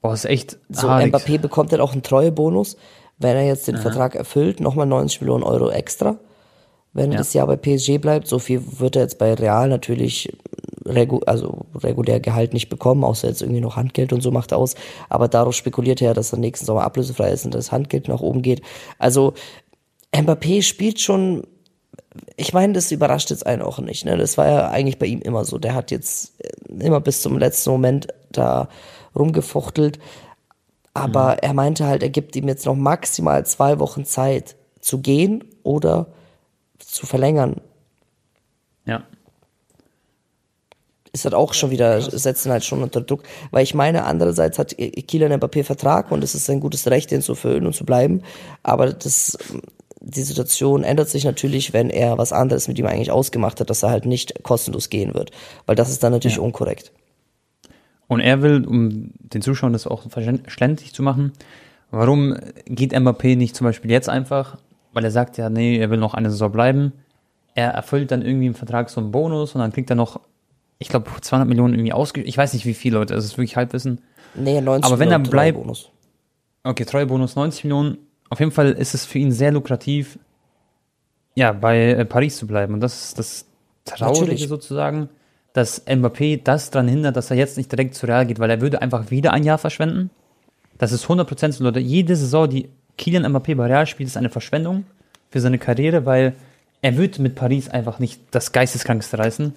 Boah, 0.00 0.14
ist 0.14 0.24
echt 0.24 0.58
So, 0.70 0.88
haarig. 0.88 1.14
Mbappé 1.14 1.38
bekommt 1.38 1.72
dann 1.72 1.80
auch 1.82 1.92
einen 1.92 2.02
Treuebonus, 2.02 2.76
wenn 3.18 3.36
er 3.36 3.44
jetzt 3.46 3.68
den 3.68 3.76
Vertrag 3.76 4.14
erfüllt, 4.14 4.60
nochmal 4.60 4.86
90 4.86 5.20
Millionen 5.20 5.44
Euro 5.44 5.70
extra. 5.70 6.16
Wenn 6.94 7.10
er 7.10 7.12
Ja. 7.12 7.18
das 7.18 7.34
Jahr 7.34 7.46
bei 7.46 7.56
PSG 7.56 7.98
bleibt, 7.98 8.26
so 8.26 8.38
viel 8.38 8.62
wird 8.80 8.96
er 8.96 9.02
jetzt 9.02 9.18
bei 9.18 9.34
Real 9.34 9.68
natürlich 9.68 10.32
regu 10.90 11.20
also 11.26 11.66
regulär 11.74 12.20
Gehalt 12.20 12.52
nicht 12.52 12.68
bekommen, 12.68 13.04
außer 13.04 13.28
jetzt 13.28 13.42
irgendwie 13.42 13.60
noch 13.60 13.76
Handgeld 13.76 14.12
und 14.12 14.20
so 14.20 14.30
macht 14.30 14.52
er 14.52 14.58
aus. 14.58 14.74
Aber 15.08 15.28
darauf 15.28 15.54
spekuliert 15.54 16.02
er, 16.02 16.14
dass 16.14 16.32
er 16.32 16.38
nächsten 16.38 16.66
Sommer 16.66 16.82
ablösefrei 16.82 17.30
ist 17.30 17.44
und 17.44 17.54
das 17.54 17.72
Handgeld 17.72 18.08
nach 18.08 18.20
oben 18.20 18.42
geht. 18.42 18.62
Also 18.98 19.34
Mbappé 20.12 20.62
spielt 20.62 21.00
schon, 21.00 21.46
ich 22.36 22.52
meine, 22.52 22.72
das 22.72 22.90
überrascht 22.92 23.30
jetzt 23.30 23.46
einen 23.46 23.62
auch 23.62 23.78
nicht. 23.78 24.04
Ne? 24.04 24.16
Das 24.16 24.36
war 24.36 24.48
ja 24.48 24.68
eigentlich 24.68 24.98
bei 24.98 25.06
ihm 25.06 25.20
immer 25.20 25.44
so. 25.44 25.58
Der 25.58 25.74
hat 25.74 25.90
jetzt 25.90 26.40
äh, 26.40 26.84
immer 26.84 27.00
bis 27.00 27.22
zum 27.22 27.38
letzten 27.38 27.70
Moment 27.70 28.08
da 28.32 28.68
rumgefuchtelt. 29.14 29.98
Aber 30.92 31.42
er 31.42 31.54
meinte 31.54 31.86
halt, 31.86 32.02
er 32.02 32.10
gibt 32.10 32.34
ihm 32.34 32.48
jetzt 32.48 32.66
noch 32.66 32.74
maximal 32.74 33.46
zwei 33.46 33.78
Wochen 33.78 34.04
Zeit 34.04 34.56
zu 34.80 35.00
gehen 35.00 35.44
oder 35.62 36.08
zu 36.78 37.06
verlängern. 37.06 37.60
Ja. 38.86 39.04
Ist 41.12 41.24
halt 41.24 41.34
auch 41.34 41.54
schon 41.54 41.70
wieder, 41.70 42.00
setzen 42.00 42.52
halt 42.52 42.64
schon 42.64 42.82
unter 42.82 43.00
Druck. 43.00 43.24
Weil 43.50 43.64
ich 43.64 43.74
meine, 43.74 44.04
andererseits 44.04 44.58
hat 44.58 44.76
Kylian 44.76 45.32
Mbappé 45.32 45.64
Vertrag 45.64 46.12
und 46.12 46.22
es 46.22 46.34
ist 46.34 46.46
sein 46.46 46.60
gutes 46.60 46.86
Recht, 46.88 47.10
den 47.10 47.20
zu 47.22 47.32
erfüllen 47.32 47.66
und 47.66 47.74
zu 47.74 47.84
bleiben. 47.84 48.22
Aber 48.62 48.92
das, 48.92 49.36
die 50.00 50.22
Situation 50.22 50.84
ändert 50.84 51.08
sich 51.08 51.24
natürlich, 51.24 51.72
wenn 51.72 51.90
er 51.90 52.16
was 52.16 52.32
anderes 52.32 52.68
mit 52.68 52.78
ihm 52.78 52.86
eigentlich 52.86 53.10
ausgemacht 53.10 53.58
hat, 53.60 53.70
dass 53.70 53.82
er 53.82 53.90
halt 53.90 54.06
nicht 54.06 54.42
kostenlos 54.44 54.88
gehen 54.88 55.14
wird. 55.14 55.32
Weil 55.66 55.74
das 55.74 55.90
ist 55.90 56.02
dann 56.04 56.12
natürlich 56.12 56.36
Ja. 56.36 56.42
unkorrekt. 56.42 56.92
Und 58.06 58.20
er 58.20 58.42
will, 58.42 58.64
um 58.64 59.10
den 59.18 59.42
Zuschauern 59.42 59.72
das 59.72 59.86
auch 59.86 60.02
verständlich 60.10 60.94
zu 60.94 61.02
machen, 61.02 61.32
warum 61.90 62.36
geht 62.66 62.92
Mbappé 62.92 63.36
nicht 63.36 63.56
zum 63.56 63.66
Beispiel 63.66 63.90
jetzt 63.90 64.08
einfach, 64.08 64.58
weil 64.92 65.04
er 65.04 65.10
sagt 65.10 65.38
ja, 65.38 65.50
nee, 65.50 65.78
er 65.78 65.90
will 65.90 65.98
noch 65.98 66.14
eine 66.14 66.30
Saison 66.30 66.50
bleiben. 66.52 66.92
Er 67.54 67.70
erfüllt 67.70 68.10
dann 68.12 68.22
irgendwie 68.22 68.46
im 68.46 68.54
Vertrag 68.54 68.90
so 68.90 69.00
einen 69.00 69.10
Bonus 69.10 69.54
und 69.54 69.60
dann 69.60 69.72
kriegt 69.72 69.90
er 69.90 69.96
noch, 69.96 70.20
ich 70.80 70.88
glaube, 70.88 71.08
200 71.20 71.46
Millionen 71.48 71.74
irgendwie 71.74 71.92
ausge... 71.92 72.22
Ich 72.22 72.36
weiß 72.36 72.54
nicht, 72.54 72.64
wie 72.66 72.74
viel, 72.74 72.94
Leute, 72.94 73.14
das 73.14 73.24
ist 73.24 73.36
wirklich 73.36 73.56
Halbwissen. 73.56 74.00
Nee, 74.34 74.60
90 74.60 74.84
Aber 74.90 74.98
wenn 74.98 75.10
er 75.10 75.18
Millionen 75.18 75.30
bleibt- 75.30 75.56
Treuebonus. 75.56 75.90
Okay, 76.64 76.84
Treuebonus 76.84 77.36
90 77.36 77.64
Millionen. 77.64 77.98
Auf 78.30 78.40
jeden 78.40 78.50
Fall 78.50 78.72
ist 78.72 78.94
es 78.94 79.04
für 79.04 79.18
ihn 79.18 79.30
sehr 79.30 79.52
lukrativ, 79.52 80.18
ja, 81.34 81.52
bei 81.52 81.90
äh, 81.92 82.04
Paris 82.04 82.36
zu 82.38 82.46
bleiben. 82.46 82.74
Und 82.74 82.80
das 82.80 83.04
ist 83.04 83.18
das 83.18 83.44
Traurige 83.84 84.20
Natürlich. 84.22 84.48
sozusagen, 84.48 85.08
dass 85.52 85.86
Mbappé 85.86 86.40
das 86.42 86.70
daran 86.70 86.88
hindert, 86.88 87.16
dass 87.16 87.30
er 87.30 87.36
jetzt 87.36 87.56
nicht 87.56 87.70
direkt 87.72 87.94
zu 87.94 88.06
Real 88.06 88.26
geht, 88.26 88.38
weil 88.38 88.50
er 88.50 88.60
würde 88.60 88.82
einfach 88.82 89.10
wieder 89.10 89.32
ein 89.32 89.42
Jahr 89.42 89.58
verschwenden. 89.58 90.10
Das 90.78 90.92
ist 90.92 91.06
100% 91.06 91.52
so, 91.52 91.64
Leute. 91.64 91.80
Jede 91.80 92.14
Saison, 92.16 92.48
die 92.48 92.68
Kylian 92.98 93.26
Mbappé 93.26 93.54
bei 93.56 93.66
Real 93.66 93.86
spielt, 93.86 94.08
ist 94.08 94.16
eine 94.16 94.30
Verschwendung 94.30 94.84
für 95.30 95.40
seine 95.40 95.58
Karriere, 95.58 96.06
weil 96.06 96.34
er 96.82 96.96
wird 96.96 97.18
mit 97.18 97.34
Paris 97.34 97.68
einfach 97.68 97.98
nicht 97.98 98.20
das 98.30 98.52
Geisteskrankste 98.52 99.18
reißen. 99.18 99.54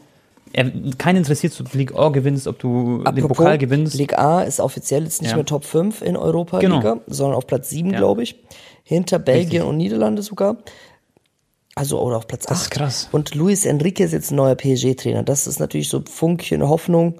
Keinen 0.98 1.18
interessiert, 1.18 1.60
ob 1.60 1.72
du 1.72 1.78
Ligue 1.78 1.98
1 1.98 2.14
gewinnst, 2.14 2.48
ob 2.48 2.60
du 2.60 3.04
den 3.04 3.28
Pokal 3.28 3.58
gewinnst. 3.58 3.96
Ligue 3.96 4.18
A 4.20 4.42
ist 4.44 4.60
offiziell 4.60 5.04
jetzt 5.04 5.22
nicht 5.22 5.32
Ja. 5.32 5.38
mehr 5.38 5.46
Top 5.46 5.66
5 5.66 6.02
in 6.04 6.16
Europa 6.16 6.60
Genau. 6.60 6.78
Liga, 6.78 7.00
sondern 7.08 7.36
auf 7.38 7.48
Platz 7.48 7.70
7, 7.72 7.92
Ja. 7.92 7.98
glaube 7.98 8.22
ich. 8.24 8.36
Hinter 8.84 9.18
Belgien 9.18 9.46
Richtig. 9.50 9.64
und 9.64 9.78
Niederlande 9.78 10.22
sogar. 10.22 10.58
Also, 11.76 12.00
oder 12.00 12.18
auf 12.18 12.28
Platz 12.28 12.46
8. 12.46 12.52
Das 12.52 12.62
ist 12.64 12.70
krass. 12.72 13.10
Und 13.12 13.34
Luis 13.34 13.66
Enrique 13.66 14.02
ist 14.04 14.12
jetzt 14.12 14.32
ein 14.32 14.36
neuer 14.36 14.54
PSG-Trainer. 14.56 15.24
Das 15.24 15.48
ist 15.48 15.60
natürlich 15.60 15.90
so 15.90 16.04
Funkchen 16.08 16.62
Hoffnung. 16.68 17.16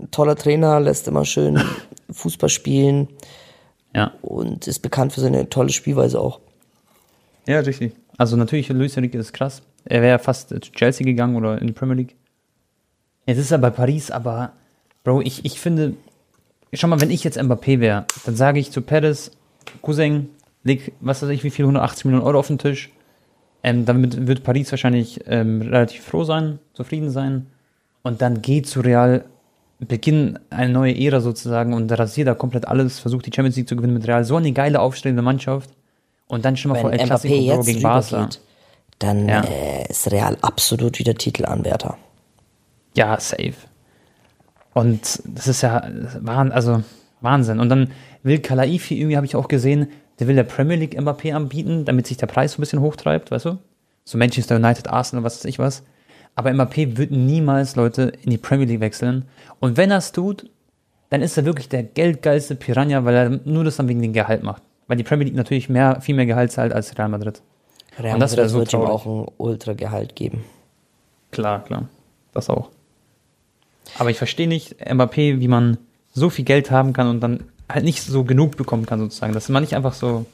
Ein 0.00 0.10
toller 0.10 0.34
Trainer, 0.34 0.80
lässt 0.80 1.06
immer 1.06 1.24
schön 1.24 1.60
Fußball 2.10 2.48
spielen 2.48 3.06
Ja. 3.94 4.12
und 4.22 4.66
ist 4.66 4.80
bekannt 4.80 5.12
für 5.12 5.20
seine 5.20 5.48
tolle 5.48 5.68
Spielweise 5.70 6.18
auch. 6.18 6.40
Ja, 7.46 7.60
richtig. 7.60 7.92
Also 8.18 8.36
natürlich, 8.36 8.68
Luis 8.70 8.96
Enrique 8.96 9.14
ist 9.18 9.32
krass. 9.32 9.62
Er 9.84 10.02
wäre 10.02 10.18
fast 10.18 10.48
zu 10.48 10.58
Chelsea 10.58 11.04
gegangen 11.06 11.36
oder 11.36 11.60
in 11.60 11.68
die 11.68 11.72
Premier 11.72 11.94
League. 11.94 12.16
Jetzt 13.26 13.38
ist 13.38 13.50
er 13.50 13.58
bei 13.58 13.70
Paris, 13.70 14.10
aber 14.10 14.52
Bro, 15.02 15.20
ich, 15.20 15.44
ich 15.44 15.60
finde, 15.60 15.94
schau 16.72 16.88
mal, 16.88 17.00
wenn 17.00 17.10
ich 17.10 17.24
jetzt 17.24 17.38
Mbappé 17.38 17.80
wäre, 17.80 18.06
dann 18.24 18.36
sage 18.36 18.58
ich 18.58 18.70
zu 18.70 18.82
Perez, 18.82 19.30
Cousin, 19.82 20.30
leg, 20.62 20.92
was 21.00 21.22
weiß 21.22 21.30
ich, 21.30 21.44
wie 21.44 21.50
viel, 21.50 21.64
180 21.64 22.06
Millionen 22.06 22.26
Euro 22.26 22.38
auf 22.38 22.48
den 22.48 22.58
Tisch. 22.58 22.90
Ähm, 23.62 23.86
damit 23.86 24.26
wird 24.26 24.44
Paris 24.44 24.70
wahrscheinlich 24.70 25.20
ähm, 25.26 25.62
relativ 25.62 26.04
froh 26.04 26.24
sein, 26.24 26.58
zufrieden 26.74 27.10
sein. 27.10 27.46
Und 28.02 28.20
dann 28.20 28.42
geh 28.42 28.62
zu 28.62 28.80
Real, 28.80 29.24
beginn 29.78 30.38
eine 30.50 30.72
neue 30.72 30.98
Ära 30.98 31.20
sozusagen 31.20 31.72
und 31.72 31.90
rasier 31.90 32.24
da 32.24 32.34
komplett 32.34 32.68
alles, 32.68 32.98
versucht 32.98 33.26
die 33.26 33.32
Champions 33.34 33.56
League 33.56 33.68
zu 33.68 33.76
gewinnen 33.76 33.94
mit 33.94 34.06
Real. 34.06 34.24
So 34.24 34.36
eine 34.36 34.52
geile, 34.52 34.80
aufstrebende 34.80 35.22
Mannschaft. 35.22 35.70
Und 36.26 36.44
dann 36.44 36.56
schon 36.56 36.72
mal 36.72 36.80
vor 36.80 36.92
El 36.92 36.98
Clasico 36.98 37.62
gegen 37.62 37.82
Barca. 37.82 38.28
dann 38.98 39.28
Ja. 39.28 39.42
äh, 39.42 39.86
ist 39.88 40.10
Real 40.10 40.36
absolut 40.40 40.98
wieder 40.98 41.14
Titelanwärter. 41.14 41.96
Ja, 42.94 43.18
safe. 43.20 43.54
Und 44.72 45.22
das 45.24 45.46
ist 45.46 45.62
ja 45.62 45.78
also 45.78 46.82
Wahnsinn. 47.20 47.60
Und 47.60 47.68
dann 47.68 47.90
will 48.22 48.40
Kalaifi 48.40 48.98
irgendwie, 48.98 49.16
habe 49.16 49.26
ich 49.26 49.36
auch 49.36 49.48
gesehen, 49.48 49.88
der 50.18 50.28
will 50.28 50.36
der 50.36 50.44
Premier 50.44 50.76
League 50.76 50.98
Mbappé 50.98 51.34
anbieten, 51.34 51.84
damit 51.84 52.06
sich 52.06 52.16
der 52.16 52.26
Preis 52.26 52.52
so 52.52 52.58
ein 52.58 52.62
bisschen 52.62 52.80
hochtreibt, 52.80 53.30
weißt 53.30 53.46
du? 53.46 53.58
So 54.04 54.18
Manchester 54.18 54.56
United, 54.56 54.88
Arsenal, 54.88 55.24
was 55.24 55.38
weiß 55.38 55.44
ich 55.46 55.58
was. 55.58 55.82
Aber 56.34 56.50
Mbappé 56.50 56.96
wird 56.96 57.10
niemals, 57.10 57.76
Leute, 57.76 58.12
in 58.22 58.30
die 58.30 58.38
Premier 58.38 58.66
League 58.66 58.80
wechseln. 58.80 59.24
Und 59.60 59.76
wenn 59.76 59.90
er 59.90 59.98
es 59.98 60.12
tut, 60.12 60.50
dann 61.10 61.22
ist 61.22 61.36
er 61.36 61.44
wirklich 61.44 61.68
der 61.68 61.84
geldgeilste 61.84 62.56
Piranha, 62.56 63.04
weil 63.04 63.14
er 63.14 63.40
nur 63.44 63.64
das 63.64 63.76
dann 63.76 63.88
wegen 63.88 64.02
dem 64.02 64.12
Gehalt 64.12 64.42
macht. 64.42 64.62
Weil 64.86 64.96
die 64.96 65.04
Premier 65.04 65.26
League 65.26 65.36
natürlich 65.36 65.68
mehr, 65.68 66.00
viel 66.00 66.14
mehr 66.14 66.26
Gehalt 66.26 66.52
zahlt 66.52 66.72
als 66.72 66.96
Real 66.98 67.08
Madrid. 67.08 67.40
Real 67.98 68.14
Und 68.14 68.20
das 68.20 68.32
Madrid 68.32 68.50
so 68.50 68.58
wird 68.58 68.72
ihm 68.72 68.80
auch 68.80 69.06
ein 69.06 69.26
Ultra-Gehalt 69.38 70.16
geben. 70.16 70.44
Klar, 71.30 71.64
klar. 71.64 71.88
Das 72.32 72.50
auch. 72.50 72.70
Aber 73.98 74.10
ich 74.10 74.18
verstehe 74.18 74.48
nicht, 74.48 74.80
Mbappé, 74.80 75.40
wie 75.40 75.48
man 75.48 75.78
so 76.12 76.30
viel 76.30 76.44
Geld 76.44 76.70
haben 76.70 76.92
kann 76.92 77.08
und 77.08 77.20
dann 77.20 77.44
halt 77.68 77.84
nicht 77.84 78.02
so 78.02 78.24
genug 78.24 78.56
bekommen 78.56 78.86
kann, 78.86 79.00
sozusagen. 79.00 79.32
Dass 79.32 79.48
man 79.48 79.62
nicht 79.62 79.74
einfach 79.74 79.94
so 79.94 80.26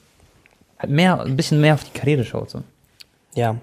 halt 0.78 0.90
mehr, 0.90 1.20
ein 1.20 1.36
bisschen 1.36 1.60
mehr 1.60 1.74
auf 1.74 1.84
die 1.84 1.98
Karriere 1.98 2.24
schaut. 2.24 2.50
So. 2.50 2.62
Ja. 3.34 3.56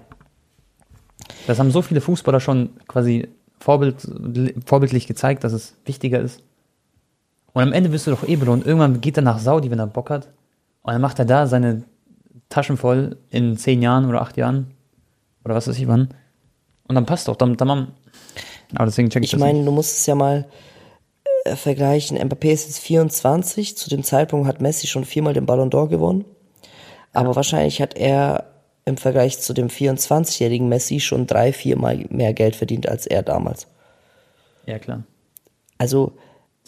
Das 1.46 1.58
haben 1.58 1.70
so 1.70 1.82
viele 1.82 2.00
Fußballer 2.00 2.40
schon 2.40 2.70
quasi 2.86 3.28
vorbild, 3.58 3.96
vorbildlich 4.66 5.06
gezeigt, 5.06 5.44
dass 5.44 5.52
es 5.52 5.74
wichtiger 5.84 6.20
ist. 6.20 6.42
Und 7.52 7.62
am 7.62 7.72
Ende 7.72 7.92
wirst 7.92 8.06
du 8.06 8.10
doch 8.10 8.26
eh 8.26 8.36
belohnt. 8.36 8.66
Irgendwann 8.66 9.00
geht 9.00 9.16
er 9.16 9.22
nach 9.22 9.38
Saudi, 9.38 9.70
wenn 9.70 9.78
er 9.78 9.86
Bock 9.86 10.10
hat. 10.10 10.28
Und 10.82 10.92
dann 10.92 11.00
macht 11.00 11.18
er 11.18 11.24
da 11.24 11.46
seine 11.46 11.84
Taschen 12.48 12.76
voll 12.76 13.16
in 13.30 13.56
zehn 13.56 13.82
Jahren 13.82 14.06
oder 14.06 14.22
acht 14.22 14.36
Jahren. 14.36 14.68
Oder 15.44 15.54
was 15.54 15.68
weiß 15.68 15.78
ich 15.78 15.88
wann. 15.88 16.08
Und 16.86 16.94
dann 16.94 17.06
passt 17.06 17.28
doch. 17.28 17.36
Dann, 17.36 17.56
dann, 17.56 17.88
aber 18.74 18.86
deswegen 18.86 19.10
check 19.10 19.24
ich, 19.24 19.32
Ich 19.32 19.38
meine, 19.38 19.58
nicht. 19.58 19.66
du 19.68 19.72
musst 19.72 19.98
es 19.98 20.06
ja 20.06 20.14
mal 20.14 20.46
äh, 21.44 21.56
vergleichen. 21.56 22.18
Mbappé 22.18 22.52
ist 22.52 22.66
jetzt 22.66 22.80
24. 22.80 23.76
Zu 23.76 23.88
dem 23.90 24.02
Zeitpunkt 24.02 24.46
hat 24.46 24.60
Messi 24.60 24.86
schon 24.86 25.04
viermal 25.04 25.34
den 25.34 25.46
Ballon 25.46 25.70
d'Or 25.70 25.88
gewonnen. 25.88 26.24
Aber 27.12 27.34
wahrscheinlich 27.36 27.80
hat 27.80 27.96
er 27.96 28.44
im 28.84 28.96
Vergleich 28.96 29.40
zu 29.40 29.52
dem 29.52 29.68
24-jährigen 29.68 30.68
Messi 30.68 31.00
schon 31.00 31.26
drei, 31.26 31.52
viermal 31.52 32.04
mehr 32.10 32.32
Geld 32.32 32.56
verdient 32.56 32.88
als 32.88 33.06
er 33.06 33.22
damals. 33.22 33.66
Ja, 34.66 34.78
klar. 34.78 35.04
Also 35.78 36.12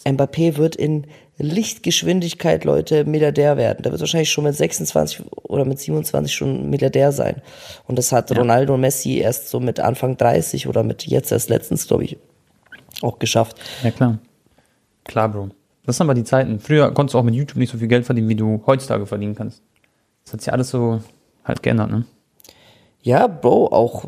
Mbappé 0.05 0.57
wird 0.57 0.75
in 0.75 1.05
Lichtgeschwindigkeit, 1.37 2.65
Leute, 2.65 3.05
Milliardär 3.05 3.57
werden. 3.57 3.83
Der 3.83 3.91
wird 3.91 4.01
wahrscheinlich 4.01 4.29
schon 4.31 4.43
mit 4.43 4.55
26 4.55 5.23
oder 5.43 5.65
mit 5.65 5.79
27 5.79 6.33
schon 6.33 6.69
Milliardär 6.69 7.11
sein. 7.11 7.41
Und 7.87 7.97
das 7.97 8.11
hat 8.11 8.35
Ronaldo 8.37 8.75
und 8.75 8.81
Messi 8.81 9.17
erst 9.17 9.49
so 9.49 9.59
mit 9.59 9.79
Anfang 9.79 10.17
30 10.17 10.67
oder 10.67 10.83
mit 10.83 11.05
jetzt 11.07 11.31
erst 11.31 11.49
letztens, 11.49 11.87
glaube 11.87 12.03
ich, 12.03 12.17
auch 13.01 13.19
geschafft. 13.19 13.57
Ja, 13.83 13.91
klar. 13.91 14.19
Klar, 15.03 15.29
Bro. 15.29 15.49
Das 15.85 15.97
sind 15.97 16.05
aber 16.05 16.13
die 16.13 16.23
Zeiten. 16.23 16.59
Früher 16.59 16.93
konntest 16.93 17.15
du 17.15 17.19
auch 17.19 17.23
mit 17.23 17.33
YouTube 17.33 17.57
nicht 17.57 17.71
so 17.71 17.77
viel 17.77 17.87
Geld 17.87 18.05
verdienen, 18.05 18.29
wie 18.29 18.35
du 18.35 18.61
heutzutage 18.67 19.05
verdienen 19.07 19.35
kannst. 19.35 19.63
Das 20.23 20.33
hat 20.33 20.41
sich 20.41 20.53
alles 20.53 20.69
so 20.69 21.01
halt 21.43 21.63
geändert, 21.63 21.89
ne? 21.89 22.05
Ja, 23.01 23.25
Bro, 23.25 23.67
auch 23.71 24.05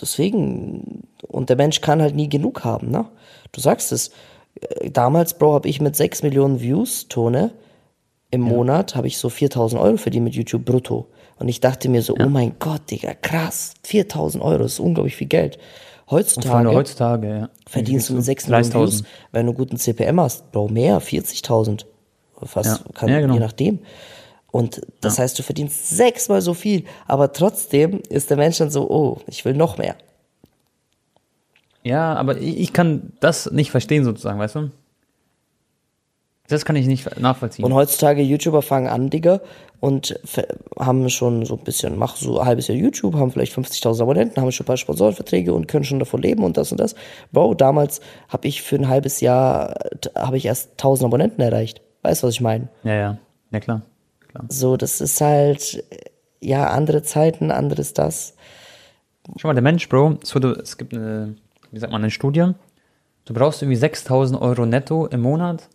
deswegen. 0.00 1.06
Und 1.28 1.50
der 1.50 1.56
Mensch 1.56 1.80
kann 1.80 2.02
halt 2.02 2.16
nie 2.16 2.28
genug 2.28 2.64
haben, 2.64 2.90
ne? 2.90 3.06
Du 3.52 3.60
sagst 3.60 3.92
es. 3.92 4.10
Äh, 4.60 4.90
Damals, 4.90 5.34
Bro, 5.34 5.54
habe 5.54 5.68
ich 5.68 5.80
mit 5.80 5.96
6 5.96 6.22
Millionen 6.22 6.60
Views, 6.60 7.08
Tone, 7.08 7.52
im 8.30 8.40
Monat 8.40 8.94
habe 8.96 9.06
ich 9.08 9.18
so 9.18 9.28
4000 9.28 9.80
Euro 9.80 9.96
verdient 9.98 10.24
mit 10.24 10.34
YouTube 10.34 10.64
brutto. 10.64 11.08
Und 11.38 11.48
ich 11.48 11.60
dachte 11.60 11.88
mir 11.90 12.02
so, 12.02 12.14
oh 12.18 12.28
mein 12.28 12.54
Gott, 12.58 12.90
Digga, 12.90 13.12
krass, 13.14 13.74
4000 13.82 14.42
Euro, 14.42 14.62
das 14.62 14.74
ist 14.74 14.80
unglaublich 14.80 15.16
viel 15.16 15.26
Geld. 15.28 15.58
Und 16.06 16.44
vor 16.44 16.56
allem 16.56 16.68
Heutzutage 16.68 16.76
heutzutage, 16.76 17.28
ja. 17.28 17.50
verdienst 17.66 18.08
du 18.08 18.14
mit 18.14 18.24
6 18.24 18.48
Millionen 18.48 18.70
30.000. 18.72 18.74
Views, 18.74 19.04
wenn 19.32 19.46
du 19.46 19.52
guten 19.54 19.76
CPM 19.76 20.20
hast, 20.20 20.50
Bro, 20.52 20.68
mehr, 20.68 21.00
40.000. 21.00 21.84
Fast, 22.44 22.80
Ja. 22.80 22.92
kann, 22.94 23.08
Ja, 23.08 23.20
genau. 23.20 23.34
je 23.34 23.40
nachdem. 23.40 23.78
Und 24.50 24.82
das 25.00 25.18
heißt, 25.18 25.38
du 25.38 25.42
verdienst 25.42 25.88
sechsmal 25.90 26.42
so 26.42 26.54
viel, 26.54 26.84
aber 27.06 27.32
trotzdem 27.32 28.00
ist 28.08 28.28
der 28.30 28.36
Mensch 28.36 28.58
dann 28.58 28.70
so, 28.70 28.90
oh, 28.90 29.18
ich 29.26 29.44
will 29.44 29.54
noch 29.54 29.78
mehr. 29.78 29.96
Ja, 31.82 32.14
aber 32.14 32.38
ich, 32.38 32.58
ich 32.58 32.72
kann 32.72 33.12
das 33.20 33.50
nicht 33.50 33.70
verstehen 33.70 34.04
sozusagen, 34.04 34.38
weißt 34.38 34.56
du? 34.56 34.70
Das 36.48 36.64
kann 36.64 36.76
ich 36.76 36.86
nicht 36.86 37.18
nachvollziehen. 37.18 37.64
Und 37.64 37.72
heutzutage 37.72 38.20
YouTuber 38.20 38.62
fangen 38.62 38.88
an, 38.88 39.10
Digga, 39.10 39.40
und 39.80 40.20
haben 40.78 41.08
schon 41.08 41.46
so 41.46 41.54
ein 41.56 41.64
bisschen, 41.64 41.96
machen 41.96 42.16
so 42.20 42.40
ein 42.40 42.46
halbes 42.46 42.68
Jahr 42.68 42.76
YouTube, 42.76 43.14
haben 43.14 43.30
vielleicht 43.30 43.56
50.000 43.56 44.02
Abonnenten, 44.02 44.40
haben 44.40 44.52
schon 44.52 44.64
ein 44.64 44.66
paar 44.66 44.76
Sponsorenverträge 44.76 45.54
und 45.54 45.66
können 45.66 45.84
schon 45.84 45.98
davon 45.98 46.20
leben 46.20 46.44
und 46.44 46.56
das 46.56 46.70
und 46.70 46.78
das. 46.78 46.94
Bro, 47.32 47.54
damals 47.54 48.00
habe 48.28 48.48
ich 48.48 48.62
für 48.62 48.76
ein 48.76 48.88
halbes 48.88 49.20
Jahr, 49.20 49.74
habe 50.14 50.36
ich 50.36 50.46
erst 50.46 50.72
1000 50.72 51.06
Abonnenten 51.06 51.40
erreicht. 51.40 51.80
Weißt 52.02 52.22
du, 52.22 52.26
was 52.26 52.34
ich 52.34 52.40
meine? 52.40 52.68
ja, 52.82 52.94
ja. 52.94 53.18
Ja, 53.50 53.60
klar. 53.60 53.82
klar. 54.28 54.44
So, 54.48 54.76
das 54.76 55.00
ist 55.00 55.20
halt, 55.20 55.84
ja, 56.40 56.68
andere 56.68 57.02
Zeiten, 57.02 57.50
anderes 57.50 57.92
das. 57.92 58.34
Schau 59.36 59.48
mal, 59.48 59.54
der 59.54 59.62
Mensch, 59.62 59.88
Bro, 59.88 60.18
es, 60.22 60.34
wurde, 60.34 60.52
es 60.62 60.76
gibt 60.78 60.94
eine, 60.94 61.36
wie 61.72 61.78
sagt 61.78 61.92
man, 61.92 62.02
eine 62.02 62.10
Studie. 62.10 62.52
Du 63.24 63.34
brauchst 63.34 63.62
irgendwie 63.62 63.76
6000 63.76 64.40
Euro 64.40 64.66
netto 64.66 65.06
im 65.06 65.20
Monat. 65.20 65.68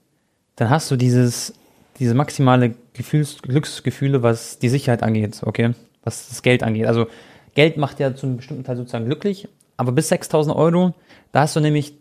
Dann 0.56 0.70
hast 0.70 0.90
du 0.90 0.96
dieses, 0.96 1.54
diese 2.00 2.14
maximale 2.14 2.76
Gefühls, 2.94 3.42
Glücksgefühle, 3.42 4.24
was 4.24 4.60
die 4.60 4.70
Sicherheit 4.70 5.04
angeht, 5.04 5.42
okay? 5.44 5.74
Was 6.04 6.30
das 6.30 6.42
Geld 6.42 6.64
angeht. 6.64 6.86
Also, 6.88 7.08
Geld 7.56 7.78
macht 7.78 8.00
ja 8.00 8.16
zu 8.16 8.28
einem 8.28 8.38
bestimmten 8.38 8.64
Teil 8.64 8.78
sozusagen 8.78 9.06
glücklich, 9.06 9.48
aber 9.78 9.92
bis 9.92 10.10
6000 10.10 10.56
Euro, 10.56 10.94
da 11.32 11.42
hast 11.42 11.56
du 11.56 11.60
nämlich 11.60 11.94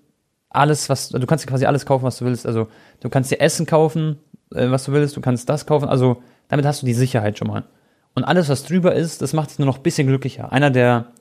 alles, 0.50 0.88
was, 0.88 1.08
du 1.08 1.26
kannst 1.26 1.44
dir 1.44 1.48
quasi 1.48 1.66
alles 1.66 1.86
kaufen, 1.86 2.04
was 2.04 2.18
du 2.18 2.24
willst. 2.24 2.46
Also, 2.46 2.68
du 3.00 3.08
kannst 3.08 3.30
dir 3.30 3.40
Essen 3.40 3.66
kaufen, 3.66 4.18
äh, 4.54 4.70
was 4.70 4.84
du 4.84 4.92
willst, 4.92 5.16
du 5.16 5.20
kannst 5.20 5.48
das 5.48 5.66
kaufen. 5.66 5.88
Also, 5.88 6.22
damit 6.48 6.66
hast 6.66 6.82
du 6.82 6.86
die 6.86 6.94
Sicherheit 6.94 7.38
schon 7.38 7.48
mal. 7.48 7.64
Und 8.14 8.24
alles, 8.24 8.48
was 8.48 8.64
drüber 8.64 8.94
ist, 8.94 9.20
das 9.22 9.32
macht 9.32 9.50
dich 9.50 9.58
nur 9.58 9.66
noch 9.66 9.76
ein 9.76 9.82
bisschen 9.82 10.06
glücklicher. 10.06 10.50
Einer, 10.50 10.70
der 10.70 11.12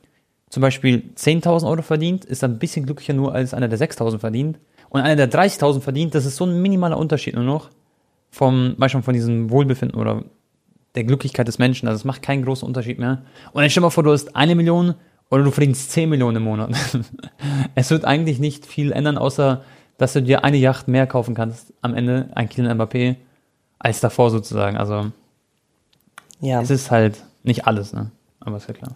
zum 0.55 0.61
Beispiel 0.61 1.03
10.000 1.17 1.67
Euro 1.67 1.81
verdient, 1.81 2.23
ist 2.23 2.41
dann 2.41 2.51
ein 2.53 2.59
bisschen 2.59 2.85
glücklicher 2.85 3.11
nur 3.11 3.35
als 3.35 3.53
einer, 3.53 3.67
der 3.67 3.77
6.000 3.77 4.19
verdient. 4.19 4.57
Und 4.87 5.01
einer, 5.01 5.17
der 5.17 5.29
30.000 5.29 5.81
verdient, 5.81 6.15
das 6.15 6.25
ist 6.25 6.37
so 6.37 6.45
ein 6.45 6.61
minimaler 6.61 6.97
Unterschied 6.97 7.35
nur 7.35 7.43
noch 7.43 7.71
vom, 8.31 8.73
manchmal 8.77 9.03
von 9.03 9.13
diesem 9.13 9.49
Wohlbefinden 9.49 9.99
oder 9.99 10.23
der 10.95 11.03
Glücklichkeit 11.03 11.49
des 11.49 11.59
Menschen. 11.59 11.89
Also 11.89 11.97
es 11.97 12.05
macht 12.05 12.21
keinen 12.21 12.45
großen 12.45 12.65
Unterschied 12.65 12.99
mehr. 12.99 13.23
Und 13.51 13.63
dann 13.63 13.69
stell 13.69 13.81
dir 13.81 13.87
mal 13.87 13.89
vor, 13.89 14.05
du 14.05 14.13
hast 14.13 14.33
eine 14.33 14.55
Million 14.55 14.93
oder 15.29 15.43
du 15.43 15.51
verdienst 15.51 15.91
10 15.91 16.07
Millionen 16.09 16.37
im 16.37 16.43
Monat. 16.43 16.69
es 17.75 17.91
wird 17.91 18.05
eigentlich 18.05 18.39
nicht 18.39 18.65
viel 18.65 18.93
ändern, 18.93 19.17
außer 19.17 19.61
dass 19.97 20.13
du 20.13 20.23
dir 20.23 20.45
eine 20.45 20.55
Yacht 20.55 20.87
mehr 20.87 21.05
kaufen 21.05 21.35
kannst 21.35 21.73
am 21.81 21.93
Ende, 21.95 22.29
ein 22.33 22.47
Kylian 22.47 22.79
Mbappé, 22.79 23.17
als 23.77 23.99
davor 23.99 24.31
sozusagen. 24.31 24.77
Also 24.77 25.11
Ja. 26.39 26.61
es 26.61 26.69
ist 26.69 26.91
halt 26.91 27.25
nicht 27.43 27.67
alles, 27.67 27.91
ne? 27.91 28.09
Aber 28.39 28.55
ist 28.55 28.69
ja 28.69 28.73
klar. 28.73 28.95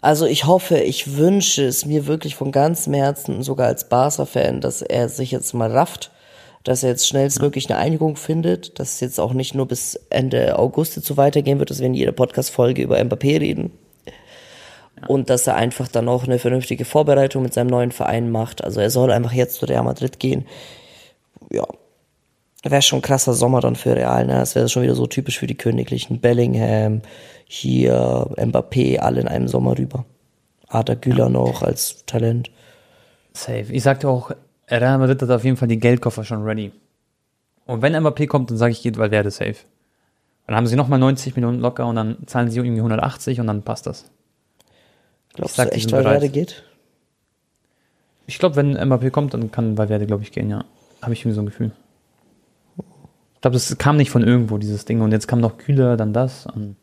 Also 0.00 0.26
ich 0.26 0.46
hoffe, 0.46 0.78
ich 0.78 1.16
wünsche 1.16 1.64
es 1.64 1.84
mir 1.84 2.06
wirklich 2.06 2.36
von 2.36 2.52
ganzem 2.52 2.94
Herzen, 2.94 3.42
sogar 3.42 3.66
als 3.66 3.88
Barca-Fan, 3.88 4.60
dass 4.60 4.82
er 4.82 5.08
sich 5.08 5.32
jetzt 5.32 5.54
mal 5.54 5.72
rafft, 5.72 6.12
dass 6.62 6.82
er 6.82 6.90
jetzt 6.90 7.08
schnellstmöglich 7.08 7.68
eine 7.68 7.78
Einigung 7.78 8.16
findet, 8.16 8.78
dass 8.78 8.94
es 8.94 9.00
jetzt 9.00 9.18
auch 9.18 9.32
nicht 9.32 9.54
nur 9.54 9.66
bis 9.66 9.96
Ende 10.10 10.58
August 10.58 10.96
jetzt 10.96 11.06
so 11.06 11.16
weitergehen 11.16 11.58
wird, 11.58 11.70
dass 11.70 11.80
wir 11.80 11.86
in 11.86 11.94
jeder 11.94 12.12
Podcast-Folge 12.12 12.82
über 12.82 12.98
Mbappé 12.98 13.40
reden. 13.40 13.72
Und 15.06 15.30
dass 15.30 15.46
er 15.46 15.54
einfach 15.54 15.86
dann 15.88 16.08
auch 16.08 16.24
eine 16.24 16.40
vernünftige 16.40 16.84
Vorbereitung 16.84 17.42
mit 17.44 17.54
seinem 17.54 17.68
neuen 17.68 17.92
Verein 17.92 18.30
macht. 18.30 18.64
Also 18.64 18.80
er 18.80 18.90
soll 18.90 19.12
einfach 19.12 19.32
jetzt 19.32 19.54
zu 19.56 19.66
Real 19.66 19.84
Madrid 19.84 20.18
gehen. 20.18 20.46
Ja. 21.52 21.66
Wäre 22.64 22.82
schon 22.82 22.98
ein 22.98 23.02
krasser 23.02 23.34
Sommer 23.34 23.60
dann 23.60 23.76
für 23.76 23.94
Real, 23.94 24.26
ne? 24.26 24.34
Das 24.34 24.56
wäre 24.56 24.68
schon 24.68 24.82
wieder 24.82 24.96
so 24.96 25.06
typisch 25.06 25.38
für 25.38 25.46
die 25.46 25.56
Königlichen. 25.56 26.20
Bellingham, 26.20 27.02
hier, 27.48 28.28
Mbappé, 28.36 28.98
alle 28.98 29.20
in 29.22 29.28
einem 29.28 29.48
Sommer 29.48 29.76
rüber. 29.76 30.04
Arda 30.68 30.94
Güler 30.94 31.30
noch 31.30 31.62
als 31.62 32.04
Talent. 32.04 32.50
Safe. 33.32 33.72
Ich 33.72 33.82
sagte 33.82 34.08
auch, 34.08 34.30
Real 34.68 34.98
Madrid 34.98 35.22
hat 35.22 35.30
auf 35.30 35.44
jeden 35.44 35.56
Fall 35.56 35.68
die 35.68 35.78
Geldkoffer 35.78 36.24
schon 36.24 36.42
ready. 36.42 36.72
Und 37.64 37.82
wenn 37.82 37.96
Mbappé 37.96 38.26
kommt, 38.26 38.50
dann 38.50 38.58
sage 38.58 38.72
ich, 38.72 38.82
geht 38.82 38.98
Valverde 38.98 39.30
safe. 39.30 39.56
Dann 40.46 40.56
haben 40.56 40.66
sie 40.66 40.76
nochmal 40.76 40.98
90 40.98 41.36
Millionen 41.36 41.60
locker 41.60 41.86
und 41.86 41.96
dann 41.96 42.18
zahlen 42.26 42.50
sie 42.50 42.58
irgendwie 42.58 42.80
180 42.80 43.40
und 43.40 43.46
dann 43.46 43.62
passt 43.62 43.86
das. 43.86 44.10
Glaubst 45.34 45.56
sag, 45.56 45.70
du 45.70 45.76
echt. 45.76 45.90
Valverde 45.90 46.28
geht? 46.28 46.64
Ich 48.26 48.38
glaube, 48.38 48.56
wenn 48.56 48.76
Mbappé 48.76 49.10
kommt, 49.10 49.32
dann 49.32 49.50
kann 49.50 49.78
Valverde, 49.78 50.06
glaube 50.06 50.22
ich, 50.22 50.32
gehen, 50.32 50.50
ja. 50.50 50.64
Habe 51.00 51.14
ich 51.14 51.20
irgendwie 51.20 51.34
so 51.34 51.42
ein 51.42 51.46
Gefühl. 51.46 51.72
Ich 53.34 53.40
glaube, 53.40 53.54
das 53.54 53.78
kam 53.78 53.96
nicht 53.96 54.10
von 54.10 54.22
irgendwo, 54.22 54.58
dieses 54.58 54.84
Ding. 54.84 55.00
Und 55.00 55.12
jetzt 55.12 55.28
kam 55.28 55.40
noch 55.40 55.56
Kühler, 55.56 55.96
dann 55.96 56.12
das. 56.12 56.46
Und. 56.46 56.76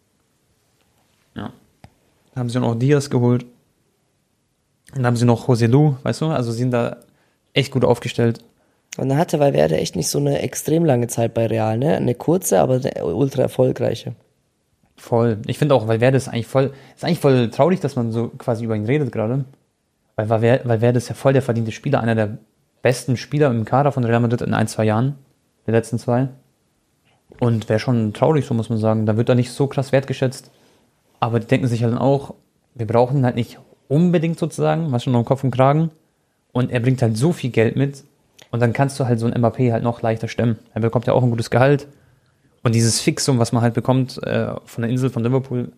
Dann 2.35 2.41
haben 2.41 2.49
sie 2.49 2.59
auch 2.59 2.75
Diaz 2.75 3.09
geholt. 3.09 3.43
Und 4.91 4.97
dann 4.97 5.07
haben 5.07 5.15
sie 5.15 5.25
noch 5.25 5.47
José 5.47 5.67
Lu, 5.67 5.95
weißt 6.03 6.21
du? 6.21 6.27
Also 6.27 6.51
sie 6.51 6.59
sind 6.59 6.71
da 6.71 6.97
echt 7.53 7.71
gut 7.71 7.85
aufgestellt. 7.85 8.43
Und 8.97 9.09
dann 9.09 9.17
hatte 9.17 9.39
Valverde 9.39 9.77
echt 9.77 9.95
nicht 9.95 10.09
so 10.09 10.19
eine 10.19 10.39
extrem 10.39 10.85
lange 10.85 11.07
Zeit 11.07 11.33
bei 11.33 11.47
Real, 11.47 11.77
ne? 11.77 11.95
Eine 11.95 12.13
kurze, 12.13 12.59
aber 12.59 12.75
eine 12.75 13.05
ultra 13.05 13.41
erfolgreiche. 13.41 14.15
Voll. 14.95 15.39
Ich 15.47 15.57
finde 15.57 15.75
auch, 15.75 15.87
Valverde 15.87 16.17
ist 16.17 16.27
eigentlich 16.27 16.47
voll, 16.47 16.73
ist 16.95 17.03
eigentlich 17.03 17.19
voll 17.19 17.49
traurig, 17.49 17.79
dass 17.79 17.95
man 17.95 18.11
so 18.11 18.29
quasi 18.37 18.63
über 18.63 18.75
ihn 18.75 18.85
redet 18.85 19.11
gerade. 19.11 19.45
Weil 20.15 20.29
Valverde, 20.29 20.67
Valverde 20.67 20.97
ist 20.97 21.09
ja 21.09 21.15
voll 21.15 21.33
der 21.33 21.41
verdiente 21.41 21.71
Spieler, 21.71 21.99
einer 22.01 22.15
der 22.15 22.37
besten 22.81 23.17
Spieler 23.17 23.49
im 23.49 23.65
Kader 23.65 23.91
von 23.91 24.03
Real 24.05 24.19
Madrid 24.19 24.41
in 24.41 24.53
ein, 24.53 24.67
zwei 24.67 24.85
Jahren. 24.85 25.15
Die 25.67 25.71
letzten 25.71 25.99
zwei. 25.99 26.29
Und 27.39 27.67
wäre 27.67 27.79
schon 27.79 28.13
traurig, 28.13 28.45
so 28.45 28.53
muss 28.53 28.69
man 28.69 28.77
sagen. 28.77 29.05
Da 29.05 29.17
wird 29.17 29.27
er 29.27 29.35
nicht 29.35 29.51
so 29.51 29.67
krass 29.67 29.91
wertgeschätzt. 29.91 30.51
Aber 31.25 31.39
die 31.39 31.47
denken 31.47 31.65
sich 31.65 31.81
halt 31.81 31.91
dann 31.91 31.99
auch, 31.99 32.35
wir 32.75 32.85
brauchen 32.85 33.25
halt 33.25 33.33
nicht 33.33 33.57
unbedingt 33.87 34.37
sozusagen, 34.37 34.91
was 34.91 35.03
schon 35.03 35.11
noch 35.11 35.21
im 35.21 35.25
Kopf 35.25 35.43
und 35.43 35.49
Kragen. 35.49 35.89
Und 36.51 36.71
er 36.71 36.79
bringt 36.81 37.01
halt 37.01 37.17
so 37.17 37.31
viel 37.31 37.49
Geld 37.49 37.75
mit. 37.75 38.03
Und 38.51 38.59
dann 38.59 38.73
kannst 38.73 38.99
du 38.99 39.07
halt 39.07 39.19
so 39.19 39.25
ein 39.25 39.33
Mbappé 39.33 39.71
halt 39.71 39.83
noch 39.83 40.03
leichter 40.03 40.27
stemmen. 40.27 40.59
Er 40.75 40.81
bekommt 40.81 41.07
ja 41.07 41.13
auch 41.13 41.23
ein 41.23 41.31
gutes 41.31 41.49
Gehalt. 41.49 41.87
Und 42.61 42.75
dieses 42.75 43.01
Fixum, 43.01 43.39
was 43.39 43.53
man 43.53 43.63
halt 43.63 43.73
bekommt 43.73 44.21
äh, 44.21 44.53
von 44.65 44.83
der 44.83 44.91
Insel 44.91 45.09
von 45.09 45.23
Liverpool, 45.23 45.71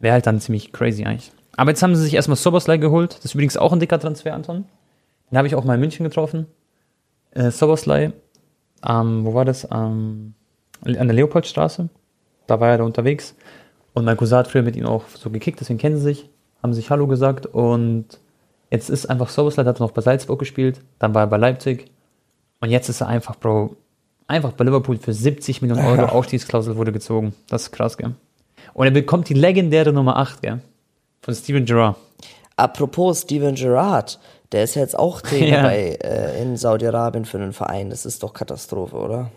wäre 0.00 0.14
halt 0.14 0.26
dann 0.26 0.40
ziemlich 0.40 0.72
crazy 0.72 1.04
eigentlich. 1.04 1.30
Aber 1.56 1.70
jetzt 1.70 1.84
haben 1.84 1.94
sie 1.94 2.02
sich 2.02 2.14
erstmal 2.14 2.36
Soboslai 2.36 2.78
geholt. 2.78 3.18
Das 3.18 3.26
ist 3.26 3.34
übrigens 3.34 3.56
auch 3.56 3.72
ein 3.72 3.78
dicker 3.78 4.00
Transfer, 4.00 4.34
Anton. 4.34 4.64
Den 5.30 5.38
habe 5.38 5.46
ich 5.46 5.54
auch 5.54 5.62
mal 5.62 5.74
in 5.74 5.80
München 5.80 6.02
getroffen. 6.02 6.46
Äh, 7.30 7.52
Soboslai, 7.52 8.10
ähm, 8.84 9.24
wo 9.24 9.32
war 9.32 9.44
das? 9.44 9.68
Ähm, 9.70 10.34
an 10.84 11.06
der 11.06 11.14
Leopoldstraße. 11.14 11.88
Da 12.48 12.58
war 12.58 12.70
er 12.70 12.78
da 12.78 12.84
unterwegs. 12.84 13.36
Und 13.94 14.04
mein 14.04 14.16
Cousin 14.16 14.38
hat 14.38 14.48
früher 14.48 14.62
mit 14.62 14.76
ihm 14.76 14.86
auch 14.86 15.04
so 15.14 15.30
gekickt, 15.30 15.60
deswegen 15.60 15.78
kennen 15.78 15.96
sie 15.96 16.02
sich, 16.04 16.28
haben 16.62 16.72
sich 16.74 16.90
Hallo 16.90 17.06
gesagt. 17.06 17.46
Und 17.46 18.06
jetzt 18.70 18.90
ist 18.90 19.06
einfach 19.06 19.28
Soboslai, 19.28 19.64
hat 19.64 19.80
noch 19.80 19.90
bei 19.92 20.02
Salzburg 20.02 20.38
gespielt, 20.38 20.80
dann 20.98 21.14
war 21.14 21.22
er 21.22 21.26
bei 21.26 21.36
Leipzig. 21.36 21.90
Und 22.60 22.70
jetzt 22.70 22.88
ist 22.88 23.00
er 23.00 23.08
einfach, 23.08 23.36
Bro, 23.36 23.76
einfach 24.26 24.52
bei 24.52 24.64
Liverpool 24.64 24.98
für 24.98 25.12
70 25.12 25.62
Millionen 25.62 25.84
Euro 25.86 26.02
Ja. 26.02 26.08
Ausstiegsklausel 26.10 26.76
wurde 26.76 26.92
gezogen. 26.92 27.34
Das 27.48 27.62
ist 27.62 27.72
krass, 27.72 27.96
gell? 27.96 28.14
Und 28.74 28.86
er 28.86 28.90
bekommt 28.92 29.28
die 29.28 29.34
legendäre 29.34 29.92
Nummer 29.92 30.16
8, 30.16 30.42
gell? 30.42 30.60
Von 31.22 31.34
Steven 31.34 31.64
Gerrard. 31.64 31.96
Apropos 32.56 33.22
Steven 33.22 33.54
Gerrard, 33.54 34.18
der 34.52 34.64
ist 34.64 34.74
jetzt 34.74 34.98
auch 34.98 35.20
Trainer 35.20 35.46
Ja. 35.56 35.62
bei, 35.62 35.98
äh, 36.02 36.42
in 36.42 36.56
Saudi-Arabien 36.56 37.24
für 37.24 37.38
einen 37.38 37.52
Verein. 37.52 37.90
Das 37.90 38.04
ist 38.06 38.22
doch 38.22 38.32
Katastrophe, 38.32 38.96
oder? 38.96 39.30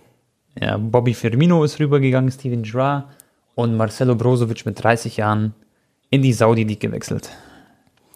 Ja, 0.60 0.78
Bobby 0.78 1.14
Firmino 1.14 1.64
ist 1.64 1.80
rübergegangen, 1.80 2.32
Steven 2.32 2.64
Gerrard 2.64 3.06
und 3.56 3.76
Marcelo 3.76 4.16
Brozovic 4.16 4.66
mit 4.66 4.82
30 4.84 5.18
Jahren 5.18 5.54
in 6.10 6.22
die 6.22 6.34
Saudi 6.34 6.64
League 6.64 6.80
gewechselt. 6.80 7.30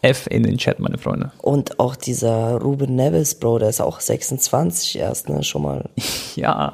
F 0.05 0.27
in 0.29 0.43
den 0.43 0.57
Chat, 0.57 0.79
meine 0.79 0.99
Freunde. 0.99 1.31
Und 1.41 1.79
auch 1.79 1.95
dieser 1.95 2.61
Ruben 2.61 2.95
Neves, 2.95 3.35
Bro, 3.35 3.59
der 3.59 3.69
ist 3.69 3.81
auch 3.81 3.99
26 3.99 4.99
erst, 4.99 5.29
ne? 5.29 5.43
Schon 5.43 5.63
mal. 5.63 5.89
Ja, 6.35 6.73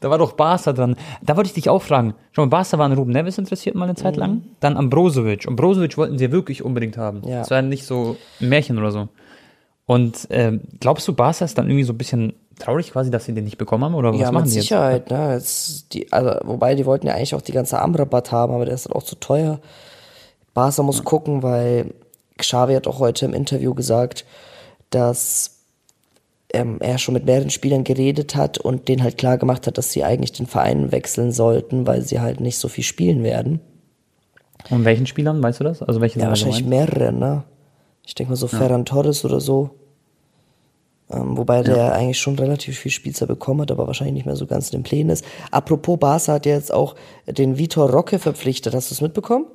da 0.00 0.08
war 0.08 0.16
doch 0.16 0.32
Barca 0.32 0.72
dran. 0.72 0.96
Da 1.20 1.36
wollte 1.36 1.48
ich 1.48 1.52
dich 1.52 1.68
auch 1.68 1.82
fragen. 1.82 2.14
Schon 2.32 2.46
mal, 2.46 2.56
Barca 2.56 2.78
war 2.78 2.86
an 2.86 2.94
Ruben 2.94 3.12
Neves 3.12 3.36
interessiert 3.36 3.74
mal 3.74 3.84
eine 3.84 3.94
Zeit 3.94 4.16
lang. 4.16 4.40
Dann 4.60 4.78
an 4.78 4.88
Brozovic. 4.88 5.46
Und 5.46 5.56
Brozovic 5.56 5.98
wollten 5.98 6.16
sie 6.16 6.32
wirklich 6.32 6.64
unbedingt 6.64 6.96
haben. 6.96 7.20
Ja. 7.26 7.40
Das 7.40 7.50
war 7.50 7.60
nicht 7.60 7.84
so 7.84 8.16
ein 8.40 8.48
Märchen 8.48 8.78
oder 8.78 8.90
so. 8.90 9.08
Und 9.84 10.28
ähm, 10.30 10.62
glaubst 10.80 11.06
du, 11.06 11.12
Barca 11.12 11.44
ist 11.44 11.58
dann 11.58 11.66
irgendwie 11.66 11.84
so 11.84 11.92
ein 11.92 11.98
bisschen 11.98 12.32
traurig 12.62 12.92
quasi, 12.92 13.10
dass 13.10 13.24
sie 13.24 13.34
den 13.34 13.44
nicht 13.44 13.58
bekommen 13.58 13.84
haben? 13.84 13.94
Oder 13.94 14.12
was 14.12 14.20
ja, 14.20 14.32
machen 14.32 14.44
mit 14.44 14.54
die 14.54 14.60
Sicherheit, 14.60 15.10
ne? 15.10 15.34
Jetzt 15.34 15.92
die, 15.92 16.12
also, 16.12 16.38
wobei 16.44 16.74
die 16.74 16.86
wollten 16.86 17.06
ja 17.06 17.14
eigentlich 17.14 17.34
auch 17.34 17.42
die 17.42 17.52
ganze 17.52 17.80
Amrabat 17.80 18.32
haben, 18.32 18.54
aber 18.54 18.64
der 18.64 18.74
ist 18.74 18.86
dann 18.86 18.92
auch 18.92 19.02
zu 19.02 19.16
teuer. 19.16 19.60
Barca 20.54 20.82
muss 20.82 21.04
gucken, 21.04 21.42
weil 21.42 21.94
Xavi 22.38 22.74
hat 22.74 22.86
auch 22.86 22.98
heute 22.98 23.24
im 23.24 23.34
Interview 23.34 23.74
gesagt, 23.74 24.24
dass 24.90 25.62
ähm, 26.52 26.78
er 26.80 26.98
schon 26.98 27.14
mit 27.14 27.24
mehreren 27.24 27.50
Spielern 27.50 27.84
geredet 27.84 28.36
hat 28.36 28.58
und 28.58 28.88
denen 28.88 29.02
halt 29.02 29.16
klar 29.16 29.38
gemacht 29.38 29.66
hat, 29.66 29.78
dass 29.78 29.92
sie 29.92 30.04
eigentlich 30.04 30.32
den 30.32 30.46
Verein 30.46 30.92
wechseln 30.92 31.32
sollten, 31.32 31.86
weil 31.86 32.02
sie 32.02 32.20
halt 32.20 32.40
nicht 32.40 32.58
so 32.58 32.68
viel 32.68 32.84
spielen 32.84 33.22
werden. 33.22 33.60
jetzt? 34.62 34.72
Und 34.72 34.84
welchen 34.84 35.06
Spielern, 35.06 35.42
weißt 35.42 35.60
du 35.60 35.64
das? 35.64 35.82
Also 35.82 36.00
welche 36.00 36.20
Ja, 36.20 36.28
wahrscheinlich 36.28 36.64
mehrere, 36.64 37.12
ne? 37.12 37.44
Ich 38.04 38.14
denke 38.14 38.32
mal 38.32 38.36
so 38.36 38.48
Ferran 38.48 38.84
Torres 38.84 39.24
oder 39.24 39.40
so. 39.40 39.70
Ähm, 41.12 41.36
wobei 41.36 41.62
der 41.62 41.92
eigentlich 41.92 42.18
schon 42.18 42.38
relativ 42.38 42.78
viel 42.78 42.90
Spielzeit 42.90 43.28
bekommen 43.28 43.62
hat, 43.62 43.70
aber 43.70 43.86
wahrscheinlich 43.86 44.14
nicht 44.14 44.26
mehr 44.26 44.36
so 44.36 44.46
ganz 44.46 44.70
in 44.70 44.78
den 44.78 44.82
Plänen 44.82 45.10
ist. 45.10 45.24
Apropos, 45.50 45.98
Barca 45.98 46.32
hat 46.34 46.46
ja 46.46 46.54
jetzt 46.54 46.72
auch 46.72 46.94
den 47.26 47.58
Vitor 47.58 47.90
Roque 47.90 48.18
verpflichtet. 48.18 48.74
Hast 48.74 48.90
du 48.90 48.94
es 48.94 49.00
mitbekommen? 49.00 49.46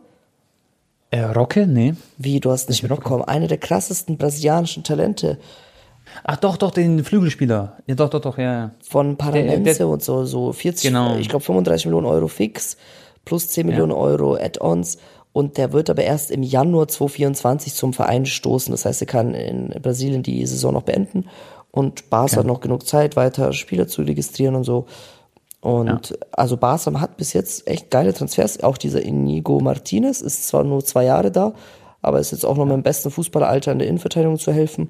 Äh, 1.10 1.24
Rocke? 1.24 1.66
Nee. 1.68 1.96
Wie, 2.18 2.40
du 2.40 2.52
hast 2.52 2.70
nicht 2.70 2.84
Roque? 2.84 2.92
mitbekommen? 2.92 3.24
Eine 3.24 3.48
der 3.48 3.58
krassesten 3.58 4.18
brasilianischen 4.18 4.84
Talente 4.84 5.38
Ach 6.24 6.38
doch, 6.38 6.58
doch, 6.58 6.72
den 6.72 7.04
Flügelspieler. 7.04 7.78
Ja, 7.86 7.96
doch, 7.96 8.10
doch, 8.10 8.22
doch, 8.22 8.38
ja, 8.38 8.54
ja. 8.54 8.72
von 8.82 9.18
Paranense 9.18 9.88
und 9.88 10.04
so, 10.04 10.26
so 10.26 10.54
40, 10.54 10.90
Genau. 10.90 11.18
ich 11.18 11.30
glaube 11.30 11.44
35 11.44 11.86
Millionen 11.86 12.08
Euro 12.08 12.28
fix, 12.28 12.78
plus 13.26 13.50
10 13.50 13.68
Millionen 13.68 13.92
Euro 13.92 14.36
Add-ons. 14.36 14.98
Und 15.38 15.58
der 15.58 15.72
wird 15.72 15.92
aber 15.92 16.04
erst 16.04 16.32
im 16.32 16.42
Januar 16.42 16.88
2024 16.88 17.76
zum 17.76 17.94
Verein 17.94 18.26
stoßen. 18.26 18.72
Das 18.72 18.86
heißt, 18.86 19.04
er 19.04 19.06
kann 19.06 19.36
in 19.36 19.70
Brasilien 19.84 20.24
die 20.24 20.44
Saison 20.48 20.74
noch 20.74 20.82
beenden. 20.82 21.26
Und 21.70 22.10
Barca 22.10 22.38
hat 22.38 22.48
noch 22.48 22.60
genug 22.60 22.88
Zeit, 22.88 23.16
weiter 23.16 23.54
Spieler 23.54 23.88
zu 23.88 24.02
registrieren 24.02 24.56
und 24.56 24.64
so. 24.64 24.88
Und 25.62 26.18
also 26.32 26.58
Barca 26.58 27.00
hat 27.00 27.18
bis 27.18 27.34
jetzt 27.34 27.68
echt 27.68 27.92
geile 27.92 28.16
Transfers. 28.16 28.64
Auch 28.64 28.80
dieser 28.80 29.04
Inigo 29.04 29.60
Martinez 29.60 30.22
ist 30.22 30.48
zwar 30.48 30.64
nur 30.64 30.84
zwei 30.84 31.04
Jahre 31.04 31.30
da, 31.30 31.54
aber 32.02 32.20
ist 32.20 32.32
jetzt 32.32 32.44
auch 32.44 32.58
noch 32.58 32.66
mit 32.66 32.74
dem 32.74 32.82
besten 32.82 33.12
Fußballeralter 33.12 33.72
in 33.72 33.78
der 33.78 33.90
Innenverteidigung 33.90 34.40
zu 34.40 34.52
helfen. 34.52 34.90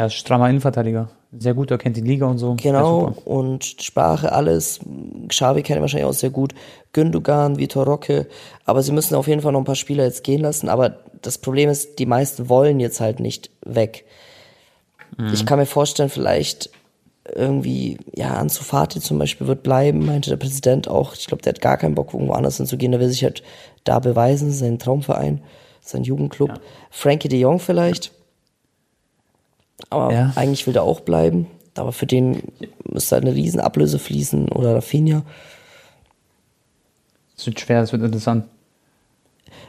Er 0.00 0.06
ist 0.06 0.14
strammer 0.14 0.48
Innenverteidiger. 0.48 1.10
Sehr 1.38 1.52
gut, 1.52 1.70
er 1.70 1.76
kennt 1.76 1.94
die 1.94 2.00
Liga 2.00 2.24
und 2.24 2.38
so. 2.38 2.56
Genau, 2.58 3.12
und 3.26 3.66
Sprache, 3.66 4.32
alles. 4.32 4.80
Xavi 5.28 5.62
kennt 5.62 5.82
wahrscheinlich 5.82 6.08
auch 6.08 6.14
sehr 6.14 6.30
gut. 6.30 6.54
Gündogan, 6.94 7.58
Vitor 7.58 7.84
Roque. 7.84 8.26
Aber 8.64 8.82
sie 8.82 8.92
müssen 8.92 9.14
auf 9.14 9.28
jeden 9.28 9.42
Fall 9.42 9.52
noch 9.52 9.60
ein 9.60 9.66
paar 9.66 9.74
Spieler 9.74 10.04
jetzt 10.04 10.24
gehen 10.24 10.40
lassen. 10.40 10.70
Aber 10.70 11.00
das 11.20 11.36
Problem 11.36 11.68
ist, 11.68 11.98
die 11.98 12.06
meisten 12.06 12.48
wollen 12.48 12.80
jetzt 12.80 12.98
halt 12.98 13.20
nicht 13.20 13.50
weg. 13.60 14.06
Ich 15.34 15.44
kann 15.44 15.58
mir 15.58 15.66
vorstellen, 15.66 16.08
vielleicht 16.08 16.70
irgendwie, 17.34 17.98
ja, 18.14 18.30
Ansu 18.36 18.62
Fati 18.64 19.00
zum 19.00 19.18
Beispiel 19.18 19.48
wird 19.48 19.62
bleiben, 19.62 20.06
meinte 20.06 20.30
der 20.30 20.38
Präsident 20.38 20.88
auch. 20.88 21.12
Ich 21.12 21.26
glaube, 21.26 21.42
der 21.42 21.52
hat 21.52 21.60
gar 21.60 21.76
keinen 21.76 21.94
Bock, 21.94 22.14
irgendwo 22.14 22.32
anders 22.32 22.56
hinzugehen. 22.56 22.92
Der 22.92 23.02
will 23.02 23.10
sich 23.10 23.22
halt 23.22 23.42
da 23.84 23.98
beweisen, 23.98 24.50
sein 24.50 24.78
Traumverein, 24.78 25.42
sein 25.82 26.04
Jugendclub. 26.04 26.58
Frankie 26.90 27.28
de 27.28 27.38
Jong 27.38 27.58
vielleicht. 27.58 28.12
Aber 29.88 30.12
Ja. 30.12 30.32
eigentlich 30.36 30.66
will 30.66 30.74
der 30.74 30.82
auch 30.82 31.00
bleiben. 31.00 31.46
Aber 31.76 31.92
für 31.92 32.06
den 32.06 32.42
müsste 32.84 33.16
halt 33.16 33.24
eine 33.24 33.34
Riesenablöse 33.34 33.98
fließen 33.98 34.48
oder 34.50 34.74
Rafinha. 34.74 35.22
Es 37.36 37.46
wird 37.46 37.58
schwer, 37.60 37.80
es 37.82 37.92
wird 37.92 38.02
interessant. 38.02 38.44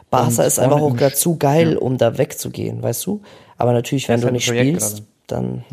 Barca 0.10 0.28
Und 0.28 0.40
ist 0.40 0.60
einfach 0.60 0.82
auch 0.82 0.96
gerade 0.96 1.16
zu 1.16 1.38
geil, 1.38 1.78
um 1.78 1.98
da 1.98 2.18
wegzugehen, 2.18 2.84
weißt 2.84 3.06
du? 3.06 3.22
Aber 3.58 3.72
natürlich, 3.72 4.10
wenn 4.10 4.16
ist 4.16 4.22
du 4.24 4.26
halt 4.26 4.34
nicht 4.34 4.46
spielst, 4.46 5.04
dann 5.28 5.64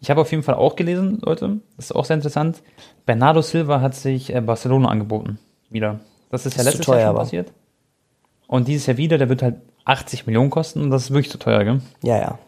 Ich 0.00 0.10
habe 0.10 0.20
auf 0.22 0.30
jeden 0.32 0.42
Fall 0.42 0.56
auch 0.56 0.74
gelesen, 0.74 1.20
Leute, 1.22 1.60
das 1.76 1.86
ist 1.86 1.92
auch 1.92 2.04
sehr 2.04 2.16
interessant. 2.16 2.60
Bernardo 3.06 3.40
Silva 3.42 3.80
hat 3.80 3.94
sich 3.94 4.34
äh, 4.34 4.40
Barcelona 4.40 4.88
angeboten. 4.88 5.38
Wieder. 5.68 6.00
Das 6.30 6.46
ist 6.46 6.54
ja 6.56 6.62
Ist 6.62 6.64
zu 6.64 6.70
letztes 6.70 6.86
teuer, 6.86 7.00
Jahr 7.00 7.10
schon 7.12 7.16
passiert. 7.18 7.52
Und 8.48 8.66
dieses 8.66 8.86
Jahr 8.86 8.96
wieder, 8.96 9.18
der 9.18 9.28
wird 9.28 9.42
halt 9.42 9.56
80 9.84 10.26
Millionen 10.26 10.50
kosten 10.50 10.80
und 10.82 10.90
das 10.90 11.04
ist 11.04 11.10
wirklich 11.10 11.30
zu 11.30 11.38
teuer, 11.38 11.62
gell? 11.64 11.80
ja, 12.02 12.16
ja. 12.18 12.38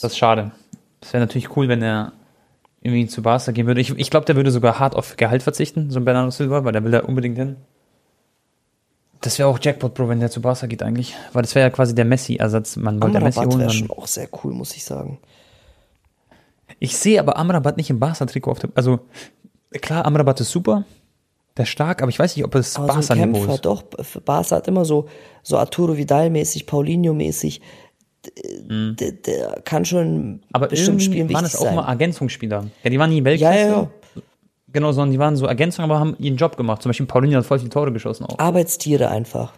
Das 0.00 0.12
ist 0.12 0.18
schade. 0.18 0.52
Das 1.00 1.12
wäre 1.12 1.22
natürlich 1.22 1.56
cool, 1.56 1.68
wenn 1.68 1.82
er 1.82 2.12
irgendwie 2.80 3.06
zu 3.06 3.22
Barca 3.22 3.52
gehen 3.52 3.66
würde. 3.66 3.80
Ich, 3.80 3.90
ich 3.90 4.10
glaube, 4.10 4.26
der 4.26 4.36
würde 4.36 4.50
sogar 4.50 4.78
hart 4.78 4.94
auf 4.96 5.16
Gehalt 5.16 5.42
verzichten, 5.42 5.90
so 5.90 6.00
ein 6.00 6.04
Bernardo 6.04 6.30
Silva, 6.30 6.64
weil 6.64 6.72
der 6.72 6.82
will 6.82 6.90
da 6.90 7.00
unbedingt 7.00 7.36
hin. 7.36 7.56
Das 9.20 9.38
wäre 9.38 9.48
auch 9.48 9.58
Jackpot, 9.60 9.94
Bro, 9.94 10.08
wenn 10.08 10.18
der 10.18 10.30
zu 10.30 10.40
Barca 10.42 10.66
geht 10.66 10.82
eigentlich. 10.82 11.14
Weil 11.32 11.42
das 11.42 11.54
wäre 11.54 11.68
ja 11.68 11.70
quasi 11.70 11.94
der 11.94 12.04
Messi-Ersatz. 12.04 12.76
Man 12.76 13.00
wollte 13.00 13.20
Messi 13.20 13.38
holen. 13.38 13.60
wäre 13.60 13.70
schon 13.70 13.90
auch 13.90 14.08
sehr 14.08 14.28
cool, 14.42 14.52
muss 14.52 14.74
ich 14.74 14.84
sagen. 14.84 15.20
Ich 16.80 16.96
sehe 16.96 17.20
aber 17.20 17.36
Amrabat 17.36 17.76
nicht 17.76 17.90
im 17.90 18.00
Barca-Trikot 18.00 18.50
auf 18.50 18.58
dem. 18.58 18.72
Also, 18.74 18.98
klar, 19.80 20.04
Amrabat 20.04 20.40
ist 20.40 20.50
super, 20.50 20.84
der 21.56 21.62
ist 21.62 21.68
stark, 21.68 22.02
aber 22.02 22.08
ich 22.08 22.18
weiß 22.18 22.34
nicht, 22.34 22.44
ob 22.44 22.54
es 22.56 22.74
so 22.74 22.84
Barca-Niveau 22.84 23.46
Kämpfer, 23.46 23.54
ist. 23.54 23.64
doch, 23.64 23.82
Barca 24.24 24.56
hat 24.56 24.66
immer 24.66 24.84
so, 24.84 25.08
so 25.44 25.58
Arturo 25.58 25.96
Vidal-mäßig, 25.96 26.66
Paulinho-mäßig, 26.66 27.60
d- 28.26 28.94
der, 28.94 29.12
der 29.12 29.60
kann 29.64 29.84
schon 29.84 30.42
Aber 30.52 30.68
bestimmt 30.68 31.02
spielen 31.02 31.32
waren 31.32 31.44
es 31.44 31.56
auch 31.56 31.62
sein. 31.64 31.74
mal 31.74 31.88
Ergänzungsspieler. 31.88 32.66
Ja, 32.84 32.90
die 32.90 32.98
waren 32.98 33.10
nie 33.10 33.18
ja, 33.18 33.24
Weltklasse. 33.24 33.58
ja, 33.58 33.66
ja. 33.68 33.90
Genau, 34.72 34.92
sondern 34.92 35.10
die 35.12 35.18
waren 35.18 35.36
so 35.36 35.46
Ergänzungen, 35.46 35.90
aber 35.90 36.00
haben 36.00 36.16
ihren 36.18 36.36
Job 36.36 36.56
gemacht. 36.56 36.80
Zum 36.82 36.90
Beispiel 36.90 37.06
Paulinho 37.06 37.36
hat 37.38 37.44
voll 37.44 37.58
viele 37.58 37.70
Tore 37.70 37.92
geschossen 37.92 38.24
auch. 38.24 38.38
Arbeitstiere 38.38 39.08
einfach. 39.10 39.52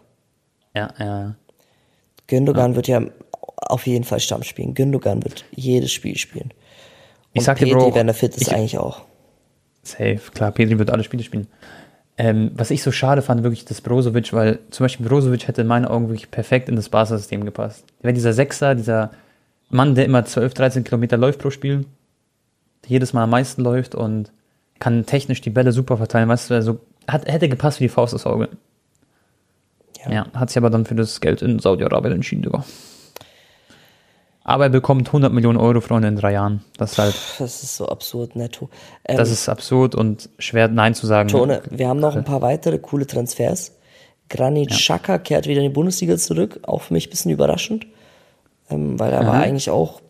Ja, 0.75 0.89
ja. 0.99 1.35
Gündogan 2.27 2.75
wird 2.75 2.89
ja 2.89 3.03
auf 3.57 3.87
jeden 3.87 4.05
Fall 4.05 4.19
Stamm 4.21 4.43
spielen. 4.43 4.75
Gündogan 4.75 5.23
wird 5.23 5.45
jedes 5.53 5.93
Spiel 5.93 6.17
spielen. 6.17 6.47
Und 6.51 6.53
Ich 7.41 7.45
sag 7.45 7.59
dir, 7.59 7.67
Pedri, 7.67 7.79
Bro, 7.79 7.95
wenn 7.95 8.09
er 8.09 8.15
fit 8.15 8.35
ist, 8.35 8.43
ich- 8.43 8.53
eigentlich 8.55 8.79
auch. 8.79 9.03
Safe, 9.83 10.19
klar, 10.33 10.51
Pedri 10.51 10.79
wird 10.79 10.91
alle 10.91 11.05
Spiele 11.05 11.23
spielen. 11.23 11.47
Ähm, 12.17 12.53
was 12.55 12.71
ich 12.71 12.83
so 12.83 12.93
schade 12.93 13.23
fand, 13.23 13.43
wirklich 13.43 13.65
das 13.65 13.81
Brozovic, 13.81 14.33
weil 14.33 14.61
zum 14.71 14.85
Beispiel 14.85 15.07
Brozovic 15.07 15.49
hätte 15.49 15.63
in 15.63 15.67
meinen 15.67 15.85
Augen 15.85 16.09
wirklich 16.09 16.31
perfekt 16.31 16.69
in 16.69 16.77
das 16.77 16.89
Barca-System 16.89 17.45
gepasst. 17.45 17.85
Der 17.99 18.05
wäre 18.05 18.15
dieser 18.15 18.33
Sechser, 18.33 18.75
dieser 18.75 19.11
Mann, 19.69 19.97
der 19.97 20.05
immer 20.05 20.25
12, 20.25 20.55
13 20.55 20.85
Kilometer 20.85 21.17
läuft 21.17 21.41
pro 21.41 21.51
Spiel, 21.51 21.87
der 22.85 22.91
jedes 22.91 23.13
Mal 23.13 23.25
am 23.25 23.31
meisten 23.31 23.63
läuft 23.63 23.97
und 23.97 24.31
kann 24.79 25.07
technisch 25.07 25.41
die 25.41 25.51
Bälle 25.51 25.73
super 25.73 25.97
verteilen, 25.97 26.29
weißt 26.29 26.51
du, 26.51 26.55
also 26.55 26.81
hat, 27.09 27.27
hätte 27.27 27.49
gepasst 27.49 27.81
wie 27.81 27.85
die 27.85 27.89
Faust 27.89 28.15
aufs 28.15 28.27
Auge. 28.27 28.49
Ja. 30.05 30.13
Ja, 30.13 30.27
hat 30.35 30.51
sich 30.51 30.59
aber 30.59 30.71
dann 30.71 30.85
für 30.85 30.95
das 30.95 31.21
Geld 31.21 31.43
in 31.43 31.59
Saudi-Arabien 31.59 32.15
entschieden, 32.15 32.43
Digga. 32.43 32.65
Aber 34.47 34.65
er 34.65 34.71
bekommt 34.71 35.09
100 35.09 35.33
Millionen 35.33 35.59
Euro, 35.59 35.81
Freunde, 35.81 36.09
in 36.09 36.17
drei 36.17 36.33
Jahren. 36.33 36.63
Das 36.77 36.93
ist 36.93 36.99
halt, 36.99 37.15
Das 37.39 37.63
ist 37.63 37.77
so 37.77 37.89
absurd 37.89 38.37
netto. 38.37 38.69
Ähm, 39.07 39.17
das 39.17 39.31
ist 39.31 39.49
absurd 39.49 39.95
und 39.95 40.29
schwer 40.39 40.69
Nein 40.69 40.95
zu 40.95 41.07
sagen. 41.07 41.29
Tone, 41.31 41.63
wir 41.71 41.89
haben 41.89 41.99
noch 41.99 42.15
ein 42.15 42.25
paar 42.25 42.43
weitere 42.43 42.79
coole 42.79 43.07
Transfers. 43.07 43.73
Granit 44.29 44.71
Xhaka 44.71 45.19
kehrt 45.19 45.47
wieder 45.47 45.61
in 45.63 45.69
die 45.69 45.73
Bundesliga 45.75 46.17
zurück, 46.19 46.61
auch 46.63 46.83
für 46.83 46.93
mich 46.95 47.07
ein 47.07 47.11
bisschen 47.11 47.31
überraschend, 47.31 47.87
ähm, 48.71 48.99
weil 49.01 49.13
er 49.13 49.27
war 49.27 49.35
eigentlich 49.35 49.71
auch 49.71 50.01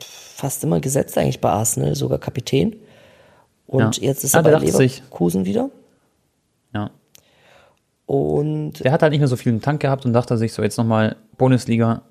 fast 0.00 0.64
immer 0.64 0.80
gesetzt 0.80 1.16
eigentlich 1.18 1.40
bei 1.40 1.50
Arsenal, 1.50 1.94
sogar 1.94 2.18
Kapitän. 2.18 2.74
Und 3.66 3.98
Ja. 3.98 4.08
jetzt 4.08 4.24
ist 4.24 4.34
er 4.34 4.42
bei 4.42 4.50
dachte 4.50 4.72
sich- 4.72 4.98
Leverkusen 4.98 5.44
wieder. 5.44 5.70
Ja. 6.74 6.90
Und 8.06 8.82
Der 8.82 8.90
hat 8.90 9.02
halt 9.02 9.12
nicht 9.12 9.20
mehr 9.20 9.28
so 9.28 9.36
viel 9.36 9.52
im 9.52 9.60
Tank 9.62 9.80
gehabt 9.80 10.04
und 10.04 10.12
dachte 10.12 10.36
sich 10.38 10.52
so, 10.52 10.62
jetzt 10.62 10.76
nochmal 10.76 11.16
Bundesliga, 11.38 12.02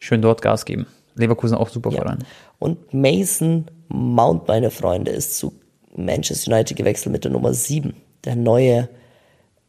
schön 0.00 0.20
dort 0.22 0.42
Gas 0.42 0.64
geben. 0.64 0.86
Leverkusen 1.14 1.56
auch 1.56 1.68
super 1.68 1.90
Ja. 1.90 2.02
Verein. 2.02 2.18
Und 2.58 2.92
Mason 2.92 3.66
Mount, 3.88 4.48
meine 4.48 4.70
Freunde, 4.70 5.10
ist 5.12 5.36
zu 5.36 5.52
Manchester 5.96 6.52
United 6.52 6.76
gewechselt 6.76 7.12
mit 7.12 7.24
der 7.24 7.30
Nummer 7.30 7.52
7. 7.54 7.94
Der 8.24 8.36
neue 8.36 8.88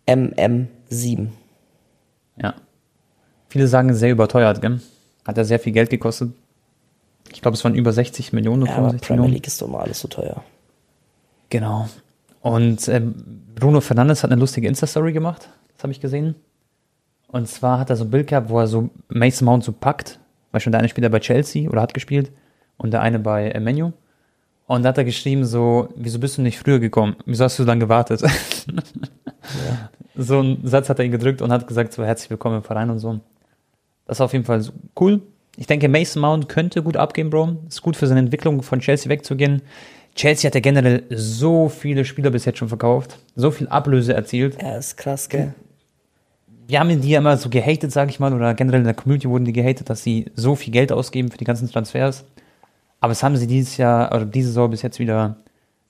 MM7. 0.07 1.27
Ja. 2.41 2.55
Viele 3.49 3.67
sagen 3.67 3.93
sehr 3.93 4.11
überteuert, 4.11 4.61
gell? 4.61 4.79
Hat 5.25 5.37
er 5.37 5.45
sehr 5.45 5.59
viel 5.59 5.73
Geld 5.73 5.89
gekostet. 5.89 6.31
Ich 7.33 7.41
glaube, 7.41 7.55
es 7.55 7.63
waren 7.63 7.75
über 7.75 7.93
60 7.93 8.33
Millionen 8.33 8.63
oder 8.63 8.71
Ja, 8.71 8.77
aber 8.77 8.87
65 8.89 9.07
Premier 9.07 9.21
Millionen. 9.21 9.33
League 9.35 9.47
ist 9.47 9.61
doch 9.61 9.67
mal 9.67 9.81
alles 9.81 9.99
so 9.99 10.07
teuer. 10.07 10.43
Genau. 11.49 11.87
Und 12.41 12.87
ähm, 12.87 13.15
Bruno 13.55 13.81
Fernandes 13.81 14.23
hat 14.23 14.31
eine 14.31 14.39
lustige 14.39 14.67
Insta-Story 14.67 15.13
gemacht. 15.13 15.49
Das 15.75 15.83
habe 15.83 15.91
ich 15.93 16.01
gesehen. 16.01 16.35
Und 17.27 17.47
zwar 17.47 17.79
hat 17.79 17.89
er 17.89 17.95
so 17.95 18.03
ein 18.05 18.09
Bild 18.09 18.27
gehabt, 18.27 18.49
wo 18.49 18.59
er 18.59 18.67
so 18.67 18.89
Mason 19.09 19.45
Mount 19.45 19.63
so 19.63 19.71
packt. 19.71 20.19
Weil 20.51 20.61
schon 20.61 20.71
der 20.71 20.79
eine 20.79 20.89
spielt 20.89 21.03
er 21.03 21.09
bei 21.09 21.19
Chelsea 21.19 21.69
oder 21.69 21.81
hat 21.81 21.93
gespielt 21.93 22.31
und 22.77 22.91
der 22.91 23.01
eine 23.01 23.19
bei 23.19 23.49
äh, 23.49 23.59
Menu. 23.59 23.91
Und 24.67 24.83
da 24.83 24.89
hat 24.89 24.97
er 24.97 25.03
geschrieben 25.03 25.43
so, 25.43 25.89
wieso 25.95 26.19
bist 26.19 26.37
du 26.37 26.41
nicht 26.41 26.57
früher 26.57 26.79
gekommen? 26.79 27.15
Wieso 27.25 27.43
hast 27.43 27.59
du 27.59 27.63
so 27.63 27.67
lange 27.67 27.81
gewartet? 27.81 28.23
So 30.15 30.39
einen 30.39 30.67
Satz 30.67 30.89
hat 30.89 30.99
er 30.99 31.05
ihn 31.05 31.11
gedrückt 31.11 31.41
und 31.41 31.51
hat 31.51 31.67
gesagt 31.67 31.93
so, 31.93 32.03
herzlich 32.03 32.29
willkommen 32.29 32.57
im 32.57 32.63
Verein 32.63 32.89
und 32.89 32.99
so. 32.99 33.21
Das 34.05 34.17
ist 34.17 34.21
auf 34.21 34.33
jeden 34.33 34.43
Fall 34.43 34.63
cool. 34.99 35.21
Ich 35.55 35.67
denke, 35.67 35.87
Mason 35.87 36.21
Mount 36.21 36.49
könnte 36.49 36.83
gut 36.83 36.97
abgehen, 36.97 37.29
Bro. 37.29 37.57
Ist 37.67 37.81
gut 37.81 37.95
für 37.95 38.07
seine 38.07 38.19
Entwicklung, 38.19 38.61
von 38.61 38.79
Chelsea 38.79 39.09
wegzugehen. 39.09 39.61
Chelsea 40.15 40.47
hat 40.47 40.55
ja 40.55 40.61
generell 40.61 41.03
so 41.09 41.69
viele 41.69 42.03
Spieler 42.03 42.29
bis 42.29 42.43
jetzt 42.45 42.59
schon 42.59 42.67
verkauft, 42.67 43.17
so 43.35 43.51
viel 43.51 43.69
Ablöse 43.69 44.13
erzielt. 44.13 44.61
Ja, 44.61 44.75
ist 44.77 44.97
krass, 44.97 45.29
gell? 45.29 45.53
Wir 46.71 46.79
haben 46.79 47.01
die 47.01 47.09
ja 47.09 47.19
immer 47.19 47.35
so 47.35 47.49
gehatet, 47.49 47.91
sag 47.91 48.09
ich 48.09 48.21
mal, 48.21 48.31
oder 48.33 48.53
generell 48.53 48.79
in 48.79 48.85
der 48.85 48.93
Community 48.93 49.27
wurden 49.27 49.43
die 49.43 49.51
gehatet, 49.51 49.89
dass 49.89 50.03
sie 50.03 50.31
so 50.35 50.55
viel 50.55 50.71
Geld 50.71 50.93
ausgeben 50.93 51.29
für 51.29 51.37
die 51.37 51.43
ganzen 51.43 51.69
Transfers. 51.69 52.23
Aber 53.01 53.11
es 53.11 53.21
haben 53.23 53.35
sie 53.35 53.45
dieses 53.45 53.75
Jahr 53.75 54.15
oder 54.15 54.23
diese 54.23 54.47
Saison 54.47 54.69
bis 54.71 54.81
jetzt 54.81 54.97
wieder 54.97 55.35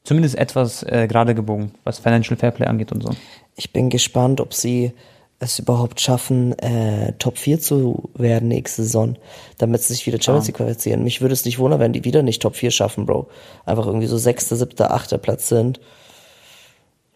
zumindest 0.04 0.40
etwas 0.40 0.82
äh, 0.82 1.06
gerade 1.08 1.36
gebogen, 1.36 1.74
was 1.84 2.00
Financial 2.00 2.36
Fairplay 2.36 2.66
angeht 2.66 2.92
und 2.92 3.04
so. 3.04 3.12
Ich 3.56 3.72
bin 3.72 3.92
gespannt, 3.92 4.42
ob 4.42 4.56
sie 4.56 4.92
es 5.38 5.60
überhaupt 5.60 6.02
schaffen, 6.02 6.58
äh, 6.58 7.14
Top 7.20 7.38
4 7.38 7.60
zu 7.60 8.10
werden 8.16 8.48
nächste 8.48 8.82
Saison, 8.82 9.18
damit 9.60 9.84
sie 9.84 9.94
sich 9.94 10.08
wieder 10.08 10.20
Champions 10.20 10.48
League 10.48 10.58
qualifizieren. 10.58 11.04
Mich 11.04 11.22
würde 11.22 11.34
es 11.34 11.46
nicht 11.46 11.60
wundern, 11.60 11.80
wenn 11.80 11.94
die 11.94 12.06
wieder 12.06 12.24
nicht 12.24 12.42
Top 12.42 12.56
4 12.56 12.72
schaffen, 12.72 13.06
Bro. 13.06 13.28
Einfach 13.68 13.86
irgendwie 13.86 14.08
so 14.08 14.18
sechster, 14.18 14.56
siebter, 14.56 14.92
achter 14.92 15.20
Platz 15.20 15.48
sind. 15.48 15.80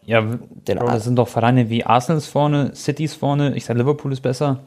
Ja, 0.06 0.22
Den 0.22 0.78
Bro, 0.78 0.88
das 0.88 1.04
sind 1.04 1.16
doch 1.16 1.28
Vereine 1.28 1.70
wie 1.70 1.84
Arsenal 1.84 2.18
ist 2.18 2.28
vorne, 2.28 2.76
City 2.76 3.06
ist 3.06 3.16
vorne, 3.16 3.56
ich 3.56 3.66
sage 3.66 3.80
Liverpool 3.80 4.14
ist 4.14 4.22
besser, 4.22 4.60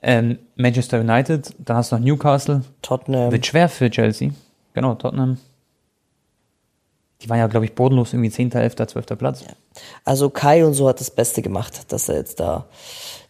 ähm, 0.00 0.38
Manchester 0.56 1.00
United, 1.00 1.54
dann 1.58 1.76
hast 1.76 1.92
du 1.92 1.96
noch 1.96 2.04
Newcastle, 2.04 2.62
Tottenham. 2.80 3.30
wird 3.30 3.46
schwer 3.46 3.68
für 3.68 3.90
Chelsea, 3.90 4.30
genau, 4.72 4.94
Tottenham. 4.94 5.38
Die 7.20 7.28
waren 7.28 7.38
ja, 7.38 7.46
glaube 7.46 7.66
ich, 7.66 7.74
bodenlos, 7.74 8.12
irgendwie 8.12 8.30
10., 8.30 8.50
11., 8.50 8.74
12. 8.74 9.06
Platz. 9.16 9.44
Also 10.04 10.28
Kai 10.28 10.66
und 10.66 10.74
so 10.74 10.88
hat 10.88 10.98
das 10.98 11.10
Beste 11.10 11.40
gemacht, 11.40 11.92
dass 11.92 12.08
er 12.08 12.16
jetzt 12.16 12.40
da 12.40 12.66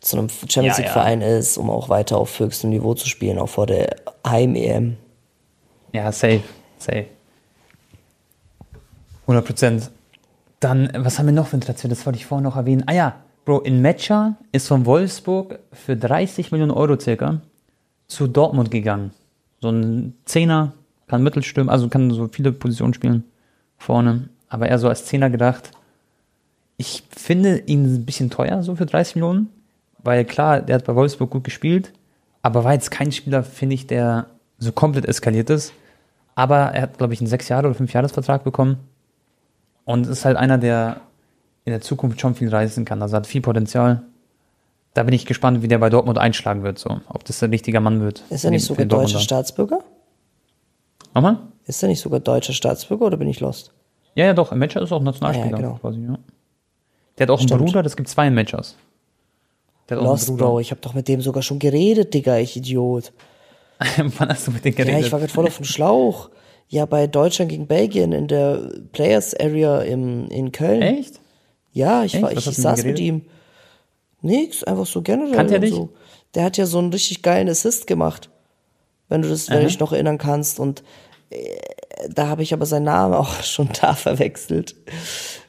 zu 0.01 0.16
einem 0.16 0.28
Champions 0.30 0.78
Ja, 0.78 0.84
League 0.84 0.93
Verein 0.93 1.20
ist, 1.20 1.59
um 1.59 1.68
auch 1.68 1.90
weiter 1.90 2.16
auf 2.16 2.38
höchstem 2.38 2.70
Niveau 2.70 2.95
zu 2.95 3.07
spielen, 3.07 3.38
auch 3.38 3.49
vor 3.49 3.66
der 3.66 3.97
Heim-EM. 4.26 4.97
Ja, 5.93 6.11
safe, 6.11 6.43
safe. 6.78 7.07
100 9.26 9.45
Prozent. 9.45 9.90
Dann, 10.62 10.92
was 10.96 11.18
haben 11.18 11.26
wir 11.26 11.32
noch 11.32 11.48
für 11.48 11.58
Transfer? 11.58 11.88
Das 11.88 12.06
wollte 12.06 12.20
ich 12.20 12.26
vorhin 12.26 12.44
noch 12.44 12.54
erwähnen. 12.54 12.84
Ah 12.86 12.92
ja, 12.92 13.16
Bro, 13.44 13.62
in 13.62 13.82
Matcher 13.82 14.36
ist 14.52 14.68
von 14.68 14.86
Wolfsburg 14.86 15.58
für 15.72 15.96
30 15.96 16.52
Millionen 16.52 16.70
Euro 16.70 16.96
circa 17.00 17.40
zu 18.06 18.28
Dortmund 18.28 18.70
gegangen. 18.70 19.10
So 19.60 19.70
ein 19.70 20.14
Zehner, 20.24 20.72
kann 21.08 21.24
Mittelstürmer, 21.24 21.72
also 21.72 21.88
kann 21.88 22.12
so 22.12 22.28
viele 22.30 22.52
Positionen 22.52 22.94
spielen 22.94 23.24
vorne, 23.76 24.28
aber 24.48 24.68
eher 24.68 24.78
so 24.78 24.88
als 24.88 25.04
Zehner 25.04 25.30
gedacht. 25.30 25.72
Ich 26.76 27.02
finde 27.10 27.58
ihn 27.66 27.96
ein 27.96 28.04
bisschen 28.04 28.30
teuer, 28.30 28.62
so 28.62 28.76
für 28.76 28.86
30 28.86 29.16
Millionen, 29.16 29.48
weil 29.98 30.24
klar, 30.24 30.60
der 30.60 30.76
hat 30.76 30.84
bei 30.84 30.94
Wolfsburg 30.94 31.30
gut 31.30 31.42
gespielt, 31.42 31.92
aber 32.40 32.62
war 32.62 32.74
jetzt 32.74 32.92
kein 32.92 33.10
Spieler, 33.10 33.42
finde 33.42 33.74
ich, 33.74 33.88
der 33.88 34.26
so 34.58 34.70
komplett 34.70 35.06
eskaliert 35.06 35.50
ist. 35.50 35.72
Aber 36.36 36.56
er 36.56 36.82
hat, 36.82 36.98
glaube 36.98 37.14
ich, 37.14 37.20
einen 37.20 37.26
sechs 37.26 37.48
Jahre 37.48 37.66
oder 37.66 37.74
fünf 37.74 37.92
Jahresvertrag 37.92 38.44
bekommen 38.44 38.78
und 39.84 40.06
ist 40.06 40.24
halt 40.24 40.36
einer, 40.36 40.58
der 40.58 41.00
in 41.64 41.70
der 41.72 41.80
Zukunft 41.80 42.20
schon 42.20 42.34
viel 42.34 42.48
reißen 42.48 42.84
kann. 42.84 43.02
Also 43.02 43.16
hat 43.16 43.26
viel 43.26 43.40
Potenzial. 43.40 44.02
Da 44.94 45.04
bin 45.04 45.14
ich 45.14 45.24
gespannt, 45.26 45.62
wie 45.62 45.68
der 45.68 45.78
bei 45.78 45.88
Dortmund 45.90 46.18
einschlagen 46.18 46.62
wird, 46.64 46.78
so. 46.78 47.00
Ob 47.08 47.24
das 47.24 47.38
der 47.38 47.50
richtige 47.50 47.80
Mann 47.80 48.00
wird. 48.00 48.22
Ist 48.30 48.44
er 48.44 48.50
nicht 48.50 48.64
sogar 48.64 48.84
deutscher. 48.84 49.20
Staatsbürger? 49.20 49.78
Nochmal? 51.14 51.38
Ist 51.66 51.82
er 51.82 51.88
nicht 51.88 52.00
sogar 52.00 52.20
deutscher 52.20 52.52
Staatsbürger 52.52 53.06
oder 53.06 53.16
bin 53.16 53.28
ich 53.28 53.40
lost? 53.40 53.72
Ja, 54.14 54.26
ja, 54.26 54.34
doch. 54.34 54.52
Im 54.52 54.58
Matcher 54.58 54.82
ist 54.82 54.92
auch 54.92 55.00
Nationalspieler 55.02 55.46
Ja, 55.46 55.52
ja, 55.52 55.68
genau. 55.68 55.78
quasi, 55.78 56.00
ja. 56.02 56.18
Der 57.16 57.26
hat 57.26 57.30
auch 57.30 57.38
Stimmt. 57.38 57.52
einen 57.52 57.64
Bruder, 57.64 57.82
das 57.82 57.96
gibt 57.96 58.08
zwei 58.08 58.30
Matchers. 58.30 58.76
Der 59.88 59.96
hat 59.98 60.04
Lost. 60.04 60.36
Bro. 60.36 60.60
Ich 60.60 60.70
habe 60.70 60.80
doch 60.80 60.94
mit 60.94 61.08
dem 61.08 61.20
sogar 61.22 61.42
schon 61.42 61.58
geredet, 61.58 62.12
Digga, 62.12 62.36
ich 62.38 62.56
Idiot. 62.56 63.12
Wann 64.18 64.28
hast 64.28 64.46
du 64.46 64.50
mit 64.50 64.64
Ja, 64.64 64.70
geredet? 64.72 65.06
ich 65.06 65.12
war 65.12 65.20
gerade 65.20 65.32
voll 65.32 65.46
auf 65.46 65.56
dem 65.56 65.64
Schlauch. 65.64 66.28
Ja, 66.72 66.86
bei 66.86 67.06
Deutschland 67.06 67.50
gegen 67.50 67.66
Belgien 67.66 68.12
in 68.12 68.28
der 68.28 68.70
Players 68.92 69.38
Area 69.38 69.82
im, 69.82 70.28
in 70.28 70.52
Köln. 70.52 70.80
Echt? 70.80 71.20
Ja, 71.70 72.02
ich, 72.02 72.14
Echt? 72.14 72.22
war, 72.22 72.32
ich, 72.32 72.46
ich 72.46 72.56
saß 72.56 72.84
mit 72.84 72.98
ihm. 72.98 73.26
Nix, 74.22 74.64
einfach 74.64 74.86
so 74.86 75.02
generell. 75.02 75.34
Kannte 75.34 75.52
er 75.52 75.60
dich? 75.60 75.74
So. 75.74 75.90
Der 76.34 76.44
hat 76.44 76.56
ja 76.56 76.64
so 76.64 76.78
einen 76.78 76.90
richtig 76.90 77.20
geilen 77.20 77.50
Assist 77.50 77.86
gemacht. 77.86 78.30
Wenn 79.10 79.20
du 79.20 79.28
das, 79.28 79.50
wenn 79.50 79.66
dich 79.66 79.80
noch 79.80 79.92
erinnern 79.92 80.16
kannst. 80.16 80.58
Und 80.58 80.82
äh, 81.28 81.44
da 82.08 82.28
habe 82.28 82.42
ich 82.42 82.54
aber 82.54 82.64
seinen 82.64 82.84
Namen 82.84 83.14
auch 83.16 83.42
schon 83.42 83.68
da 83.78 83.92
verwechselt. 83.92 84.74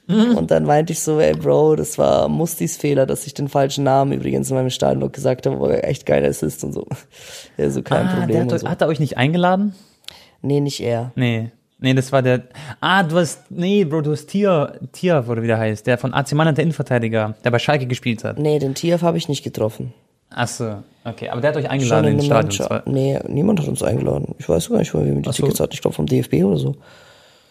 Mhm. 0.07 0.35
Und 0.35 0.51
dann 0.51 0.65
meinte 0.65 0.91
ich 0.91 0.99
so, 0.99 1.21
ey 1.21 1.31
Bro, 1.31 1.77
das 1.77 1.97
war 1.97 2.27
Mustis 2.27 2.75
Fehler, 2.75 3.05
dass 3.05 3.25
ich 3.25 3.33
den 3.33 3.47
falschen 3.47 3.85
Namen 3.85 4.11
übrigens 4.11 4.49
in 4.49 4.57
meinem 4.57 4.71
Stadion 4.71 5.09
gesagt 5.09 5.45
habe, 5.45 5.55
aber 5.55 5.85
echt 5.85 6.05
geiler 6.05 6.27
Assist 6.27 6.65
und 6.65 6.73
so. 6.73 6.85
Ja, 7.57 7.69
so 7.69 7.81
kein 7.81 8.07
ah, 8.07 8.15
Problem. 8.19 8.49
der 8.49 8.55
hat, 8.55 8.59
so. 8.59 8.67
hat 8.67 8.81
er 8.81 8.89
euch 8.89 8.99
nicht 8.99 9.15
eingeladen? 9.15 9.73
Nee, 10.43 10.59
nicht 10.59 10.79
er. 10.81 11.11
Nee. 11.15 11.49
Nee, 11.79 11.93
das 11.95 12.11
war 12.11 12.21
der. 12.21 12.43
Ah, 12.79 13.03
du 13.03 13.17
hast. 13.17 13.49
Nee, 13.49 13.83
Bro, 13.83 14.01
du 14.01 14.11
hast 14.11 14.27
Tier, 14.27 14.79
Tier, 14.93 15.25
oder 15.27 15.41
wie 15.41 15.47
der 15.47 15.57
heißt. 15.57 15.85
Der 15.85 15.97
von 15.97 16.13
AC 16.13 16.31
Mailand, 16.33 16.57
der 16.57 16.63
Innenverteidiger, 16.63 17.35
der 17.43 17.51
bei 17.51 17.59
Schalke 17.59 17.87
gespielt 17.87 18.23
hat. 18.23 18.39
Nee, 18.39 18.59
den 18.59 18.73
Tief 18.75 19.01
habe 19.01 19.17
ich 19.17 19.27
nicht 19.27 19.43
getroffen. 19.43 19.93
Ach 20.29 20.47
so, 20.47 20.77
okay. 21.03 21.29
Aber 21.29 21.41
der 21.41 21.49
hat 21.49 21.57
euch 21.57 21.69
eingeladen 21.69 22.07
in 22.07 22.13
ins 22.15 22.25
Stadion. 22.25 22.67
Mannschaft. 22.69 22.87
Nee, 22.87 23.19
niemand 23.27 23.59
hat 23.59 23.67
uns 23.67 23.83
eingeladen. 23.83 24.33
Ich 24.39 24.47
weiß 24.47 24.69
gar 24.69 24.77
nicht, 24.79 24.93
wie 24.93 25.03
wir 25.05 25.13
die 25.21 25.29
Ach 25.29 25.33
so. 25.33 25.43
Tickets 25.43 25.59
hatten. 25.59 25.73
Ich 25.73 25.81
glaube 25.81 25.95
vom 25.95 26.05
DFB 26.05 26.35
oder 26.43 26.57
so. 26.57 26.75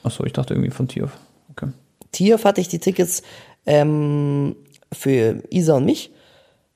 Ach 0.03 0.11
so, 0.11 0.25
ich 0.25 0.33
dachte 0.33 0.55
irgendwie 0.55 0.71
von 0.71 0.89
Tier. 0.89 1.09
Okay. 1.51 1.69
Tief 2.11 2.45
hatte 2.45 2.61
ich 2.61 2.69
die 2.69 2.79
Tickets 2.79 3.23
ähm, 3.67 4.57
für 4.93 5.43
Isa 5.51 5.75
und 5.75 5.85
mich. 5.85 6.11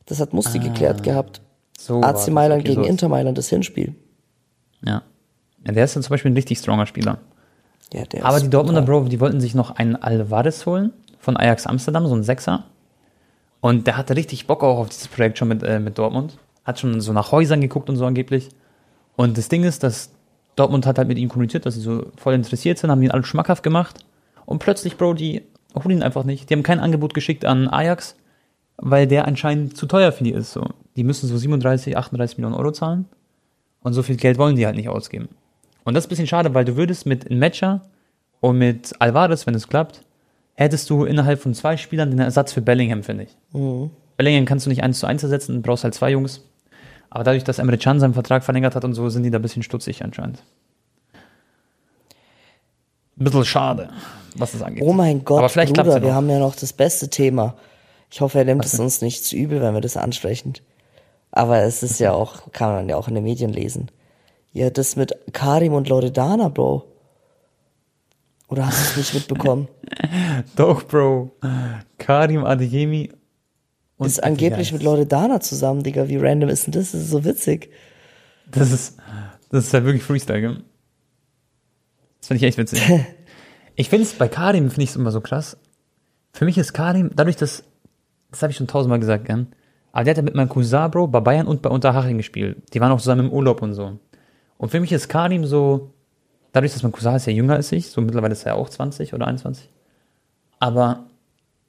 Das 0.05 0.21
hat 0.21 0.33
Musti 0.33 0.59
geklärt 0.61 1.03
gehabt. 1.03 1.41
So 1.79 2.01
AC. 2.01 2.29
Mailand 2.29 2.61
Okay, 2.61 2.71
gegen 2.71 2.85
so 2.85 2.89
Inter 2.89 3.09
Mailand, 3.09 3.37
das 3.37 3.49
Hinspiel. 3.49 3.95
Ja. 4.85 5.03
Ja. 5.67 5.73
Der 5.73 5.85
ist 5.85 5.97
dann 5.97 6.03
zum 6.03 6.11
Beispiel 6.11 6.31
ein 6.31 6.37
richtig 6.37 6.59
stronger 6.59 6.87
Spieler. 6.87 7.19
Ja, 7.93 8.05
der 8.05 8.25
Aber 8.25 8.37
ist 8.37 8.45
die 8.45 8.51
Dortmunder. 8.51 8.83
Bro, 8.83 9.05
die 9.05 9.21
wollten 9.21 9.41
sich 9.41 9.55
noch 9.55 9.71
einen 9.77 9.97
Alvarez 9.97 10.67
holen 10.67 10.93
von 11.19 11.37
Ajax 11.37 11.67
Amsterdam, 11.67 12.07
so 12.07 12.14
ein 12.14 12.23
Sechser. 12.23 12.64
Und 13.61 13.87
der 13.87 13.97
hatte 13.97 14.17
richtig 14.17 14.47
Bock 14.47 14.62
auch 14.62 14.79
auf 14.79 14.89
dieses 14.89 15.09
Projekt 15.09 15.39
schon 15.39 15.49
mit, 15.49 15.62
äh, 15.62 15.81
mit 15.81 15.99
Dortmund. 15.99 16.39
Hat 16.64 16.81
schon 16.81 17.01
so 17.01 17.12
nach 17.12 17.33
Häusern 17.33 17.61
geguckt 17.61 17.89
und 17.89 17.97
so 17.97 18.07
angeblich. 18.07 18.49
Und 19.17 19.39
das 19.39 19.49
Ding 19.49 19.64
ist, 19.64 19.83
dass 19.83 20.11
Dortmund 20.57 20.87
hat 20.87 20.99
halt 20.99 21.09
mit 21.09 21.19
ihm 21.19 21.29
kommuniziert, 21.29 21.67
dass 21.67 21.75
sie 21.75 21.81
so 21.81 22.07
voll 22.17 22.35
interessiert 22.35 22.79
sind, 22.79 22.91
haben 22.91 23.03
ihn 23.03 23.11
alles 23.11 23.27
schmackhaft 23.27 23.62
gemacht. 23.62 24.05
Und 24.45 24.59
plötzlich, 24.59 24.97
Bro, 24.97 25.14
die 25.14 25.43
holen 25.75 25.99
ihn 25.99 26.03
einfach 26.03 26.25
nicht. 26.25 26.49
Die 26.49 26.55
haben 26.55 26.62
kein 26.62 26.81
Angebot 26.81 27.14
geschickt 27.14 27.45
an 27.45 27.69
Ajax, 27.69 28.17
weil 28.77 29.07
der 29.07 29.27
anscheinend 29.27 29.77
zu 29.77 29.87
teuer 29.87 30.12
für 30.12 30.25
die 30.25 30.33
ist. 30.33 30.53
So. 30.53 30.64
Die 30.97 31.05
müssen 31.05 31.29
so 31.29 31.37
37, 31.37 31.97
38 31.97 32.39
Millionen 32.39 32.55
Euro 32.55 32.73
zahlen. 32.73 33.07
Und 33.83 33.93
so 33.93 34.03
viel 34.03 34.17
Geld 34.17 34.39
wollen 34.39 34.57
die 34.57 34.67
halt 34.67 34.77
nicht 34.77 34.89
ausgeben. 34.89 35.29
Und 35.87 35.95
das 35.95 36.03
ist 36.03 36.09
ein 36.09 36.11
bisschen 36.11 36.26
schade, 36.26 36.53
weil 36.53 36.64
du 36.64 36.76
würdest 36.76 37.07
mit 37.07 37.30
Matcher 37.30 37.80
und 38.41 38.59
mit 38.59 38.93
Alvarez, 38.99 39.47
wenn 39.47 39.55
es 39.55 39.68
klappt, 39.68 40.03
hättest 40.55 40.91
du 40.91 41.05
innerhalb 41.05 41.41
von 41.41 41.55
zwei 41.55 41.76
Spielern 41.76 42.11
den 42.11 42.18
Ersatz 42.18 42.53
für 42.53 42.61
Bellingham, 42.61 43.05
finde 43.05 43.24
ich. 43.24 43.37
Bellingham 44.16 44.47
kannst 44.47 44.66
du 44.66 44.70
nicht 44.70 44.82
eins 44.82 44.99
zu 44.99 45.07
eins 45.07 45.22
ersetzen, 45.22 45.55
du 45.55 45.62
brauchst 45.62 45.84
halt 45.84 45.95
zwei 45.95 46.11
Jungs. 46.11 46.41
Aber 47.09 47.22
dadurch, 47.22 47.45
dass 47.45 47.61
Emre 47.61 47.78
Can 47.78 48.01
seinen 48.01 48.14
Vertrag 48.14 48.43
verlängert 48.43 48.74
hat 48.74 48.84
und 48.84 48.95
so, 48.95 49.09
sind 49.11 49.22
die 49.22 49.30
da 49.30 49.39
ein 49.39 49.43
bisschen 49.43 49.62
stutzig 49.62 50.03
anscheinend. 50.03 50.43
Ein 53.16 53.24
bisschen 53.24 53.45
schade, 53.45 53.89
was 54.34 54.53
das 54.53 54.62
angeht. 54.62 54.82
Oh 54.84 54.93
mein 54.93 55.24
Gott, 55.24 55.39
Aber 55.39 55.49
vielleicht 55.49 55.72
Bruder, 55.72 55.99
ja 55.99 56.03
wir 56.03 56.14
haben 56.14 56.28
ja 56.28 56.41
noch 56.41 56.57
das 56.57 56.72
beste 56.72 57.09
Thema. 57.09 57.55
Ich 58.11 58.20
hoffe, 58.20 58.39
er 58.39 58.45
nimmt 58.45 58.64
es 58.64 58.78
uns 58.80 59.03
nicht 59.03 59.24
zu 59.24 59.37
übel, 59.37 59.62
wenn 59.62 59.72
wir 59.72 59.80
das 59.80 59.97
ansprechen. 59.97 60.55
Aber 61.30 61.59
es 61.62 61.84
ist 61.84 62.01
ja 62.01 62.12
auch, 62.12 62.51
kann 62.51 62.72
man 62.72 62.89
ja 62.89 62.97
auch 62.97 63.07
in 63.07 63.14
den 63.14 63.22
Medien 63.22 63.53
lesen. 63.53 63.89
Ja, 64.57 64.70
das 64.70 64.96
mit 64.96 65.14
Karim 65.34 65.74
und 65.74 65.90
Loredana, 65.90 66.48
Bro. 66.48 66.90
Oder 68.48 68.66
hast 68.66 68.96
du 68.96 69.00
es 69.00 69.12
nicht 69.12 69.28
mitbekommen? 69.28 69.68
Doch, 70.57 70.82
Bro. 70.84 71.36
Karim 71.98 72.42
Adeyemi 72.42 73.12
und 73.98 74.07
ist 74.07 74.24
angeblich 74.24 74.72
mit 74.72 74.82
Loredana 74.82 75.40
zusammen, 75.40 75.82
Digga. 75.82 76.09
Wie 76.09 76.16
random 76.16 76.48
ist 76.48 76.66
denn 76.66 76.72
das? 76.72 76.92
Das 76.92 77.02
ist 77.02 77.11
so 77.11 77.22
witzig. 77.26 77.70
Das 78.50 78.72
ist, 78.72 78.96
das 79.50 79.66
ist 79.66 79.74
halt 79.74 79.84
wirklich 79.84 80.02
Freestyle, 80.02 80.40
gell? 80.40 80.62
Das 82.20 82.28
finde 82.28 82.38
ich 82.38 82.44
echt 82.44 82.57
witzig. 82.57 82.80
ich 83.74 83.90
finde 83.90 84.04
es 84.04 84.14
bei 84.14 84.28
Karim, 84.28 84.70
finde 84.70 84.84
ich 84.84 84.90
es 84.90 84.96
immer 84.96 85.12
so 85.12 85.20
krass. 85.20 85.59
Für 86.32 86.46
mich 86.46 86.57
ist 86.57 86.72
Karim, 86.72 87.11
dadurch, 87.14 87.36
dass, 87.36 87.62
das 88.30 88.40
habe 88.40 88.52
ich 88.52 88.57
schon 88.57 88.68
tausendmal 88.68 89.00
gesagt, 89.00 89.26
gell? 89.26 89.48
Aber 89.92 90.04
der 90.04 90.12
hat 90.12 90.16
ja 90.16 90.22
mit 90.22 90.34
meinem 90.34 90.48
Cousin, 90.48 90.90
Bro, 90.90 91.09
bei 91.09 91.20
Bayern 91.20 91.46
und 91.46 91.61
bei 91.61 91.68
Unterhaching 91.68 92.16
gespielt. 92.16 92.62
Die 92.72 92.80
waren 92.80 92.92
auch 92.92 93.00
zusammen 93.00 93.26
im 93.26 93.32
Urlaub 93.32 93.61
und 93.61 93.74
so. 93.74 93.98
Und 94.59 94.70
für 94.70 94.80
mich 94.80 94.92
ist 94.92 95.09
Karim 95.09 95.44
so, 95.44 95.90
dadurch, 96.52 96.72
dass 96.72 96.82
mein 96.82 96.92
Cousin 96.92 97.14
ist 97.14 97.26
ja 97.26 97.32
jünger 97.32 97.54
als 97.54 97.72
ich, 97.72 97.88
so 97.90 98.00
mittlerweile 98.00 98.32
ist 98.32 98.46
er 98.46 98.57
auch 98.57 98.68
20 98.68 99.14
oder 99.14 99.26
21. 99.26 99.68
Aber 100.59 101.04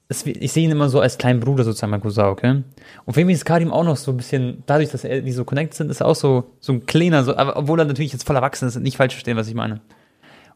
es, 0.09 0.25
ich 0.25 0.51
sehe 0.51 0.63
ihn 0.63 0.71
immer 0.71 0.87
so 0.87 1.01
als 1.01 1.17
kleinen 1.17 1.41
Bruder 1.41 1.63
sozusagen, 1.63 1.91
mein 1.91 2.01
Cousin, 2.01 2.25
okay? 2.25 2.63
Und 3.05 3.13
für 3.13 3.25
mich 3.25 3.35
ist 3.35 3.45
Karim 3.45 3.71
auch 3.71 3.83
noch 3.83 3.97
so 3.97 4.11
ein 4.11 4.17
bisschen, 4.17 4.63
dadurch, 4.65 4.89
dass 4.89 5.03
er, 5.03 5.21
die 5.21 5.33
so 5.33 5.43
connected 5.43 5.75
sind, 5.75 5.91
ist 5.91 6.01
er 6.01 6.07
auch 6.07 6.15
so, 6.15 6.45
so 6.61 6.73
ein 6.73 6.85
kleiner, 6.85 7.23
so, 7.23 7.35
aber 7.35 7.57
obwohl 7.57 7.79
er 7.79 7.85
natürlich 7.85 8.13
jetzt 8.13 8.25
voll 8.25 8.37
erwachsen 8.37 8.67
ist, 8.67 8.79
nicht 8.79 8.97
falsch 8.97 9.13
verstehen, 9.13 9.35
was 9.35 9.49
ich 9.49 9.53
meine. 9.53 9.81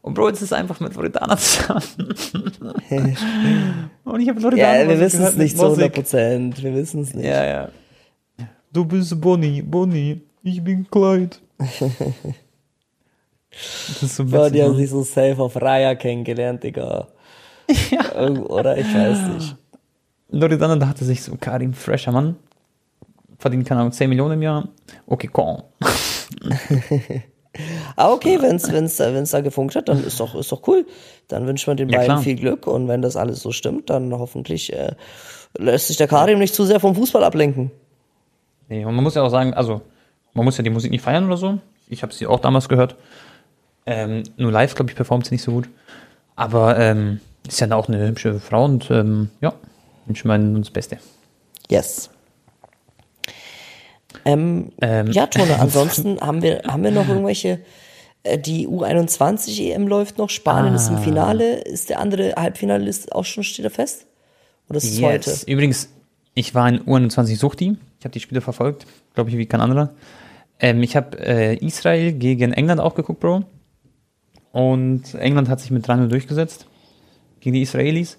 Und 0.00 0.14
Bro, 0.14 0.30
jetzt 0.30 0.42
ist 0.42 0.52
einfach 0.52 0.80
mit 0.80 0.94
Loredana 0.94 1.36
zusammen. 1.36 1.82
und 4.04 4.20
ich 4.20 4.28
habe 4.28 4.40
Loredana 4.40 4.80
Ja, 4.80 4.88
wir 4.88 4.98
wissen 4.98 5.22
es 5.22 5.36
nicht 5.36 5.56
zu 5.56 5.62
100 5.62 5.78
Musik. 5.78 5.92
Prozent. 5.94 6.62
Wir 6.62 6.74
wissen 6.74 7.02
es 7.02 7.14
nicht. 7.14 7.24
Ja, 7.24 7.44
ja. 7.44 7.68
Du 8.72 8.84
bist 8.84 9.20
Bonnie, 9.20 9.62
Bonnie. 9.62 10.22
Ich 10.42 10.62
bin 10.64 10.90
Clyde. 10.90 11.36
Das 11.58 11.80
ist 14.02 14.16
so 14.16 14.30
witzig. 14.32 14.52
die 14.52 14.62
haben 14.62 14.76
sich 14.76 14.90
so 14.90 15.02
safe 15.02 15.40
auf 15.42 15.60
Raya 15.60 15.94
kennengelernt, 15.94 16.62
Digga. 16.62 17.08
Irgend- 18.14 18.48
Oder 18.50 18.76
ich 18.78 18.92
weiß 18.94 19.28
nicht. 19.28 19.56
Loredana 20.30 20.76
dachte 20.76 21.04
sich 21.04 21.22
so, 21.22 21.36
Karim, 21.38 21.74
fresher 21.74 22.12
Mann, 22.12 22.36
verdient, 23.38 23.66
keine 23.68 23.80
Ahnung, 23.80 23.92
10 23.92 24.08
Millionen 24.08 24.34
im 24.34 24.42
Jahr. 24.42 24.68
Okay, 25.06 25.28
komm. 25.32 25.62
Ah, 27.96 28.10
okay, 28.10 28.38
wenn's, 28.40 28.62
da- 28.62 29.12
wenn's 29.12 29.30
da 29.30 29.42
gefunkt 29.42 29.76
hat, 29.76 29.86
dann 29.90 30.02
ist 30.02 30.18
doch, 30.20 30.34
ist 30.34 30.50
doch 30.50 30.66
cool. 30.66 30.86
Dann 31.28 31.46
wünscht 31.46 31.66
man 31.66 31.76
den 31.76 31.90
Ja, 31.90 31.98
beiden 31.98 32.14
klar. 32.14 32.22
viel 32.22 32.36
Glück 32.36 32.66
und 32.66 32.88
wenn 32.88 33.02
das 33.02 33.14
alles 33.14 33.42
so 33.42 33.52
stimmt, 33.52 33.90
dann 33.90 34.10
hoffentlich 34.14 34.72
äh, 34.72 34.92
lässt 35.58 35.88
sich 35.88 35.98
der 35.98 36.08
Karim 36.08 36.38
nicht 36.38 36.54
zu 36.54 36.64
sehr 36.64 36.80
vom 36.80 36.94
Fußball 36.94 37.22
ablenken. 37.22 37.70
Nee, 38.70 38.86
und 38.86 38.94
man 38.94 39.04
muss 39.04 39.16
ja 39.16 39.22
auch 39.22 39.28
sagen, 39.28 39.52
also, 39.52 39.82
man 40.34 40.44
muss 40.44 40.56
ja 40.56 40.64
die 40.64 40.70
Musik 40.70 40.90
nicht 40.90 41.02
feiern 41.02 41.26
oder 41.26 41.36
so. 41.36 41.58
Ich 41.88 42.02
habe 42.02 42.12
sie 42.12 42.26
auch 42.26 42.40
damals 42.40 42.68
gehört. 42.68 42.96
Ähm, 43.84 44.22
nur 44.36 44.52
live, 44.52 44.74
glaube 44.74 44.90
ich, 44.90 44.96
performt 44.96 45.26
sie 45.26 45.34
nicht 45.34 45.42
so 45.42 45.52
gut. 45.52 45.68
Aber 46.36 46.78
ähm, 46.78 47.20
ist 47.46 47.60
ja 47.60 47.70
auch 47.74 47.88
eine 47.88 48.06
hübsche 48.08 48.40
Frau 48.40 48.64
und 48.64 48.90
ähm, 48.90 49.30
ja, 49.40 49.52
wünsche 50.06 50.26
mir 50.26 50.34
uns 50.34 50.68
das 50.68 50.72
Beste. 50.72 50.98
Yes. 51.68 52.10
Ähm, 54.24 54.70
Ähm, 54.80 55.10
ja, 55.10 55.26
Tone, 55.26 55.56
ansonsten 55.60 56.20
haben 56.20 56.42
wir, 56.42 56.62
haben 56.66 56.84
wir 56.84 56.90
noch 56.90 57.08
irgendwelche, 57.08 57.60
äh, 58.22 58.38
die 58.38 58.68
U21 58.68 59.72
EM 59.72 59.88
läuft 59.88 60.18
noch, 60.18 60.30
Spanien 60.30 60.74
ist 60.74 60.88
im 60.88 60.96
Ah. 60.96 61.00
Finale, 61.00 61.54
ist 61.62 61.90
der 61.90 61.98
andere 61.98 62.34
Halbfinalist 62.36 63.12
auch 63.12 63.24
schon, 63.24 63.42
steht 63.42 63.64
er 63.64 63.70
fest? 63.70 64.06
Oder 64.68 64.78
ist 64.78 64.84
es 64.84 65.02
heute? 65.02 65.30
Yes. 65.30 65.44
Übrigens, 65.44 65.88
ich 66.34 66.54
war 66.54 66.68
in 66.68 66.80
U21 66.84 67.36
Suchti. 67.36 67.76
Ich 67.98 68.04
habe 68.04 68.12
die 68.12 68.20
Spiele 68.20 68.40
verfolgt, 68.40 68.86
glaube 69.14 69.30
ich, 69.30 69.36
wie 69.36 69.46
kein 69.46 69.60
anderer. 69.60 69.94
Ähm, 70.58 70.82
ich 70.82 70.96
habe 70.96 71.18
äh, 71.18 71.56
Israel 71.56 72.12
gegen 72.12 72.52
England 72.52 72.80
auch 72.80 72.94
geguckt, 72.94 73.20
Bro. 73.20 73.44
Und 74.52 75.14
England 75.14 75.48
hat 75.48 75.60
sich 75.60 75.70
mit 75.70 75.86
3-0 75.86 76.08
durchgesetzt 76.08 76.66
gegen 77.40 77.54
die 77.54 77.62
Israelis. 77.62 78.18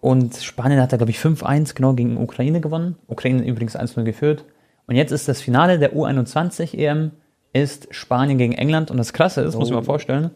Und 0.00 0.36
Spanien 0.36 0.80
hat 0.80 0.92
da, 0.92 0.98
glaube 0.98 1.10
ich, 1.10 1.18
5-1 1.18 1.74
genau 1.74 1.94
gegen 1.94 2.18
Ukraine 2.18 2.60
gewonnen. 2.60 2.96
Ukraine 3.06 3.44
übrigens 3.46 3.76
1-0 3.76 4.02
geführt. 4.04 4.44
Und 4.86 4.96
jetzt 4.96 5.12
ist 5.12 5.28
das 5.28 5.40
Finale 5.40 5.78
der 5.78 5.94
U21 5.94 6.76
EM 6.76 7.12
ist 7.54 7.88
Spanien 7.94 8.36
gegen 8.36 8.52
England. 8.52 8.90
Und 8.90 8.98
das 8.98 9.14
Krasse 9.14 9.40
ist, 9.40 9.56
muss 9.56 9.68
ich 9.68 9.74
mal 9.74 9.82
vorstellen, 9.82 10.30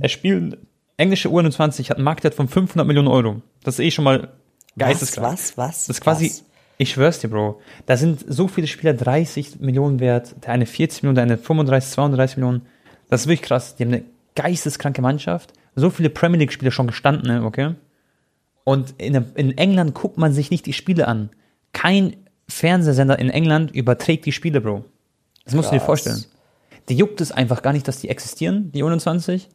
es 0.00 0.10
spielt 0.10 0.58
englische 0.96 1.28
U21 1.28 1.90
hat 1.90 1.96
einen 1.96 2.04
Marktwert 2.04 2.34
von 2.34 2.48
500 2.48 2.86
Millionen 2.86 3.08
Euro. 3.08 3.42
Das 3.64 3.78
ist 3.78 3.84
eh 3.84 3.90
schon 3.90 4.04
mal 4.04 4.20
Was, 4.20 4.28
geisteskrank. 4.78 5.32
was, 5.32 5.58
was? 5.58 5.86
Das 5.86 5.96
ist 5.96 6.00
quasi, 6.00 6.26
was? 6.26 6.44
Ich 6.78 6.90
schwör's 6.90 7.20
dir, 7.20 7.28
Bro. 7.28 7.60
Da 7.86 7.96
sind 7.96 8.24
so 8.26 8.48
viele 8.48 8.66
Spieler 8.66 8.94
30 8.94 9.60
Millionen 9.60 10.00
wert, 10.00 10.34
der 10.44 10.52
eine 10.52 10.66
40 10.66 11.02
Millionen, 11.02 11.16
der 11.16 11.24
eine 11.24 11.38
35, 11.38 11.92
32 11.92 12.36
Millionen. 12.38 12.62
Das 13.08 13.22
ist 13.22 13.26
wirklich 13.26 13.42
krass. 13.42 13.76
Die 13.76 13.84
haben 13.84 13.92
eine 13.92 14.04
geisteskranke 14.34 15.02
Mannschaft. 15.02 15.52
So 15.74 15.90
viele 15.90 16.10
Premier 16.10 16.38
League-Spieler 16.40 16.70
schon 16.70 16.86
gestanden, 16.86 17.28
ne, 17.28 17.44
okay? 17.44 17.74
Und 18.64 18.94
in, 18.98 19.14
in 19.34 19.56
England 19.58 19.94
guckt 19.94 20.18
man 20.18 20.32
sich 20.32 20.50
nicht 20.50 20.66
die 20.66 20.72
Spiele 20.72 21.08
an. 21.08 21.30
Kein 21.72 22.16
Fernsehsender 22.48 23.18
in 23.18 23.30
England 23.30 23.70
überträgt 23.72 24.26
die 24.26 24.32
Spiele, 24.32 24.60
Bro. 24.60 24.84
Das 25.44 25.54
musst 25.54 25.70
du 25.70 25.72
dir 25.72 25.78
Krass. 25.78 25.86
vorstellen. 25.86 26.24
Die 26.88 26.96
juckt 26.96 27.20
es 27.20 27.32
einfach 27.32 27.62
gar 27.62 27.72
nicht, 27.72 27.88
dass 27.88 28.00
die 28.00 28.08
existieren, 28.08 28.70
die 28.72 28.82
21. 28.82 29.48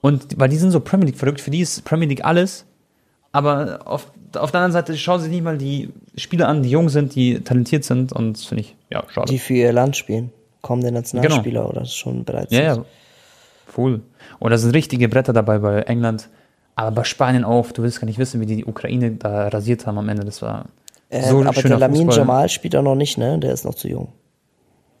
Und 0.00 0.38
weil 0.38 0.48
die 0.48 0.56
sind 0.56 0.70
so 0.70 0.80
Premier 0.80 1.06
League 1.06 1.18
verrückt, 1.18 1.40
für 1.40 1.50
die 1.50 1.60
ist 1.60 1.84
Premier 1.84 2.08
League 2.08 2.24
alles. 2.24 2.64
Aber 3.32 3.80
auf, 3.84 4.10
auf 4.36 4.50
der 4.50 4.60
anderen 4.60 4.72
Seite 4.72 4.96
schauen 4.96 5.20
sie 5.20 5.28
nicht 5.28 5.42
mal 5.44 5.56
die 5.56 5.90
Spieler 6.16 6.48
an, 6.48 6.62
die 6.62 6.70
jung 6.70 6.88
sind, 6.88 7.14
die 7.14 7.40
talentiert 7.40 7.84
sind. 7.84 8.12
Und 8.12 8.34
das 8.34 8.44
finde 8.44 8.62
ich, 8.62 8.76
ja, 8.90 9.04
schade. 9.08 9.30
Die 9.30 9.38
für 9.38 9.54
ihr 9.54 9.72
Land 9.72 9.96
spielen. 9.96 10.32
Kommende 10.62 10.92
Nationalspieler 10.92 11.68
oder 11.68 11.84
schon 11.84 12.24
bereits. 12.24 12.52
Ja, 12.52 12.60
ja. 12.60 12.84
Cool. 13.76 14.02
Und 14.40 14.50
da 14.50 14.58
sind 14.58 14.74
richtige 14.74 15.08
Bretter 15.08 15.32
dabei 15.32 15.58
bei 15.58 15.82
England. 15.82 16.28
Aber 16.74 16.90
bei 16.90 17.04
Spanien 17.04 17.44
auch. 17.44 17.70
Du 17.72 17.82
willst 17.82 18.00
gar 18.00 18.06
nicht 18.06 18.18
wissen, 18.18 18.40
wie 18.40 18.46
die 18.46 18.56
die 18.56 18.64
Ukraine 18.64 19.12
da 19.12 19.48
rasiert 19.48 19.86
haben 19.86 19.98
am 19.98 20.08
Ende. 20.08 20.24
Das 20.24 20.42
war 20.42 20.66
Äh, 21.08 21.28
so 21.28 21.40
aber 21.40 21.54
schöner 21.54 21.78
der 21.78 21.88
Lamin 21.88 22.06
Fußball. 22.06 22.18
Jamal 22.18 22.48
spielt 22.48 22.74
auch 22.76 22.82
noch 22.82 22.94
nicht, 22.96 23.16
ne? 23.16 23.38
Der 23.38 23.52
ist 23.52 23.64
noch 23.64 23.74
zu 23.74 23.88
jung. 23.88 24.08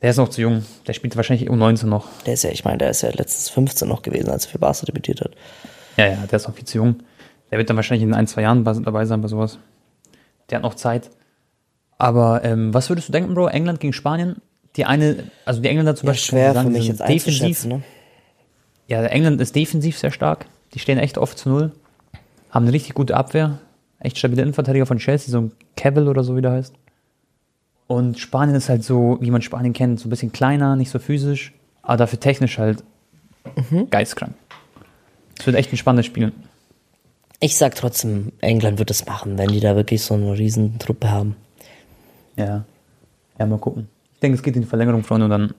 Der 0.02 0.10
ist 0.10 0.16
noch 0.16 0.28
zu 0.28 0.40
jung. 0.40 0.64
Der 0.86 0.92
spielt 0.94 1.14
wahrscheinlich 1.16 1.50
U19 1.50 1.86
noch. 1.86 2.06
Der 2.24 2.34
ist 2.34 2.44
ja, 2.44 2.50
ich 2.50 2.64
meine, 2.64 2.78
der 2.78 2.90
ist 2.90 3.02
ja 3.02 3.10
letztes 3.10 3.50
15 3.50 3.86
noch 3.88 4.02
gewesen, 4.02 4.30
als 4.30 4.46
er 4.46 4.52
für 4.52 4.58
Barca 4.58 4.86
debütiert 4.86 5.20
hat. 5.20 5.32
Ja, 5.96 6.06
ja, 6.06 6.16
der 6.30 6.36
ist 6.36 6.46
noch 6.48 6.54
viel 6.54 6.64
zu 6.64 6.78
jung. 6.78 6.96
Der 7.50 7.58
wird 7.58 7.68
dann 7.68 7.76
wahrscheinlich 7.76 8.06
in 8.06 8.14
ein, 8.14 8.26
zwei 8.26 8.42
Jahren 8.42 8.64
dabei 8.64 9.04
sein 9.04 9.20
bei 9.20 9.28
sowas. 9.28 9.58
Der 10.48 10.56
hat 10.56 10.62
noch 10.62 10.74
Zeit. 10.74 11.10
Aber 11.98 12.44
ähm, 12.44 12.72
was 12.72 12.88
würdest 12.88 13.08
du 13.08 13.12
denken, 13.12 13.34
Bro? 13.34 13.48
England 13.48 13.80
gegen 13.80 13.92
Spanien? 13.92 14.36
Die 14.76 14.84
eine, 14.84 15.24
also 15.44 15.60
die 15.60 15.68
Engländer 15.68 15.96
zum 15.96 16.06
Ja, 16.06 16.12
Beispiel. 16.12 16.38
schwer 16.38 16.54
sagen, 16.54 16.68
für 16.68 16.78
mich 16.78 16.86
jetzt 16.88 17.02
einzuschätzen, 17.02 17.68
ne? 17.68 17.82
Ja, 18.86 19.02
England 19.04 19.40
ist 19.40 19.54
defensiv 19.54 19.98
sehr 19.98 20.10
stark. 20.10 20.46
Die 20.74 20.78
stehen 20.78 20.98
echt 20.98 21.18
oft 21.18 21.38
zu 21.38 21.48
Null. 21.48 21.72
Haben 22.50 22.64
eine 22.64 22.72
richtig 22.72 22.94
gute 22.94 23.16
Abwehr. 23.16 23.58
Echt 23.98 24.16
stabile 24.18 24.42
Innenverteidiger 24.42 24.86
von 24.86 24.98
Chelsea, 24.98 25.30
so 25.30 25.40
ein 25.40 25.52
Cavill 25.76 26.08
oder 26.08 26.24
so, 26.24 26.36
wie 26.36 26.40
der 26.42 26.52
heißt. 26.52 26.74
Und 27.86 28.18
Spanien 28.18 28.54
ist 28.56 28.68
halt 28.68 28.84
so, 28.84 29.18
wie 29.20 29.30
man 29.30 29.42
Spanien 29.42 29.72
kennt, 29.72 29.98
so 30.00 30.06
ein 30.06 30.10
bisschen 30.10 30.32
kleiner, 30.32 30.76
nicht 30.76 30.90
so 30.90 30.98
physisch, 31.00 31.52
aber 31.82 31.96
dafür 31.98 32.20
technisch 32.20 32.58
halt 32.58 32.84
geistkrank. 33.90 34.34
Es 35.38 35.46
wird 35.46 35.56
echt 35.56 35.72
ein 35.72 35.76
spannendes 35.76 36.06
Spiel. 36.06 36.32
Ich 37.40 37.56
sag 37.56 37.74
trotzdem, 37.74 38.32
England 38.40 38.78
wird 38.78 38.90
es 38.90 39.06
machen, 39.06 39.38
wenn 39.38 39.48
die 39.48 39.60
da 39.60 39.74
wirklich 39.74 40.02
so 40.02 40.14
eine 40.14 40.36
riesen 40.36 40.78
Truppe 40.78 41.10
haben. 41.10 41.36
Ja. 42.36 42.64
Ja, 43.38 43.46
mal 43.46 43.58
gucken. 43.58 43.88
Ich 44.14 44.20
denke, 44.20 44.36
es 44.36 44.42
geht 44.42 44.54
in 44.56 44.62
die 44.62 44.68
Verlängerung, 44.68 45.02
Freunde, 45.02 45.24
und 45.24 45.30
dann 45.30 45.54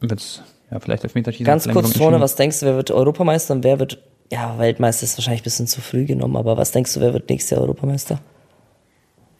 wird 0.00 0.20
es 0.20 0.42
ja, 0.70 0.78
vielleicht 0.78 1.04
Elfmeterschießen. 1.04 1.46
Ganz 1.46 1.62
Verlängerung 1.62 1.84
kurz, 1.90 1.96
entschieden. 1.96 2.20
was 2.20 2.36
denkst 2.36 2.60
du, 2.60 2.66
wer 2.66 2.76
wird 2.76 2.90
Europameister 2.90 3.54
und 3.54 3.64
wer 3.64 3.78
wird, 3.78 4.02
ja, 4.30 4.58
Weltmeister 4.58 5.04
ist 5.04 5.16
wahrscheinlich 5.16 5.40
ein 5.40 5.44
bisschen 5.44 5.66
zu 5.66 5.80
früh 5.80 6.04
genommen, 6.04 6.36
aber 6.36 6.58
was 6.58 6.72
denkst 6.72 6.92
du, 6.92 7.00
wer 7.00 7.14
wird 7.14 7.30
nächstes 7.30 7.50
Jahr 7.50 7.62
Europameister? 7.62 8.20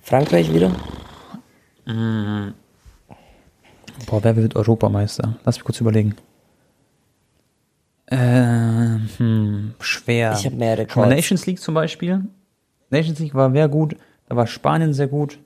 Frankreich 0.01 0.53
wieder? 0.53 0.75
Boah, 4.07 4.25
wer 4.25 4.37
wird 4.37 4.57
Europameister? 4.57 5.37
Lass 5.45 5.57
mich 5.57 5.65
kurz 5.65 5.81
überlegen. 5.81 6.15
Ähm, 8.11 9.09
hm, 9.17 9.75
schwer. 9.81 10.37
Ich 10.39 10.47
hab 10.47 10.55
mehrere 10.55 10.87
Calls. 10.87 11.09
Nations 11.09 11.47
League 11.47 11.61
zum 11.61 11.75
Beispiel. 11.75 12.23
Nations 12.91 13.19
League 13.19 13.35
war 13.35 13.53
wer 13.53 13.69
gut. 13.69 13.97
Da 14.29 14.37
war 14.37 14.47
Spanien 14.47 14.93
sehr 14.93 15.09
gut. 15.09 15.39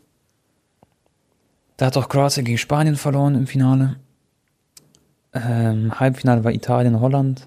Da 1.77 1.87
hat 1.87 1.97
auch 1.97 2.09
Kroatien 2.09 2.45
gegen 2.45 2.59
Spanien 2.59 2.97
verloren 2.97 3.37
im 3.37 3.47
Finale. 3.47 3.97
Ähm, 5.33 5.99
Halbfinale 5.99 6.43
war 6.43 6.53
Italien, 6.53 7.01
Holland. 7.01 7.47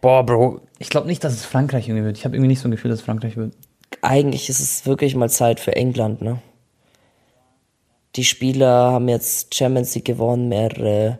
Boah, 0.00 0.24
Bro, 0.24 0.62
ich 0.78 0.88
glaube 0.88 1.08
nicht, 1.08 1.22
dass 1.24 1.34
es 1.34 1.44
Frankreich 1.44 1.88
irgendwie 1.88 2.04
wird. 2.04 2.16
Ich 2.16 2.24
habe 2.24 2.36
irgendwie 2.36 2.48
nicht 2.48 2.60
so 2.60 2.68
ein 2.68 2.70
Gefühl, 2.70 2.90
dass 2.90 3.00
es 3.00 3.04
Frankreich 3.04 3.36
wird. 3.36 3.54
Eigentlich 4.00 4.48
ist 4.48 4.60
es 4.60 4.86
wirklich 4.86 5.14
mal 5.14 5.28
Zeit 5.28 5.60
für 5.60 5.74
England, 5.76 6.22
ne? 6.22 6.40
Die 8.16 8.24
Spieler 8.24 8.92
haben 8.92 9.08
jetzt 9.08 9.54
Champions 9.54 9.94
League 9.94 10.06
gewonnen, 10.06 10.48
mehrere 10.48 11.18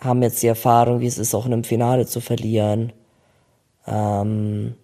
haben 0.00 0.22
jetzt 0.22 0.42
die 0.42 0.48
Erfahrung, 0.48 1.00
wie 1.00 1.06
es 1.06 1.18
ist, 1.18 1.34
auch 1.34 1.46
in 1.46 1.52
einem 1.52 1.64
Finale 1.64 2.06
zu 2.06 2.20
verlieren. 2.20 2.92
Ähm, 3.86 4.74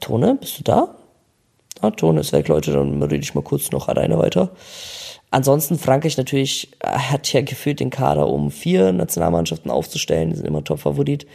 Tone, 0.00 0.36
bist 0.40 0.58
du 0.58 0.62
da? 0.64 0.96
Ah, 1.80 1.90
Tone 1.90 2.20
ist 2.20 2.32
weg, 2.32 2.48
Leute, 2.48 2.72
dann 2.72 3.02
rede 3.02 3.22
ich 3.22 3.34
mal 3.34 3.42
kurz 3.42 3.70
noch 3.70 3.88
alleine 3.88 4.18
weiter. 4.18 4.50
Ansonsten 5.30 5.78
Frankreich 5.78 6.16
natürlich 6.16 6.70
äh, 6.80 6.88
hat 6.88 7.32
ja 7.32 7.42
gefühlt 7.42 7.80
den 7.80 7.90
Kader, 7.90 8.28
um 8.28 8.50
vier 8.50 8.92
Nationalmannschaften 8.92 9.70
aufzustellen, 9.70 10.30
die 10.30 10.36
sind 10.36 10.46
immer 10.46 10.64
Top-Favorit. 10.64 11.26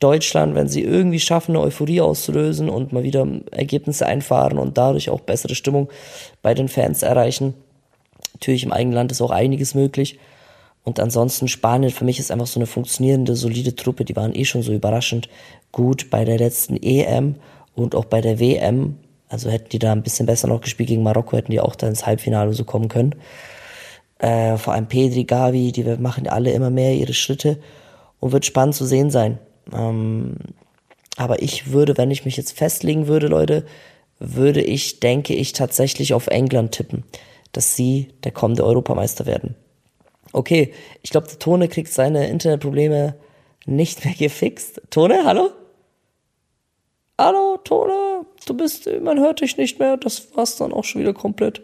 Deutschland, 0.00 0.54
wenn 0.54 0.68
sie 0.68 0.82
irgendwie 0.82 1.20
schaffen, 1.20 1.52
eine 1.52 1.64
Euphorie 1.64 2.00
auszulösen 2.00 2.68
und 2.68 2.92
mal 2.92 3.04
wieder 3.04 3.26
Ergebnisse 3.52 4.06
einfahren 4.06 4.58
und 4.58 4.76
dadurch 4.76 5.08
auch 5.08 5.20
bessere 5.20 5.54
Stimmung 5.54 5.88
bei 6.42 6.52
den 6.52 6.68
Fans 6.68 7.02
erreichen. 7.02 7.54
Natürlich 8.34 8.64
im 8.64 8.72
eigenen 8.72 8.94
Land 8.96 9.12
ist 9.12 9.22
auch 9.22 9.30
einiges 9.30 9.74
möglich. 9.74 10.18
Und 10.84 11.00
ansonsten 11.00 11.48
Spanien 11.48 11.90
für 11.90 12.04
mich 12.04 12.20
ist 12.20 12.30
einfach 12.30 12.46
so 12.46 12.60
eine 12.60 12.66
funktionierende, 12.66 13.34
solide 13.34 13.74
Truppe. 13.74 14.04
Die 14.04 14.16
waren 14.16 14.34
eh 14.34 14.44
schon 14.44 14.62
so 14.62 14.72
überraschend 14.72 15.28
gut 15.72 16.10
bei 16.10 16.24
der 16.24 16.38
letzten 16.38 16.76
EM 16.76 17.36
und 17.74 17.94
auch 17.94 18.04
bei 18.04 18.20
der 18.20 18.38
WM. 18.38 18.96
Also 19.28 19.50
hätten 19.50 19.70
die 19.70 19.78
da 19.78 19.92
ein 19.92 20.02
bisschen 20.02 20.26
besser 20.26 20.46
noch 20.46 20.60
gespielt 20.60 20.90
gegen 20.90 21.02
Marokko, 21.02 21.38
hätten 21.38 21.50
die 21.50 21.60
auch 21.60 21.74
da 21.74 21.88
ins 21.88 22.06
Halbfinale 22.06 22.52
so 22.52 22.64
kommen 22.64 22.88
können. 22.88 23.14
Äh, 24.18 24.58
vor 24.58 24.74
allem 24.74 24.86
Pedri, 24.86 25.24
Gavi, 25.24 25.72
die 25.72 25.84
machen 25.96 26.28
alle 26.28 26.52
immer 26.52 26.70
mehr 26.70 26.94
ihre 26.94 27.14
Schritte 27.14 27.58
und 28.20 28.32
wird 28.32 28.44
spannend 28.44 28.74
zu 28.74 28.84
sehen 28.84 29.10
sein. 29.10 29.38
Ähm, 29.72 30.36
aber 31.16 31.42
ich 31.42 31.72
würde, 31.72 31.96
wenn 31.96 32.10
ich 32.10 32.24
mich 32.24 32.36
jetzt 32.36 32.56
festlegen 32.56 33.06
würde, 33.06 33.28
Leute, 33.28 33.64
würde 34.18 34.62
ich, 34.62 35.00
denke 35.00 35.34
ich, 35.34 35.52
tatsächlich 35.52 36.14
auf 36.14 36.26
England 36.26 36.72
tippen, 36.72 37.04
dass 37.52 37.74
sie 37.74 38.08
der 38.22 38.32
kommende 38.32 38.64
Europameister 38.64 39.26
werden. 39.26 39.56
Okay, 40.34 40.74
ich 41.02 41.10
glaube, 41.10 41.28
Tone 41.38 41.68
kriegt 41.68 41.92
seine 41.92 42.28
Internetprobleme 42.28 43.14
nicht 43.66 44.04
mehr 44.04 44.14
gefixt. 44.18 44.82
Tone, 44.90 45.24
hallo? 45.24 45.50
Hallo, 47.16 47.58
Tone, 47.58 48.26
du 48.44 48.54
bist, 48.54 48.90
man 49.00 49.20
hört 49.20 49.40
dich 49.40 49.56
nicht 49.56 49.78
mehr. 49.78 49.96
Das 49.96 50.36
war's 50.36 50.56
dann 50.56 50.72
auch 50.72 50.82
schon 50.82 51.00
wieder 51.02 51.14
komplett. 51.14 51.62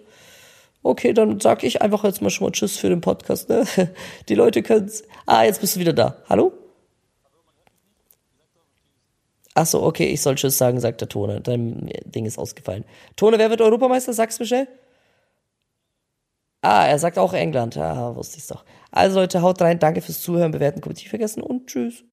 Okay, 0.85 1.13
dann 1.13 1.41
sag 1.41 1.65
ich 1.65 1.83
einfach 1.83 2.05
jetzt 2.05 2.23
mal 2.23 2.31
schon 2.31 2.47
mal 2.47 2.53
Tschüss 2.53 2.79
für 2.79 2.89
den 2.89 3.01
Podcast. 3.01 3.49
Ne? 3.49 3.67
Die 4.29 4.37
Leute 4.37 4.63
können's. 4.63 5.03
Ah, 5.27 5.43
jetzt 5.43 5.61
bist 5.61 5.75
du 5.75 5.81
wieder 5.81 5.93
da. 5.93 6.23
Hallo? 6.29 6.53
Ach 9.55 9.67
so, 9.67 9.83
okay, 9.83 10.07
ich 10.07 10.23
soll 10.23 10.37
Tschüss 10.37 10.57
sagen, 10.57 10.79
sagt 10.79 11.01
der 11.01 11.09
Tone. 11.09 11.41
Dein 11.41 11.91
Ding 12.05 12.25
ist 12.25 12.39
ausgefallen. 12.39 12.85
Tone, 13.17 13.37
wer 13.39 13.51
wird 13.51 13.63
Europameister? 13.63 14.13
Sag's 14.13 14.39
Michelle. 14.39 14.69
Ah, 16.63 16.87
er 16.87 16.99
sagt 16.99 17.19
auch 17.19 17.33
England. 17.33 17.77
Ah, 17.77 18.15
wusste 18.15 18.37
ich's 18.39 18.47
doch. 18.49 18.65
Also 18.91 19.21
Leute, 19.21 19.41
haut 19.43 19.61
rein. 19.63 19.79
Danke 19.79 20.01
fürs 20.03 20.21
Zuhören, 20.21 20.53
bewerten, 20.53 20.81
kommentieren 20.81 21.11
vergessen 21.11 21.43
und 21.43 21.67
tschüss. 21.69 22.05